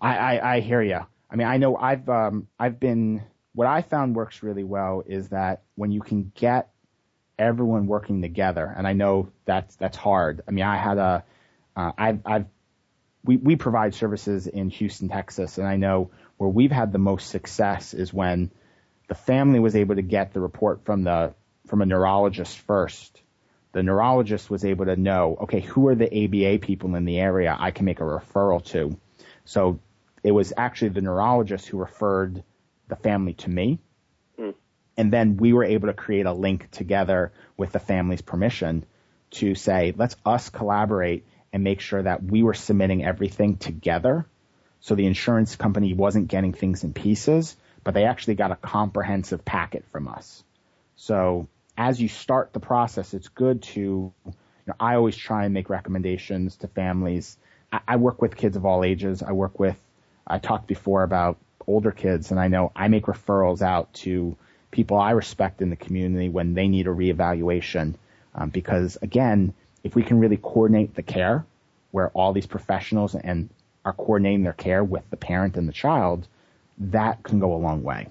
I, 0.00 0.16
I 0.16 0.54
I 0.54 0.60
hear 0.60 0.82
you. 0.82 1.00
I 1.30 1.36
mean, 1.36 1.46
I 1.46 1.56
know 1.56 1.76
I've 1.76 2.08
um 2.08 2.48
I've 2.58 2.78
been 2.78 3.22
what 3.54 3.66
I 3.66 3.82
found 3.82 4.14
works 4.14 4.42
really 4.42 4.64
well 4.64 5.02
is 5.06 5.28
that 5.28 5.62
when 5.74 5.90
you 5.90 6.00
can 6.00 6.32
get 6.34 6.70
everyone 7.38 7.86
working 7.86 8.22
together, 8.22 8.72
and 8.76 8.86
I 8.86 8.92
know 8.92 9.30
that's 9.44 9.76
that's 9.76 9.96
hard. 9.96 10.42
I 10.46 10.50
mean, 10.50 10.64
I 10.64 10.76
had 10.76 10.98
a 10.98 11.24
uh, 11.76 11.92
I've 11.96 12.20
I've 12.26 12.46
we 13.24 13.36
we 13.36 13.56
provide 13.56 13.94
services 13.94 14.46
in 14.46 14.70
Houston, 14.70 15.08
Texas, 15.08 15.58
and 15.58 15.66
I 15.66 15.76
know 15.76 16.10
where 16.36 16.48
we've 16.48 16.70
had 16.72 16.92
the 16.92 16.98
most 16.98 17.30
success 17.30 17.94
is 17.94 18.12
when 18.12 18.50
the 19.08 19.14
family 19.14 19.58
was 19.58 19.74
able 19.76 19.96
to 19.96 20.02
get 20.02 20.32
the 20.32 20.40
report 20.40 20.84
from 20.84 21.02
the 21.02 21.34
from 21.66 21.82
a 21.82 21.86
neurologist 21.86 22.58
first. 22.58 23.20
The 23.72 23.82
neurologist 23.82 24.48
was 24.48 24.64
able 24.64 24.86
to 24.86 24.96
know, 24.96 25.36
okay, 25.42 25.60
who 25.60 25.88
are 25.88 25.94
the 25.94 26.06
ABA 26.06 26.64
people 26.64 26.94
in 26.96 27.04
the 27.04 27.20
area 27.20 27.54
I 27.58 27.70
can 27.70 27.84
make 27.84 28.00
a 28.00 28.04
referral 28.04 28.64
to. 28.66 28.98
So 29.44 29.80
it 30.22 30.32
was 30.32 30.52
actually 30.56 30.90
the 30.90 31.02
neurologist 31.02 31.66
who 31.68 31.78
referred 31.78 32.42
the 32.88 32.96
family 32.96 33.34
to 33.34 33.50
me. 33.50 33.78
Mm. 34.38 34.54
And 34.96 35.12
then 35.12 35.36
we 35.36 35.52
were 35.52 35.64
able 35.64 35.88
to 35.88 35.94
create 35.94 36.26
a 36.26 36.32
link 36.32 36.70
together 36.70 37.32
with 37.56 37.72
the 37.72 37.78
family's 37.78 38.22
permission 38.22 38.84
to 39.30 39.54
say, 39.54 39.94
let's 39.96 40.16
us 40.24 40.48
collaborate 40.48 41.24
and 41.52 41.62
make 41.62 41.80
sure 41.80 42.02
that 42.02 42.22
we 42.22 42.42
were 42.42 42.54
submitting 42.54 43.04
everything 43.04 43.56
together. 43.56 44.26
So 44.80 44.94
the 44.94 45.06
insurance 45.06 45.56
company 45.56 45.94
wasn't 45.94 46.28
getting 46.28 46.52
things 46.52 46.84
in 46.84 46.92
pieces, 46.92 47.56
but 47.84 47.94
they 47.94 48.04
actually 48.04 48.34
got 48.34 48.50
a 48.50 48.56
comprehensive 48.56 49.44
packet 49.44 49.84
from 49.92 50.08
us. 50.08 50.44
So 50.96 51.48
as 51.76 52.00
you 52.00 52.08
start 52.08 52.52
the 52.52 52.60
process, 52.60 53.14
it's 53.14 53.28
good 53.28 53.62
to, 53.62 53.80
you 53.80 54.34
know, 54.66 54.74
I 54.78 54.96
always 54.96 55.16
try 55.16 55.44
and 55.44 55.54
make 55.54 55.70
recommendations 55.70 56.56
to 56.56 56.68
families. 56.68 57.36
I, 57.72 57.80
I 57.88 57.96
work 57.96 58.20
with 58.20 58.36
kids 58.36 58.56
of 58.56 58.66
all 58.66 58.84
ages. 58.84 59.22
I 59.22 59.32
work 59.32 59.58
with, 59.58 59.76
I 60.26 60.38
talked 60.38 60.66
before 60.66 61.02
about 61.02 61.38
older 61.68 61.92
kids, 61.92 62.30
and 62.30 62.40
I 62.40 62.48
know 62.48 62.72
I 62.74 62.88
make 62.88 63.04
referrals 63.04 63.62
out 63.62 63.92
to 63.94 64.36
people 64.70 64.98
I 64.98 65.12
respect 65.12 65.62
in 65.62 65.70
the 65.70 65.76
community 65.76 66.28
when 66.28 66.54
they 66.54 66.68
need 66.68 66.86
a 66.86 66.90
reevaluation. 66.90 67.94
Um, 68.34 68.50
because 68.50 68.98
again, 69.00 69.54
if 69.84 69.94
we 69.94 70.02
can 70.02 70.18
really 70.18 70.36
coordinate 70.36 70.94
the 70.94 71.02
care, 71.02 71.44
where 71.90 72.08
all 72.10 72.32
these 72.32 72.46
professionals 72.46 73.14
and 73.14 73.48
are 73.84 73.92
coordinating 73.92 74.42
their 74.42 74.52
care 74.52 74.84
with 74.84 75.08
the 75.10 75.16
parent 75.16 75.56
and 75.56 75.68
the 75.68 75.72
child, 75.72 76.26
that 76.78 77.22
can 77.22 77.38
go 77.38 77.54
a 77.54 77.56
long 77.56 77.82
way. 77.82 78.08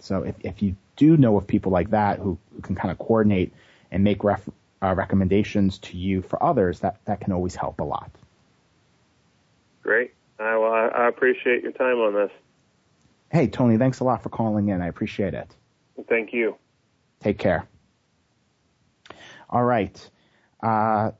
So 0.00 0.22
if, 0.22 0.34
if 0.40 0.62
you 0.62 0.76
do 0.96 1.16
know 1.16 1.36
of 1.36 1.46
people 1.46 1.72
like 1.72 1.90
that 1.90 2.18
who, 2.18 2.38
who 2.54 2.62
can 2.62 2.74
kind 2.74 2.90
of 2.90 2.98
coordinate 2.98 3.52
and 3.90 4.02
make 4.02 4.24
ref, 4.24 4.48
uh, 4.82 4.94
recommendations 4.94 5.78
to 5.78 5.96
you 5.96 6.22
for 6.22 6.42
others, 6.42 6.80
that, 6.80 6.96
that 7.04 7.20
can 7.20 7.32
always 7.32 7.54
help 7.54 7.80
a 7.80 7.84
lot. 7.84 8.10
Great. 9.82 10.14
Well, 10.38 10.72
I, 10.72 10.88
I 10.88 11.08
appreciate 11.08 11.62
your 11.62 11.72
time 11.72 11.98
on 11.98 12.14
this. 12.14 12.30
Hey, 13.30 13.48
Tony, 13.48 13.76
thanks 13.76 14.00
a 14.00 14.04
lot 14.04 14.22
for 14.22 14.30
calling 14.30 14.68
in. 14.68 14.80
I 14.80 14.88
appreciate 14.88 15.34
it. 15.34 15.54
Thank 16.08 16.32
you. 16.32 16.56
Take 17.20 17.38
care. 17.38 17.68
All 19.50 19.64
right. 19.64 20.10
Uh, 20.62 21.10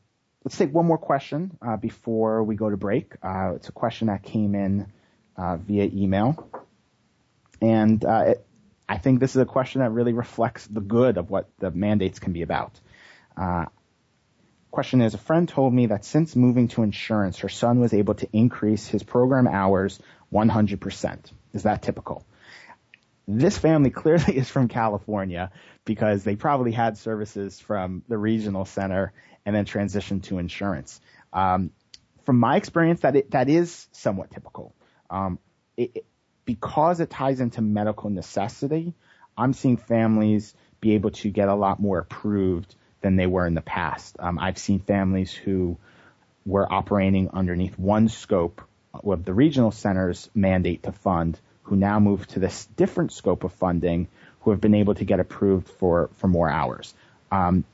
let's 0.45 0.57
take 0.57 0.73
one 0.73 0.87
more 0.87 0.99
question 0.99 1.57
uh, 1.61 1.77
before 1.77 2.43
we 2.45 2.57
go 2.57 2.71
to 2.71 2.77
break. 2.77 3.15
Uh, 3.23 3.53
it's 3.57 3.69
a 3.69 3.73
question 3.73 4.07
that 4.09 4.23
came 4.23 4.55
in 4.55 4.87
uh, 5.37 5.57
via 5.57 5.85
email. 5.85 6.49
And 7.61 8.05
uh, 8.05 8.25
it, 8.29 8.47
I 8.89 8.99
think 8.99 9.21
this 9.21 9.37
is 9.37 9.43
a 9.43 9.47
question 9.47 9.81
that 9.81 9.91
really 9.91 10.13
reflects 10.15 10.67
the 10.67 10.81
good 10.81 11.19
of 11.19 11.31
what 11.31 11.51
the 11.59 11.71
mandates 11.71 12.19
can 12.19 12.33
be 12.33 12.43
about. 12.43 12.81
Uh, 13.37 13.67
question 14.71 15.03
is, 15.03 15.15
a 15.15 15.19
friend 15.19 15.49
told 15.49 15.75
me 15.75 15.87
that 15.87 16.05
since 16.05 16.35
moving 16.35 16.69
to 16.69 16.83
insurance, 16.83 17.39
her 17.39 17.49
son 17.49 17.81
was 17.81 17.93
able 17.93 18.15
to 18.15 18.29
increase 18.33 18.87
his 18.87 19.03
program 19.03 19.47
hours 19.47 20.01
100%. 20.33 21.33
Is 21.53 21.65
that 21.65 21.83
typical? 21.83 22.25
This 23.27 23.59
family 23.59 23.91
clearly 23.91 24.37
is 24.37 24.49
from 24.49 24.69
California 24.69 25.51
because 25.85 26.25
they 26.25 26.37
probably 26.37 26.73
had 26.73 26.97
services 26.97 27.61
from 27.61 28.03
the 28.09 28.19
regional 28.19 28.65
center 28.65 29.13
and 29.45 29.55
then 29.55 29.65
transitioned 29.65 30.25
to 30.25 30.39
insurance. 30.39 31.01
Um, 31.33 31.71
from 32.25 32.39
my 32.39 32.57
experience, 32.57 33.01
that 33.01 33.17
it, 33.17 33.31
that 33.31 33.49
is 33.49 33.89
somewhat 33.93 34.31
typical. 34.31 34.75
Um, 35.09 35.39
it, 35.77 35.93
it, 35.95 36.07
because 36.45 37.01
it 37.01 37.11
ties 37.11 37.41
into 37.41 37.61
medical 37.63 38.11
necessity, 38.11 38.95
I'm 39.37 39.53
seeing 39.53 39.77
families 39.77 40.55
be 40.81 40.95
able 40.95 41.11
to 41.11 41.31
get 41.31 41.49
a 41.49 41.55
lot 41.55 41.81
more 41.81 41.99
approved 41.99 42.75
than 43.01 43.17
they 43.17 43.27
were 43.27 43.47
in 43.47 43.55
the 43.55 43.63
past. 43.63 44.17
Um, 44.19 44.39
I've 44.39 44.59
seen 44.59 44.81
families 44.81 45.33
who 45.33 45.79
were 46.45 46.71
operating 46.71 47.31
underneath 47.31 47.79
one 47.79 48.09
scope 48.09 48.63
of 49.05 49.25
the 49.25 49.35
regional 49.35 49.71
center's 49.71 50.31
mandate 50.35 50.83
to 50.85 50.93
fund 50.93 51.39
who 51.65 51.77
now 51.77 52.01
move 52.01 52.27
to 52.29 52.39
this 52.39 52.67
different 52.77 53.13
scope 53.13 53.45
of 53.45 53.53
funding 53.53 54.09
who 54.41 54.51
have 54.51 54.61
been 54.61 54.75
able 54.75 54.95
to 54.95 55.05
get 55.05 55.21
approved 55.21 55.69
for, 55.69 56.09
for 56.17 56.29
more 56.29 56.49
hours. 56.49 56.95
Um, 57.31 57.65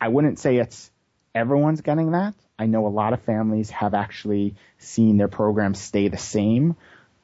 I 0.00 0.08
wouldn't 0.08 0.38
say 0.38 0.56
it's 0.58 0.90
everyone's 1.34 1.80
getting 1.80 2.12
that. 2.12 2.34
I 2.58 2.66
know 2.66 2.86
a 2.86 2.88
lot 2.88 3.12
of 3.12 3.22
families 3.22 3.70
have 3.70 3.94
actually 3.94 4.54
seen 4.78 5.16
their 5.16 5.28
programs 5.28 5.80
stay 5.80 6.08
the 6.08 6.18
same, 6.18 6.76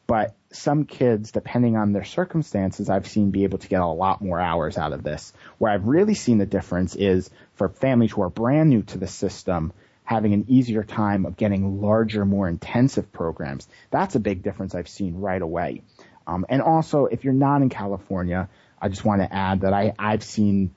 but 0.06 0.34
some 0.50 0.84
kids, 0.84 1.32
depending 1.32 1.76
on 1.76 1.92
their 1.92 2.04
circumstances, 2.04 2.88
I've 2.88 3.08
seen 3.08 3.30
be 3.30 3.44
able 3.44 3.58
to 3.58 3.68
get 3.68 3.80
a 3.80 3.86
lot 3.86 4.20
more 4.20 4.40
hours 4.40 4.78
out 4.78 4.92
of 4.92 5.02
this. 5.02 5.32
Where 5.58 5.72
I've 5.72 5.86
really 5.86 6.14
seen 6.14 6.38
the 6.38 6.46
difference 6.46 6.94
is 6.94 7.30
for 7.54 7.68
families 7.68 8.12
who 8.12 8.22
are 8.22 8.30
brand 8.30 8.70
new 8.70 8.82
to 8.82 8.98
the 8.98 9.06
system, 9.06 9.72
having 10.04 10.34
an 10.34 10.44
easier 10.48 10.84
time 10.84 11.24
of 11.26 11.36
getting 11.36 11.80
larger, 11.80 12.24
more 12.24 12.48
intensive 12.48 13.10
programs. 13.12 13.66
That's 13.90 14.14
a 14.14 14.20
big 14.20 14.42
difference 14.42 14.74
I've 14.74 14.88
seen 14.88 15.20
right 15.20 15.40
away. 15.40 15.82
Um, 16.26 16.46
and 16.48 16.62
also, 16.62 17.06
if 17.06 17.24
you're 17.24 17.32
not 17.32 17.62
in 17.62 17.70
California, 17.70 18.48
I 18.80 18.88
just 18.88 19.04
want 19.04 19.22
to 19.22 19.32
add 19.32 19.62
that 19.62 19.72
I, 19.72 19.94
I've 19.98 20.22
seen 20.22 20.74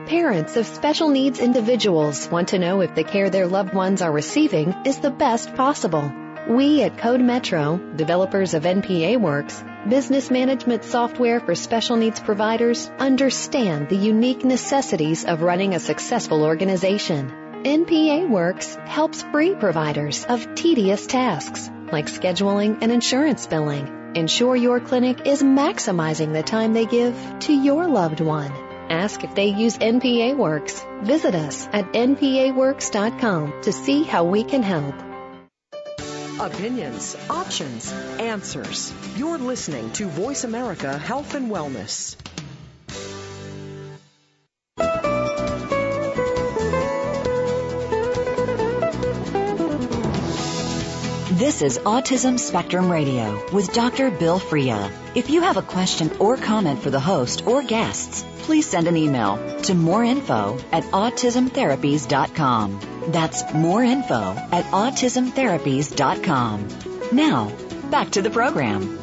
Parents 0.08 0.56
of 0.56 0.66
special 0.66 1.10
needs 1.10 1.42
individuals 1.42 2.30
want 2.30 2.48
to 2.50 2.60
know 2.60 2.80
if 2.80 2.96
the 2.96 3.04
care 3.04 3.30
their 3.30 3.46
loved 3.46 3.74
ones 3.74 4.02
are 4.02 4.10
receiving 4.10 4.74
is 4.86 5.00
the 5.00 5.12
best 5.12 5.54
possible. 5.56 6.10
We 6.48 6.82
at 6.84 6.98
Code 6.98 7.20
Metro, 7.20 7.76
developers 7.98 8.54
of 8.54 8.64
NPA 8.64 9.20
Works, 9.20 9.62
business 9.90 10.32
management 10.32 10.86
software 10.86 11.42
for 11.42 11.56
special 11.56 11.98
needs 11.98 12.22
providers, 12.22 12.90
understand 12.98 13.90
the 13.90 13.98
unique 13.98 14.46
necessities 14.46 15.26
of 15.26 15.42
running 15.42 15.76
a 15.76 15.80
successful 15.80 16.46
organization. 16.46 17.30
NPA 17.66 18.30
Works 18.30 18.78
helps 18.86 19.24
free 19.24 19.56
providers 19.56 20.24
of 20.24 20.56
tedious 20.56 21.06
tasks 21.06 21.70
like 21.92 22.06
scheduling 22.06 22.78
and 22.80 22.94
insurance 22.94 23.46
billing. 23.46 24.14
Ensure 24.16 24.56
your 24.56 24.80
clinic 24.80 25.28
is 25.28 25.44
maximizing 25.44 26.32
the 26.32 26.44
time 26.44 26.72
they 26.72 26.86
give 26.86 27.14
to 27.40 27.52
your 27.52 27.88
loved 27.90 28.22
one. 28.22 28.67
Ask 28.90 29.24
if 29.24 29.36
they 29.36 29.48
use 29.48 29.78
NPA 29.78 30.36
Works. 30.38 30.86
Visit 31.02 31.36
us 31.36 31.68
at 31.74 31.94
npaworks.com 31.94 33.62
to 33.64 33.72
see 33.72 34.04
how 34.04 34.24
we 34.26 34.44
can 34.44 34.64
help. 34.64 34.96
Opinions, 36.40 37.16
options, 37.30 37.92
answers. 38.20 38.94
You're 39.16 39.40
listening 39.40 39.92
to 39.94 40.08
Voice 40.08 40.44
America 40.44 40.98
Health 40.98 41.34
and 41.34 41.52
Wellness. 41.52 42.16
This 51.38 51.62
is 51.62 51.80
Autism 51.80 52.40
Spectrum 52.40 52.92
Radio 52.92 53.44
with 53.54 53.72
Dr. 53.72 54.12
Bill 54.12 54.40
Frea. 54.40 54.92
If 55.16 55.30
you 55.30 55.42
have 55.42 55.58
a 55.58 55.62
question 55.62 56.12
or 56.20 56.36
comment 56.36 56.82
for 56.82 56.90
the 56.90 57.00
host 57.00 57.46
or 57.46 57.62
guests, 57.62 58.26
please 58.48 58.66
send 58.66 58.88
an 58.88 58.96
email 58.96 59.36
to 59.62 59.74
moreinfo 59.74 60.64
at 60.72 60.86
autismtherapies.com. 60.86 62.80
That's 63.10 63.44
moreinfo 63.44 64.38
at 64.54 64.64
autismtherapies.com. 64.64 66.68
Now, 67.12 67.52
back 67.92 68.12
to 68.12 68.22
the 68.22 68.30
program. 68.30 68.98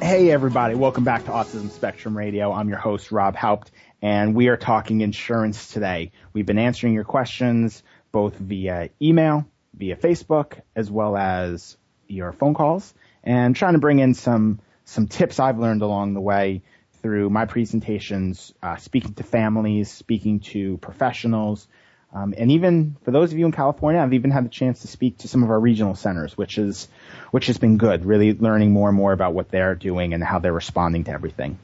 Hey 0.00 0.30
everybody, 0.30 0.74
welcome 0.74 1.04
back 1.04 1.26
to 1.26 1.30
Autism 1.30 1.70
Spectrum 1.70 2.16
Radio. 2.16 2.52
I'm 2.52 2.70
your 2.70 2.78
host, 2.78 3.12
Rob 3.12 3.36
Haupt, 3.36 3.70
and 4.00 4.34
we 4.34 4.48
are 4.48 4.56
talking 4.56 5.02
insurance 5.02 5.68
today. 5.68 6.12
We've 6.32 6.46
been 6.46 6.56
answering 6.56 6.94
your 6.94 7.04
questions 7.04 7.82
both 8.12 8.36
via 8.36 8.88
email, 9.02 9.44
via 9.74 9.94
Facebook, 9.94 10.62
as 10.74 10.90
well 10.90 11.18
as 11.18 11.76
your 12.08 12.32
phone 12.32 12.54
calls, 12.54 12.94
and 13.22 13.54
trying 13.54 13.74
to 13.74 13.78
bring 13.78 13.98
in 13.98 14.14
some 14.14 14.60
some 14.86 15.06
tips 15.06 15.38
I've 15.38 15.58
learned 15.58 15.82
along 15.82 16.14
the 16.14 16.22
way 16.22 16.62
through 17.06 17.30
my 17.30 17.44
presentations, 17.44 18.52
uh, 18.64 18.74
speaking 18.74 19.14
to 19.14 19.22
families, 19.22 19.88
speaking 19.88 20.40
to 20.40 20.76
professionals, 20.78 21.68
um, 22.12 22.34
and 22.36 22.50
even 22.50 22.96
for 23.04 23.12
those 23.12 23.32
of 23.32 23.38
you 23.38 23.46
in 23.46 23.52
California, 23.52 24.00
I've 24.00 24.12
even 24.12 24.32
had 24.32 24.44
the 24.44 24.48
chance 24.48 24.80
to 24.80 24.88
speak 24.88 25.18
to 25.18 25.28
some 25.28 25.44
of 25.44 25.50
our 25.50 25.60
regional 25.60 25.94
centers, 25.94 26.36
which 26.36 26.58
is 26.58 26.88
which 27.30 27.46
has 27.46 27.58
been 27.58 27.76
good. 27.76 28.04
Really 28.04 28.32
learning 28.32 28.72
more 28.72 28.88
and 28.88 28.98
more 28.98 29.12
about 29.12 29.34
what 29.34 29.50
they're 29.50 29.76
doing 29.76 30.14
and 30.14 30.24
how 30.24 30.40
they're 30.40 30.52
responding 30.52 31.04
to 31.04 31.12
everything. 31.12 31.60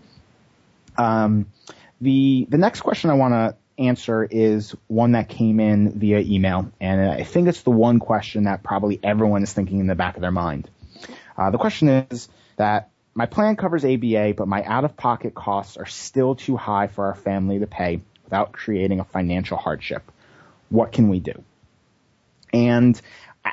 Um, 0.97 1.47
the 2.01 2.47
the 2.49 2.59
next 2.59 2.83
question 2.83 3.11
I 3.11 3.15
want 3.15 3.35
to 3.35 3.57
answer 3.83 4.23
is 4.23 4.77
one 4.87 5.13
that 5.13 5.29
came 5.29 5.59
in 5.59 5.99
via 5.99 6.21
email, 6.21 6.71
and 6.81 7.11
I 7.11 7.25
think 7.25 7.49
it's 7.49 7.63
the 7.63 7.71
one 7.73 7.99
question 7.99 8.45
that 8.45 8.63
probably 8.63 9.01
everyone 9.03 9.43
is 9.43 9.53
thinking 9.53 9.81
in 9.81 9.89
the 9.89 9.97
back 9.97 10.15
of 10.15 10.21
their 10.21 10.31
mind. 10.31 10.71
Uh, 11.37 11.51
the 11.51 11.59
question 11.59 11.89
is 11.89 12.29
that 12.59 12.92
my 13.15 13.27
plan 13.27 13.57
covers 13.57 13.85
ABA, 13.85 14.35
but 14.37 14.49
my 14.49 14.63
out-of-pocket 14.63 15.35
costs 15.35 15.77
are 15.77 15.87
still 15.87 16.35
too 16.35 16.57
high 16.57 16.87
for 16.87 17.07
our 17.07 17.15
family 17.15 17.59
to 17.59 17.67
pay 17.67 18.01
without 18.25 18.53
creating 18.53 19.01
a 19.01 19.05
financial 19.05 19.57
hardship. 19.57 20.11
What 20.71 20.93
can 20.93 21.09
we 21.09 21.21
do? 21.21 21.45
And 22.53 23.01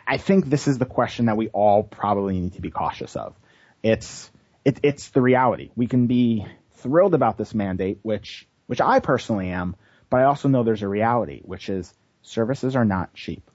I 0.08 0.18
think 0.18 0.46
this 0.46 0.68
is 0.68 0.78
the 0.78 0.86
question 0.86 1.26
that 1.26 1.38
we 1.38 1.50
all 1.50 1.84
probably 1.84 2.40
need 2.40 2.54
to 2.54 2.62
be 2.62 2.70
cautious 2.70 3.16
of. 3.16 3.36
It's 3.82 4.30
it, 4.64 4.80
it's 4.84 5.10
the 5.10 5.22
reality. 5.22 5.72
We 5.76 5.88
can 5.88 6.08
be 6.08 6.46
thrilled 6.76 7.14
about 7.14 7.38
this 7.38 7.54
mandate, 7.54 8.00
which 8.04 8.48
which 8.68 8.82
I 8.82 9.00
personally 9.00 9.50
am, 9.50 9.76
but 10.10 10.22
I 10.22 10.26
also 10.26 10.48
know 10.48 10.64
there's 10.64 10.84
a 10.84 10.88
reality, 10.88 11.42
which 11.44 11.70
is 11.70 11.94
services 12.22 12.76
are 12.76 12.86
not 12.86 13.14
cheap 13.14 13.49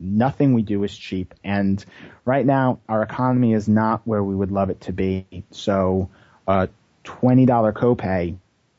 nothing 0.00 0.54
we 0.54 0.62
do 0.62 0.82
is 0.82 0.96
cheap. 0.96 1.34
And 1.44 1.84
right 2.24 2.44
now, 2.44 2.80
our 2.88 3.02
economy 3.02 3.52
is 3.52 3.68
not 3.68 4.02
where 4.06 4.22
we 4.22 4.34
would 4.34 4.50
love 4.50 4.70
it 4.70 4.80
to 4.82 4.92
be. 4.92 5.44
So 5.50 6.10
a 6.48 6.68
$20 7.04 7.46
copay 7.74 8.36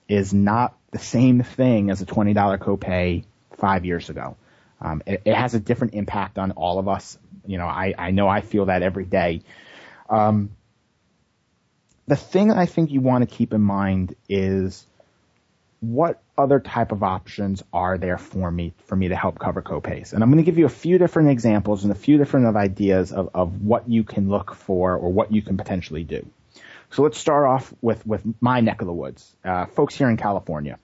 is 0.07 0.33
not 0.33 0.75
the 0.91 0.99
same 0.99 1.43
thing 1.43 1.89
as 1.89 2.01
a 2.01 2.05
$20 2.05 2.35
copay 2.59 3.23
five 3.57 3.85
years 3.85 4.09
ago. 4.09 4.35
Um, 4.81 5.03
it, 5.05 5.21
it, 5.25 5.35
has 5.35 5.53
a 5.53 5.59
different 5.59 5.93
impact 5.93 6.39
on 6.39 6.51
all 6.51 6.79
of 6.79 6.87
us. 6.87 7.17
You 7.45 7.59
know, 7.59 7.67
I, 7.67 7.93
I 7.97 8.11
know 8.11 8.27
I 8.27 8.41
feel 8.41 8.65
that 8.65 8.81
every 8.81 9.05
day. 9.05 9.43
Um, 10.09 10.49
the 12.07 12.15
thing 12.15 12.51
I 12.51 12.65
think 12.65 12.91
you 12.91 12.99
want 12.99 13.27
to 13.27 13.35
keep 13.35 13.53
in 13.53 13.61
mind 13.61 14.15
is 14.27 14.85
what 15.79 16.21
other 16.41 16.59
type 16.59 16.91
of 16.91 17.03
options 17.03 17.63
are 17.71 17.97
there 17.97 18.17
for 18.17 18.51
me 18.51 18.73
for 18.85 18.95
me 18.95 19.07
to 19.09 19.15
help 19.15 19.39
cover 19.39 19.61
copays? 19.61 20.13
And 20.13 20.23
I'm 20.23 20.29
going 20.29 20.43
to 20.43 20.49
give 20.49 20.57
you 20.57 20.65
a 20.65 20.69
few 20.69 20.97
different 20.97 21.29
examples 21.29 21.83
and 21.83 21.91
a 21.91 21.95
few 21.95 22.17
different 22.17 22.55
ideas 22.55 23.11
of, 23.11 23.29
of 23.33 23.61
what 23.61 23.89
you 23.89 24.03
can 24.03 24.29
look 24.29 24.55
for 24.55 24.95
or 24.95 25.11
what 25.11 25.31
you 25.31 25.41
can 25.41 25.57
potentially 25.57 26.03
do. 26.03 26.25
So 26.91 27.03
let's 27.03 27.17
start 27.17 27.45
off 27.45 27.73
with, 27.81 28.05
with 28.05 28.21
my 28.41 28.59
neck 28.59 28.81
of 28.81 28.87
the 28.87 28.93
woods, 28.93 29.33
uh, 29.45 29.67
folks 29.67 29.95
here 29.95 30.09
in 30.09 30.17
California. 30.17 30.77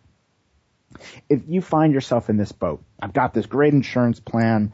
If 1.27 1.41
you 1.47 1.61
find 1.61 1.93
yourself 1.93 2.29
in 2.29 2.37
this 2.37 2.53
boat, 2.53 2.81
I've 3.01 3.13
got 3.13 3.33
this 3.33 3.45
great 3.45 3.73
insurance 3.73 4.21
plan. 4.21 4.71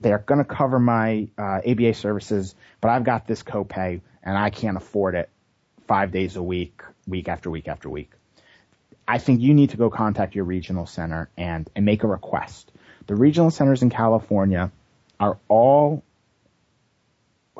They're 0.00 0.18
going 0.18 0.38
to 0.38 0.44
cover 0.44 0.80
my 0.80 1.28
uh, 1.38 1.60
ABA 1.64 1.94
services, 1.94 2.56
but 2.80 2.90
I've 2.90 3.04
got 3.04 3.28
this 3.28 3.44
copay 3.44 4.00
and 4.24 4.36
I 4.36 4.50
can't 4.50 4.76
afford 4.76 5.14
it 5.14 5.30
five 5.86 6.10
days 6.10 6.34
a 6.34 6.42
week, 6.42 6.82
week 7.06 7.28
after 7.28 7.48
week 7.48 7.68
after 7.68 7.88
week. 7.88 8.10
I 9.12 9.18
think 9.18 9.42
you 9.42 9.52
need 9.52 9.68
to 9.70 9.76
go 9.76 9.90
contact 9.90 10.34
your 10.34 10.46
regional 10.46 10.86
center 10.86 11.28
and, 11.36 11.68
and 11.76 11.84
make 11.84 12.02
a 12.02 12.06
request. 12.06 12.72
The 13.08 13.14
regional 13.14 13.50
centers 13.50 13.82
in 13.82 13.90
California 13.90 14.72
are 15.20 15.36
all, 15.48 16.02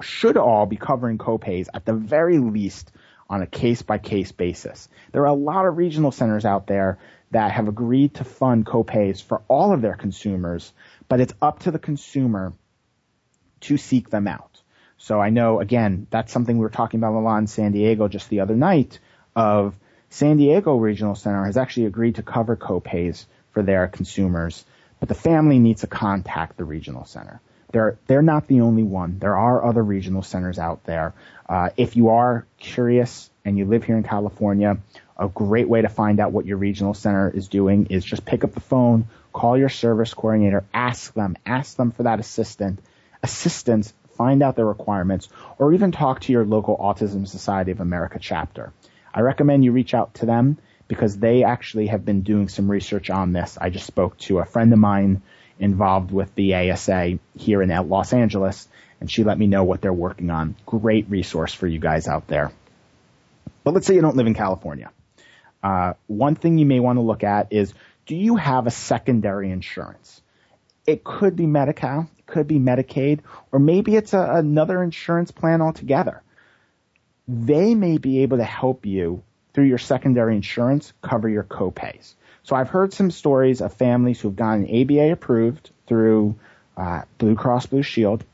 should 0.01 0.39
all 0.39 0.65
be 0.65 0.77
covering 0.77 1.19
copays 1.19 1.69
at 1.75 1.85
the 1.85 1.93
very 1.93 2.39
least 2.39 2.91
on 3.29 3.43
a 3.43 3.47
case 3.47 3.83
by 3.83 3.99
case 3.99 4.33
basis. 4.33 4.89
There 5.13 5.21
are 5.25 5.27
a 5.27 5.35
lot 5.35 5.67
of 5.67 5.77
regional 5.77 6.11
centers 6.11 6.47
out 6.47 6.69
there 6.69 6.99
that 7.33 7.53
have 7.53 7.69
agreed 7.69 8.15
to 8.15 8.25
fund 8.25 8.65
copays 8.65 9.23
for 9.23 9.43
all 9.47 9.75
of 9.75 9.83
their 9.83 9.97
consumers, 9.97 10.73
but 11.07 11.21
it's 11.21 11.35
up 11.43 11.59
to 11.65 11.71
the 11.71 11.79
consumer 11.79 12.55
to 13.61 13.77
seek 13.77 14.09
them 14.09 14.27
out. 14.27 14.63
So 14.97 15.21
I 15.21 15.29
know, 15.29 15.61
again, 15.61 16.07
that's 16.09 16.33
something 16.33 16.57
we 16.57 16.63
were 16.63 16.71
talking 16.71 16.99
about 16.99 17.39
in 17.39 17.47
San 17.47 17.73
Diego 17.73 18.09
just 18.09 18.31
the 18.31 18.41
other 18.41 18.57
night 18.57 19.01
of 19.37 19.79
San 20.13 20.37
Diego 20.37 20.77
Regional 20.77 21.15
Center 21.15 21.47
has 21.47 21.57
actually 21.57 21.87
agreed 21.87 22.17
to 22.17 22.23
cover 22.23 22.55
copays 22.55 23.25
for 23.53 23.63
their 23.63 23.89
consumers, 23.89 24.63
but 25.01 25.09
the 25.09 25.15
family 25.15 25.59
needs 25.59 25.81
to 25.81 25.87
contact 25.87 26.59
the 26.59 26.67
regional 26.67 27.07
center. 27.07 27.41
They're, 27.73 27.97
they're 28.07 28.21
not 28.21 28.47
the 28.47 28.61
only 28.61 28.83
one. 28.83 29.19
There 29.19 29.39
are 29.39 29.65
other 29.65 29.83
regional 29.83 30.21
centers 30.21 30.59
out 30.59 30.85
there. 30.85 31.15
Uh, 31.49 31.71
if 31.79 31.97
you 31.97 32.11
are 32.11 32.47
curious 32.59 33.31
and 33.47 33.57
you 33.57 33.65
live 33.65 33.85
here 33.85 33.97
in 33.97 34.03
California, 34.03 34.77
a 35.17 35.29
great 35.29 35.67
way 35.67 35.81
to 35.81 35.89
find 35.89 36.21
out 36.21 36.31
what 36.31 36.45
your 36.45 36.59
regional 36.59 36.93
center 36.93 37.31
is 37.31 37.49
doing 37.49 37.87
is 37.87 38.05
just 38.05 38.27
pick 38.27 38.45
up 38.45 38.53
the 38.53 38.61
phone, 38.61 39.07
call 39.33 39.57
your 39.57 39.71
service 39.71 40.13
coordinator, 40.13 40.63
ask 40.75 41.15
them, 41.15 41.39
ask 41.47 41.79
them 41.79 41.91
for 41.91 42.03
that 42.03 42.21
assistant, 42.21 42.81
assistance, 43.23 43.95
find 44.19 44.43
out 44.43 44.57
their 44.57 44.67
requirements, 44.67 45.31
or 45.57 45.73
even 45.73 45.91
talk 45.91 46.21
to 46.21 46.33
your 46.33 46.45
local 46.45 46.77
Autism 46.77 47.27
Society 47.27 47.71
of 47.71 47.81
America 47.81 48.19
chapter. 48.21 48.75
I 49.15 49.21
recommend 49.21 49.65
you 49.65 49.73
reach 49.73 49.95
out 49.95 50.15
to 50.15 50.27
them 50.27 50.59
because 50.89 51.19
they 51.19 51.45
actually 51.45 51.87
have 51.89 52.05
been 52.05 52.23
doing 52.23 52.49
some 52.49 52.71
research 52.71 53.11
on 53.11 53.33
this. 53.33 53.59
I 53.61 53.71
just 53.71 53.87
spoke 53.87 54.19
to 54.19 54.39
a 54.39 54.45
friend 54.45 54.73
of 54.73 54.79
mine 54.79 55.23
involved 55.59 56.11
with 56.11 56.35
the 56.35 56.55
ASA 56.55 57.19
here 57.37 57.63
in 57.63 57.69
Los 57.89 58.13
Angeles, 58.13 58.69
and 59.01 59.11
she 59.11 59.25
let 59.25 59.39
me 59.39 59.47
know 59.47 59.65
what 59.65 59.81
they're 59.81 59.93
working 59.93 60.31
on. 60.31 60.57
Great 60.67 61.09
resource 61.09 61.55
for 61.55 61.67
you 61.67 61.79
guys 61.79 62.09
out 62.09 62.27
there. 62.27 62.53
But 63.65 63.75
let's 63.75 63.87
say 63.87 63.95
you 63.95 64.01
don't 64.01 64.17
live 64.17 64.27
in 64.27 64.35
California. 64.35 64.91
Uh, 65.63 65.95
one 66.09 66.35
thing 66.35 66.59
you 66.59 66.67
may 66.67 66.81
want 66.81 66.97
to 66.97 67.03
look 67.03 67.23
at 67.23 67.53
is, 67.53 67.73
do 68.07 68.17
you 68.17 68.37
have 68.37 68.67
a 68.67 68.71
secondary 68.71 69.51
insurance? 69.51 70.21
It 70.85 71.05
could 71.05 71.37
be 71.37 71.47
Medi-Cal, 71.47 72.09
it 72.19 72.27
could 72.27 72.49
be 72.49 72.59
Medicaid, 72.59 73.21
or 73.53 73.61
maybe 73.61 73.95
it's 73.95 74.15
a, 74.15 74.33
another 74.35 74.83
insurance 74.83 75.31
plan 75.31 75.63
altogether. 75.63 76.23
They 77.29 77.75
may 77.75 77.99
be 77.99 78.23
able 78.23 78.39
to 78.39 78.45
help 78.45 78.87
you 78.87 79.23
through 79.53 79.67
your 79.67 79.79
secondary 79.79 80.35
insurance 80.37 80.93
cover 81.03 81.29
your 81.29 81.45
copays. 81.45 82.15
So 82.43 82.57
I've 82.57 82.69
heard 82.69 82.93
some 82.93 83.11
stories 83.11 83.61
of 83.61 83.73
families 83.75 84.21
who've 84.21 84.35
gotten 84.35 84.65
ABA 84.65 85.13
approved 85.13 85.71
through 85.87 86.37
uh, 86.77 87.03
Blue 87.19 87.37
Cross 87.37 87.67
Blue 87.67 87.83
Shield. 87.83 88.25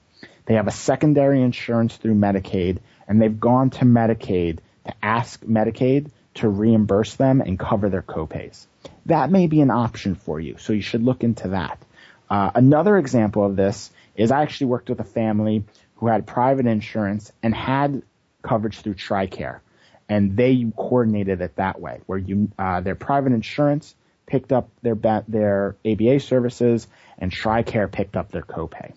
They 0.47 0.55
have 0.55 0.67
a 0.67 0.73
secondary 0.73 1.43
insurance 1.43 1.97
through 1.97 2.15
Medicaid, 2.15 2.79
and 3.07 3.21
they've 3.21 3.39
gone 3.39 3.71
to 3.71 3.85
Medicaid 3.85 4.59
to 4.87 4.95
ask 5.03 5.43
Medicaid 5.43 6.11
to 6.35 6.49
reimburse 6.49 7.17
them 7.17 7.43
and 7.43 7.59
cover 7.59 7.91
their 7.91 8.03
copays. 8.03 8.67
That 9.07 9.31
may 9.31 9.47
be 9.47 9.61
an 9.61 9.71
option 9.71 10.15
for 10.15 10.41
you, 10.41 10.57
so 10.59 10.73
you 10.73 10.81
should 10.81 11.03
look 11.03 11.23
into 11.23 11.49
that. 11.49 11.83
Uh, 12.31 12.51
another 12.55 12.97
example 12.97 13.45
of 13.45 13.57
this 13.57 13.91
is 14.17 14.31
I 14.31 14.43
actually 14.43 14.69
worked 14.69 14.89
with 14.89 15.01
a 15.01 15.05
family 15.05 15.65
who 15.97 16.07
had 16.07 16.27
private 16.27 16.67
insurance 16.67 17.33
and 17.43 17.55
had 17.55 18.03
coverage 18.49 18.81
through 18.81 18.95
TRICARE, 18.95 19.61
and 20.09 20.37
they 20.37 20.67
coordinated 20.77 21.41
it 21.41 21.57
that 21.57 21.81
way, 21.81 22.01
where 22.07 22.19
you 22.19 22.51
uh, 22.59 22.81
their 22.81 22.95
private 22.95 23.33
insurance 23.33 23.95
picked 24.27 24.53
up 24.53 24.69
their 24.83 24.95
their 25.29 25.77
ABA 25.85 26.21
services 26.21 26.87
and 27.19 27.33
TRICARE 27.33 27.91
picked 27.91 28.17
up 28.17 28.31
their 28.31 28.43
copay. 28.43 28.93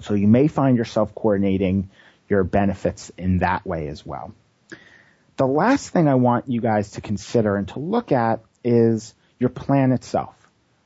So 0.00 0.14
you 0.14 0.28
may 0.28 0.48
find 0.48 0.76
yourself 0.76 1.14
coordinating 1.14 1.90
your 2.28 2.44
benefits 2.44 3.10
in 3.16 3.38
that 3.38 3.66
way 3.66 3.88
as 3.88 4.04
well. 4.04 4.34
The 5.36 5.46
last 5.46 5.90
thing 5.90 6.08
I 6.08 6.14
want 6.14 6.48
you 6.48 6.60
guys 6.60 6.92
to 6.92 7.00
consider 7.00 7.56
and 7.56 7.68
to 7.68 7.78
look 7.78 8.12
at 8.12 8.40
is 8.64 9.14
your 9.38 9.50
plan 9.50 9.92
itself. 9.92 10.34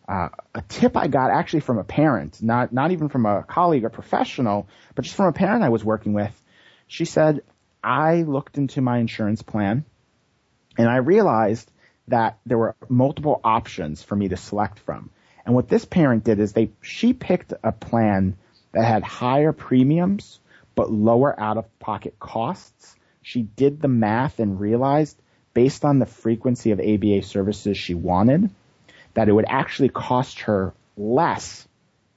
Uh, 0.09 0.29
a 0.55 0.63
tip 0.63 0.97
I 0.97 1.07
got 1.07 1.31
actually 1.31 1.61
from 1.61 1.79
a 1.79 1.85
parent, 1.85 2.43
not 2.43 2.73
not 2.73 2.91
even 2.91 3.09
from 3.09 3.27
a 3.27 3.45
colleague 3.45 3.85
or 3.85 3.91
professional, 3.91 4.69
but 4.95 5.05
just 5.05 5.17
from 5.17 5.27
a 5.27 5.33
parent 5.33 5.63
I 5.63 5.69
was 5.69 5.85
working 5.85 6.13
with. 6.15 6.35
She 6.89 7.05
said, 7.05 7.43
I 7.83 8.23
looked 8.23 8.59
into 8.59 8.81
my 8.81 8.99
insurance 8.99 9.43
plan 9.43 9.85
and 10.77 10.89
I 10.89 10.97
realized 10.97 11.71
that 12.09 12.39
there 12.45 12.59
were 12.59 12.77
multiple 12.89 13.41
options 13.45 14.03
for 14.03 14.17
me 14.17 14.29
to 14.29 14.37
select 14.37 14.79
from. 14.81 15.11
And 15.47 15.55
what 15.55 15.69
this 15.69 15.85
parent 15.85 16.25
did 16.25 16.39
is 16.39 16.53
they 16.53 16.71
she 16.83 17.13
picked 17.13 17.53
a 17.63 17.73
plan 17.73 18.37
that 18.73 18.85
had 18.85 19.03
higher 19.03 19.53
premiums 19.53 20.41
but 20.75 20.93
lower 20.93 21.39
out 21.39 21.57
of 21.57 21.79
pocket 21.79 22.19
costs 22.19 22.97
she 23.23 23.43
did 23.43 23.81
the 23.81 23.89
math 23.89 24.39
and 24.39 24.61
realized 24.61 25.21
based 25.53 25.85
on 25.85 25.99
the 25.99 26.07
frequency 26.07 26.71
of 26.71 26.81
ABA 26.81 27.23
services 27.23 27.77
she 27.77 27.95
wanted 27.95 28.51
that 29.15 29.29
it 29.29 29.33
would 29.33 29.47
actually 29.49 29.89
cost 29.89 30.41
her 30.41 30.73
less 30.97 31.67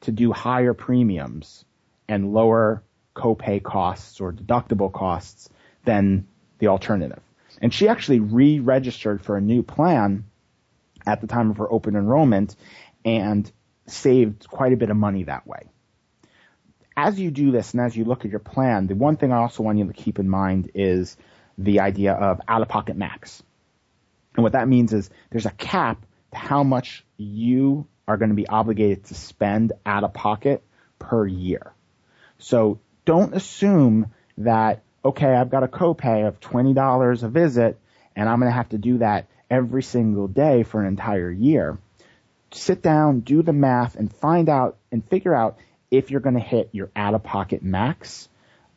to 0.01 0.11
do 0.11 0.31
higher 0.31 0.73
premiums 0.73 1.65
and 2.07 2.33
lower 2.33 2.83
copay 3.15 3.61
costs 3.61 4.19
or 4.19 4.31
deductible 4.31 4.91
costs 4.91 5.49
than 5.83 6.27
the 6.59 6.67
alternative. 6.67 7.21
And 7.61 7.73
she 7.73 7.87
actually 7.87 8.19
re-registered 8.19 9.21
for 9.21 9.37
a 9.37 9.41
new 9.41 9.63
plan 9.63 10.25
at 11.05 11.21
the 11.21 11.27
time 11.27 11.51
of 11.51 11.57
her 11.57 11.71
open 11.71 11.95
enrollment 11.95 12.55
and 13.05 13.49
saved 13.87 14.47
quite 14.47 14.73
a 14.73 14.77
bit 14.77 14.89
of 14.89 14.97
money 14.97 15.23
that 15.23 15.45
way 15.45 15.69
as 16.95 17.19
you 17.19 17.31
do 17.31 17.51
this 17.51 17.73
and 17.73 17.81
as 17.81 17.95
you 17.95 18.05
look 18.05 18.25
at 18.25 18.31
your 18.31 18.39
plan, 18.39 18.87
the 18.87 18.95
one 18.95 19.17
thing 19.17 19.31
I 19.31 19.37
also 19.37 19.63
want 19.63 19.77
you 19.77 19.87
to 19.87 19.93
keep 19.93 20.19
in 20.19 20.29
mind 20.29 20.71
is 20.75 21.17
the 21.57 21.79
idea 21.79 22.13
of 22.13 22.41
out-of-pocket 22.47 22.95
max. 22.95 23.41
And 24.35 24.43
what 24.43 24.53
that 24.53 24.67
means 24.67 24.93
is 24.93 25.09
there's 25.29 25.45
a 25.45 25.51
cap 25.51 26.05
to 26.31 26.37
how 26.37 26.63
much 26.63 27.05
you 27.17 27.87
are 28.07 28.17
going 28.17 28.29
to 28.29 28.35
be 28.35 28.47
obligated 28.47 29.05
to 29.05 29.15
spend 29.15 29.73
out 29.85 30.03
of 30.03 30.13
pocket 30.13 30.63
per 30.99 31.25
year. 31.25 31.73
So 32.37 32.79
don't 33.05 33.35
assume 33.35 34.07
that, 34.39 34.83
okay, 35.05 35.33
I've 35.33 35.49
got 35.49 35.63
a 35.63 35.67
copay 35.67 36.27
of 36.27 36.39
$20 36.39 37.23
a 37.23 37.27
visit 37.27 37.77
and 38.15 38.29
I'm 38.29 38.39
going 38.39 38.51
to 38.51 38.55
have 38.55 38.69
to 38.69 38.77
do 38.77 38.99
that 38.99 39.27
every 39.49 39.83
single 39.83 40.27
day 40.27 40.63
for 40.63 40.81
an 40.81 40.87
entire 40.87 41.31
year. 41.31 41.77
Sit 42.51 42.81
down, 42.81 43.21
do 43.21 43.41
the 43.41 43.53
math 43.53 43.95
and 43.95 44.13
find 44.13 44.49
out 44.49 44.77
and 44.91 45.07
figure 45.09 45.33
out 45.33 45.57
if 45.89 46.11
you're 46.11 46.21
going 46.21 46.35
to 46.35 46.41
hit 46.41 46.69
your 46.71 46.89
out 46.95 47.13
of 47.13 47.23
pocket 47.23 47.63
max. 47.63 48.29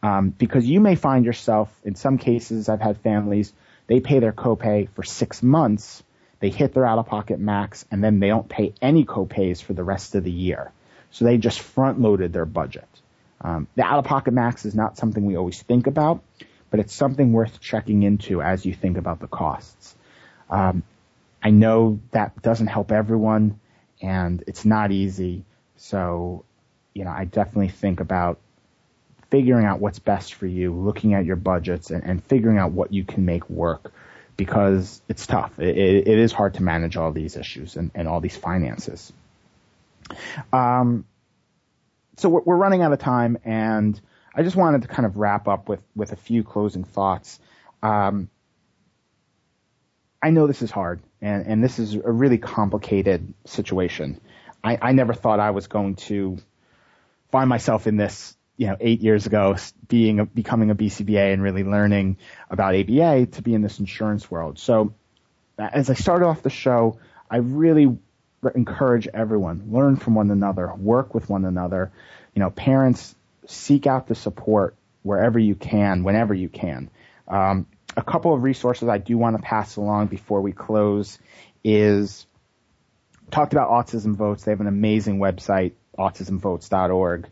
Um, 0.03 0.31
because 0.31 0.67
you 0.67 0.81
may 0.81 0.95
find 0.95 1.25
yourself, 1.25 1.75
in 1.85 1.95
some 1.95 2.19
cases, 2.19 2.69
I've 2.69 2.81
had 2.81 2.99
families, 2.99 3.53
they 3.87 4.01
pay 4.01 4.19
their 4.19 4.33
copay 4.33 4.89
for 4.91 5.03
six 5.03 5.43
months, 5.43 6.03
they 6.41 6.51
hit 6.51 6.75
their 6.75 6.87
out 6.87 6.99
of 6.99 7.07
pocket 7.07 7.41
max, 7.41 7.85
and 7.91 8.05
then 8.05 8.21
they 8.21 8.29
don't 8.29 8.49
pay 8.49 8.75
any 8.83 9.05
copays 9.05 9.63
for 9.63 9.73
the 9.73 9.83
rest 9.83 10.15
of 10.15 10.25
the 10.25 10.31
year. 10.31 10.73
So 11.11 11.25
they 11.25 11.39
just 11.39 11.61
front 11.61 12.01
loaded 12.01 12.33
their 12.33 12.45
budget. 12.45 12.89
Um, 13.47 13.69
the 13.77 13.85
out 13.85 14.01
of 14.01 14.05
pocket 14.05 14.35
max 14.35 14.67
is 14.67 14.75
not 14.75 14.97
something 14.97 15.25
we 15.25 15.37
always 15.37 15.63
think 15.63 15.87
about, 15.87 16.21
but 16.69 16.81
it's 16.81 16.93
something 16.93 17.33
worth 17.33 17.61
checking 17.61 18.03
into 18.03 18.43
as 18.43 18.67
you 18.67 18.75
think 18.75 18.99
about 18.99 19.21
the 19.21 19.29
costs. 19.29 19.95
Um, 20.51 20.83
I 21.41 21.51
know 21.51 22.01
that 22.11 22.43
doesn't 22.43 22.67
help 22.67 22.91
everyone, 22.91 23.61
and 24.03 24.43
it's 24.49 24.65
not 24.65 24.91
easy. 24.91 25.45
So 25.77 26.45
you 26.93 27.05
know, 27.05 27.13
I 27.13 27.25
definitely 27.25 27.69
think 27.69 28.01
about 28.01 28.41
figuring 29.31 29.65
out 29.65 29.81
what's 29.81 30.01
best 30.01 30.35
for 30.35 30.47
you, 30.47 30.75
looking 30.75 31.15
at 31.15 31.25
your 31.25 31.37
budgets 31.37 31.91
and, 31.91 32.03
and 32.03 32.25
figuring 32.25 32.59
out 32.59 32.73
what 32.73 32.93
you 32.93 33.05
can 33.05 33.25
make 33.25 33.49
work 33.49 33.93
because 34.37 35.01
it's 35.09 35.27
tough. 35.27 35.59
It, 35.61 35.77
it, 35.77 36.09
it 36.09 36.19
is 36.19 36.33
hard 36.33 36.55
to 36.55 36.65
manage 36.65 36.97
all 36.97 37.13
these 37.13 37.37
issues 37.37 37.77
and, 37.77 37.93
and 37.95 38.09
all 38.09 38.21
these 38.21 38.37
finances. 38.37 39.13
Um, 40.53 41.05
so 42.17 42.29
we're, 42.29 42.57
running 42.57 42.83
out 42.83 42.93
of 42.93 42.99
time 42.99 43.39
and 43.45 44.01
I 44.35 44.43
just 44.43 44.57
wanted 44.57 44.83
to 44.83 44.89
kind 44.89 45.07
of 45.07 45.17
wrap 45.17 45.49
up 45.49 45.69
with, 45.69 45.83
with 45.95 46.13
a 46.13 46.17
few 46.17 46.43
closing 46.45 46.85
thoughts. 46.85 47.39
Um, 47.83 48.29
I 50.23 50.31
know 50.31 50.47
this 50.47 50.63
is 50.63 50.71
hard 50.71 51.01
and, 51.21 51.47
and 51.47 51.65
this 51.65 51.79
is 51.79 51.95
a 51.95 52.11
really 52.11 52.39
complicated 52.39 53.35
situation. 53.45 54.21
I, 54.65 54.79
I 54.81 54.93
never 54.93 55.15
thought 55.15 55.41
I 55.41 55.51
was 55.51 55.67
going 55.67 55.97
to 55.97 56.39
find 57.31 57.49
myself 57.49 57.87
in 57.87 57.97
this, 57.97 58.37
you 58.57 58.67
know, 58.67 58.77
eight 58.81 59.03
years 59.03 59.27
ago, 59.27 59.57
being 59.89 60.21
a, 60.21 60.25
becoming 60.25 60.71
a 60.71 60.75
BCBA 60.75 61.33
and 61.33 61.43
really 61.43 61.65
learning 61.65 62.17
about 62.51 62.75
ABA 62.75 63.27
to 63.27 63.43
be 63.43 63.55
in 63.55 63.63
this 63.63 63.79
insurance 63.79 64.31
world. 64.31 64.59
So 64.59 64.95
as 65.59 65.91
I 65.91 65.95
started 65.95 66.27
off 66.27 66.43
the 66.43 66.51
show, 66.51 66.99
I 67.31 67.39
really 67.39 67.97
encourage 68.51 69.09
everyone, 69.09 69.69
learn 69.71 69.97
from 69.97 70.15
one 70.15 70.31
another, 70.31 70.73
work 70.75 71.15
with 71.15 71.29
one 71.29 71.45
another. 71.45 71.93
You 72.35 72.41
know, 72.41 72.51
parents 72.51 73.15
seek 73.47 73.87
out 73.87 74.07
the 74.07 74.15
support 74.15 74.77
wherever 75.03 75.39
you 75.39 75.55
can, 75.55 76.03
whenever 76.03 76.35
you 76.35 76.49
can. 76.49 76.91
Um, 77.29 77.67
a 77.97 78.03
couple 78.03 78.35
of 78.35 78.43
resources 78.43 78.89
I 78.89 78.99
do 78.99 79.17
want 79.17 79.37
to 79.37 79.43
pass 79.43 79.77
along 79.77 80.09
before 80.09 80.41
we 80.41 80.53
close 80.53 81.19
is 81.65 82.27
talked 83.31 83.53
about 83.53 83.71
autism 83.71 84.15
votes. 84.15 84.45
They 84.45 84.53
have 84.53 84.61
an 84.61 84.67
amazing 84.67 85.19
website, 85.19 85.73
autismvotes.org. 85.99 87.29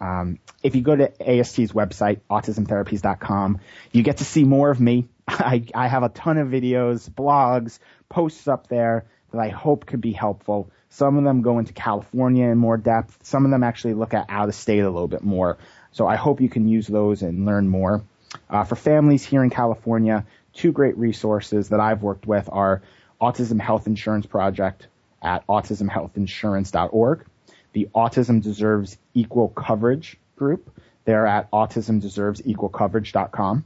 Um, 0.00 0.38
if 0.62 0.74
you 0.74 0.82
go 0.82 0.96
to 0.96 1.10
AST's 1.20 1.72
website, 1.72 2.20
autismtherapies.com, 2.30 3.60
you 3.92 4.02
get 4.02 4.18
to 4.18 4.24
see 4.24 4.44
more 4.44 4.70
of 4.70 4.80
me. 4.80 5.08
I, 5.28 5.64
I 5.74 5.88
have 5.88 6.02
a 6.02 6.08
ton 6.08 6.38
of 6.38 6.48
videos, 6.48 7.08
blogs, 7.10 7.78
posts 8.08 8.48
up 8.48 8.68
there 8.68 9.06
that 9.32 9.40
I 9.40 9.48
hope 9.48 9.86
could 9.86 10.00
be 10.00 10.12
helpful. 10.12 10.70
Some 10.90 11.18
of 11.18 11.24
them 11.24 11.42
go 11.42 11.58
into 11.58 11.72
California 11.72 12.48
in 12.48 12.58
more 12.58 12.76
depth. 12.76 13.18
Some 13.22 13.44
of 13.44 13.50
them 13.50 13.62
actually 13.62 13.94
look 13.94 14.14
at 14.14 14.26
out 14.28 14.48
of 14.48 14.54
state 14.54 14.80
a 14.80 14.90
little 14.90 15.08
bit 15.08 15.22
more. 15.22 15.58
So 15.92 16.06
I 16.06 16.16
hope 16.16 16.40
you 16.40 16.48
can 16.48 16.68
use 16.68 16.86
those 16.86 17.22
and 17.22 17.44
learn 17.44 17.68
more. 17.68 18.02
Uh, 18.48 18.64
for 18.64 18.76
families 18.76 19.24
here 19.24 19.42
in 19.42 19.50
California, 19.50 20.24
two 20.52 20.72
great 20.72 20.96
resources 20.96 21.70
that 21.70 21.80
I've 21.80 22.02
worked 22.02 22.26
with 22.26 22.48
are 22.50 22.82
Autism 23.20 23.60
Health 23.60 23.86
Insurance 23.86 24.26
Project 24.26 24.86
at 25.22 25.46
autismhealthinsurance.org 25.46 27.24
the 27.72 27.88
Autism 27.94 28.42
Deserves 28.42 28.98
Equal 29.14 29.48
Coverage 29.48 30.18
group. 30.36 30.70
They're 31.04 31.26
at 31.26 31.50
autismdeservesequalcoverage.com. 31.50 33.64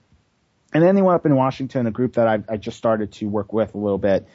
And 0.74 0.84
anyone 0.84 1.14
up 1.14 1.26
in 1.26 1.36
Washington, 1.36 1.86
a 1.86 1.90
group 1.90 2.14
that 2.14 2.26
I, 2.26 2.42
I 2.48 2.56
just 2.56 2.78
started 2.78 3.12
to 3.12 3.26
work 3.26 3.52
with 3.52 3.74
a 3.74 3.78
little 3.78 3.98
bit 3.98 4.26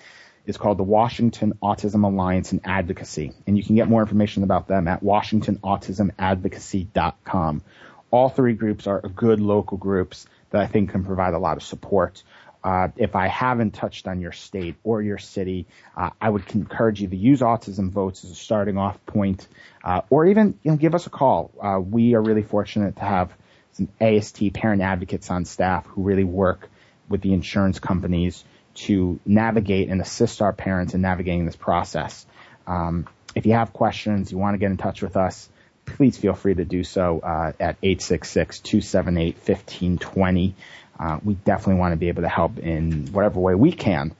is 0.48 0.58
called 0.58 0.80
the 0.80 0.84
Washington 0.84 1.54
Autism 1.62 2.04
Alliance 2.06 2.54
and 2.54 2.62
Advocacy. 2.64 3.34
And 3.46 3.56
you 3.58 3.64
can 3.64 3.76
get 3.76 3.90
more 3.90 4.02
information 4.02 4.44
about 4.44 4.68
them 4.68 4.88
at 4.88 5.04
washingtonautismadvocacy.com. 5.04 7.62
All 8.10 8.30
three 8.30 8.54
groups 8.54 8.88
are 8.88 9.02
good 9.02 9.42
local 9.42 9.78
groups 9.78 10.26
that 10.52 10.62
I 10.62 10.68
think 10.68 10.92
can 10.92 11.04
provide 11.04 11.34
a 11.34 11.40
lot 11.40 11.58
of 11.58 11.64
support. 11.64 12.24
Uh, 12.64 12.88
if 12.96 13.14
I 13.16 13.28
haven't 13.28 13.72
touched 13.72 14.08
on 14.08 14.22
your 14.22 14.32
state 14.32 14.76
or 14.84 15.02
your 15.02 15.18
city, 15.18 15.66
uh, 15.96 16.12
I 16.20 16.30
would 16.30 16.44
encourage 16.56 17.02
you 17.02 17.10
to 17.10 17.16
use 17.16 17.42
Autism 17.42 17.92
Votes 17.92 18.24
as 18.24 18.32
a 18.32 18.36
starting 18.36 18.78
off 18.78 19.06
point, 19.06 19.48
uh, 19.84 20.02
or 20.10 20.26
even 20.26 20.58
you 20.64 20.72
know, 20.72 20.78
give 20.78 20.96
us 20.96 21.06
a 21.08 21.10
call. 21.10 21.52
Uh, 21.62 21.80
we 21.80 22.16
are 22.16 22.22
really 22.22 22.42
fortunate 22.42 22.96
to 22.96 23.04
have 23.04 23.34
some 23.74 23.90
AST 24.02 24.54
parent 24.54 24.82
advocates 24.82 25.30
on 25.30 25.44
staff 25.46 25.86
who 25.88 26.02
really 26.04 26.24
work 26.24 26.70
with 27.10 27.22
the 27.22 27.34
insurance 27.34 27.80
companies 27.80 28.44
to 28.78 29.20
navigate 29.26 29.90
and 29.90 30.00
assist 30.02 30.42
our 30.42 30.54
parents 30.54 30.94
in 30.94 31.02
navigating 31.02 31.46
this 31.46 31.56
process. 31.56 32.26
Um, 32.66 33.08
if 33.36 33.46
you 33.46 33.52
have 33.54 33.74
questions, 33.74 34.32
you 34.32 34.38
want 34.38 34.54
to 34.54 34.58
get 34.58 34.72
in 34.72 34.78
touch 34.78 35.02
with 35.02 35.18
us, 35.18 35.50
please 35.86 36.18
feel 36.18 36.34
free 36.34 36.56
to 36.56 36.66
do 36.66 36.84
so 36.84 37.20
uh, 37.20 37.54
at 37.60 37.80
866-278-1520. 37.82 40.54
Uh, 41.00 41.20
we 41.24 41.36
definitely 41.36 41.80
want 41.80 41.94
to 41.94 41.98
be 41.98 42.10
able 42.10 42.24
to 42.24 42.30
help 42.30 42.60
in 42.60 43.08
whatever 43.08 43.40
way 43.40 43.56
we 43.56 43.72
can. 43.72 44.14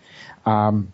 Um, 0.46 0.94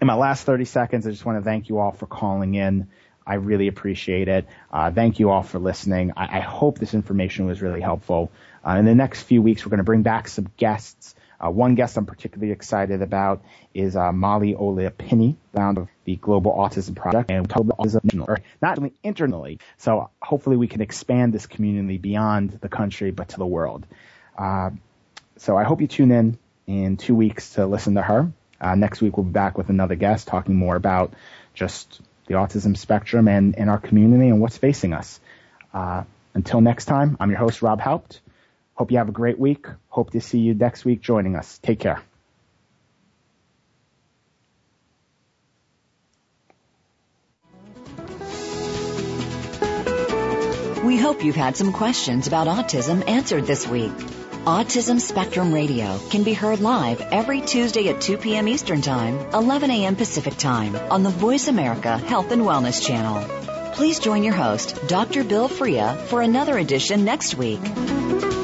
in 0.00 0.06
my 0.06 0.14
last 0.14 0.44
30 0.44 0.64
seconds, 0.64 1.04
I 1.06 1.10
just 1.10 1.24
want 1.24 1.38
to 1.38 1.44
thank 1.44 1.68
you 1.68 1.78
all 1.78 1.92
for 1.92 2.06
calling 2.06 2.54
in. 2.54 2.88
I 3.26 3.34
really 3.34 3.68
appreciate 3.68 4.28
it. 4.28 4.46
Uh, 4.72 4.90
thank 4.90 5.18
you 5.18 5.30
all 5.30 5.42
for 5.42 5.58
listening. 5.58 6.12
I, 6.16 6.38
I, 6.38 6.40
hope 6.40 6.78
this 6.78 6.94
information 6.94 7.44
was 7.46 7.60
really 7.60 7.82
helpful. 7.82 8.30
Uh, 8.66 8.76
in 8.78 8.86
the 8.86 8.94
next 8.94 9.22
few 9.22 9.42
weeks, 9.42 9.64
we're 9.64 9.70
going 9.70 9.78
to 9.78 9.84
bring 9.84 10.02
back 10.02 10.28
some 10.28 10.50
guests. 10.56 11.14
Uh, 11.44 11.50
one 11.50 11.74
guest 11.74 11.96
I'm 11.96 12.06
particularly 12.06 12.52
excited 12.52 13.00
about 13.00 13.44
is 13.72 13.94
uh, 13.94 14.12
Molly 14.12 14.54
Ola 14.54 14.90
Pinney, 14.90 15.36
founder 15.54 15.82
of 15.82 15.88
the 16.04 16.16
Global 16.16 16.52
Autism 16.52 16.96
Project, 16.96 17.30
and 17.30 17.48
talk 17.48 17.60
about 17.62 17.78
autism 17.78 18.38
not 18.60 18.78
only 18.78 18.92
internally. 19.04 19.60
So 19.76 20.10
hopefully 20.20 20.56
we 20.56 20.66
can 20.66 20.80
expand 20.80 21.32
this 21.32 21.46
community 21.46 21.98
beyond 21.98 22.58
the 22.60 22.68
country, 22.68 23.10
but 23.12 23.28
to 23.30 23.36
the 23.36 23.46
world. 23.46 23.86
Uh, 24.36 24.70
so 25.36 25.56
I 25.56 25.64
hope 25.64 25.80
you 25.80 25.86
tune 25.86 26.10
in 26.10 26.38
in 26.66 26.96
two 26.96 27.14
weeks 27.14 27.54
to 27.54 27.66
listen 27.66 27.94
to 27.94 28.02
her. 28.02 28.32
Uh, 28.60 28.74
next 28.74 29.00
week 29.00 29.16
we'll 29.16 29.24
be 29.24 29.30
back 29.30 29.56
with 29.56 29.68
another 29.68 29.94
guest 29.94 30.26
talking 30.26 30.56
more 30.56 30.74
about 30.74 31.14
just 31.54 32.00
the 32.26 32.34
autism 32.34 32.76
spectrum 32.76 33.28
and, 33.28 33.56
and 33.56 33.70
our 33.70 33.78
community 33.78 34.28
and 34.28 34.40
what's 34.40 34.58
facing 34.58 34.92
us. 34.92 35.20
Uh, 35.72 36.02
until 36.34 36.60
next 36.60 36.84
time, 36.86 37.16
I'm 37.20 37.30
your 37.30 37.38
host, 37.38 37.62
Rob 37.62 37.80
Haupt. 37.80 38.20
Hope 38.78 38.92
you 38.92 38.98
have 38.98 39.08
a 39.08 39.12
great 39.12 39.40
week. 39.40 39.66
Hope 39.88 40.12
to 40.12 40.20
see 40.20 40.38
you 40.38 40.54
next 40.54 40.84
week 40.84 41.00
joining 41.00 41.34
us. 41.34 41.58
Take 41.58 41.80
care. 41.80 42.00
We 50.84 50.96
hope 50.96 51.24
you've 51.24 51.34
had 51.34 51.56
some 51.56 51.72
questions 51.72 52.28
about 52.28 52.46
autism 52.46 53.06
answered 53.08 53.46
this 53.46 53.66
week. 53.66 53.90
Autism 54.46 55.00
Spectrum 55.00 55.52
Radio 55.52 55.98
can 56.10 56.22
be 56.22 56.32
heard 56.32 56.60
live 56.60 57.00
every 57.00 57.40
Tuesday 57.40 57.88
at 57.88 58.00
2 58.00 58.16
p.m. 58.18 58.46
Eastern 58.46 58.80
Time, 58.80 59.18
11 59.34 59.72
a.m. 59.72 59.96
Pacific 59.96 60.36
Time 60.36 60.76
on 60.76 61.02
the 61.02 61.10
Voice 61.10 61.48
America 61.48 61.98
Health 61.98 62.30
and 62.30 62.42
Wellness 62.42 62.86
Channel. 62.86 63.72
Please 63.74 63.98
join 63.98 64.22
your 64.22 64.34
host, 64.34 64.86
Dr. 64.86 65.24
Bill 65.24 65.48
Frea, 65.48 65.96
for 66.06 66.22
another 66.22 66.56
edition 66.56 67.04
next 67.04 67.34
week. 67.34 67.60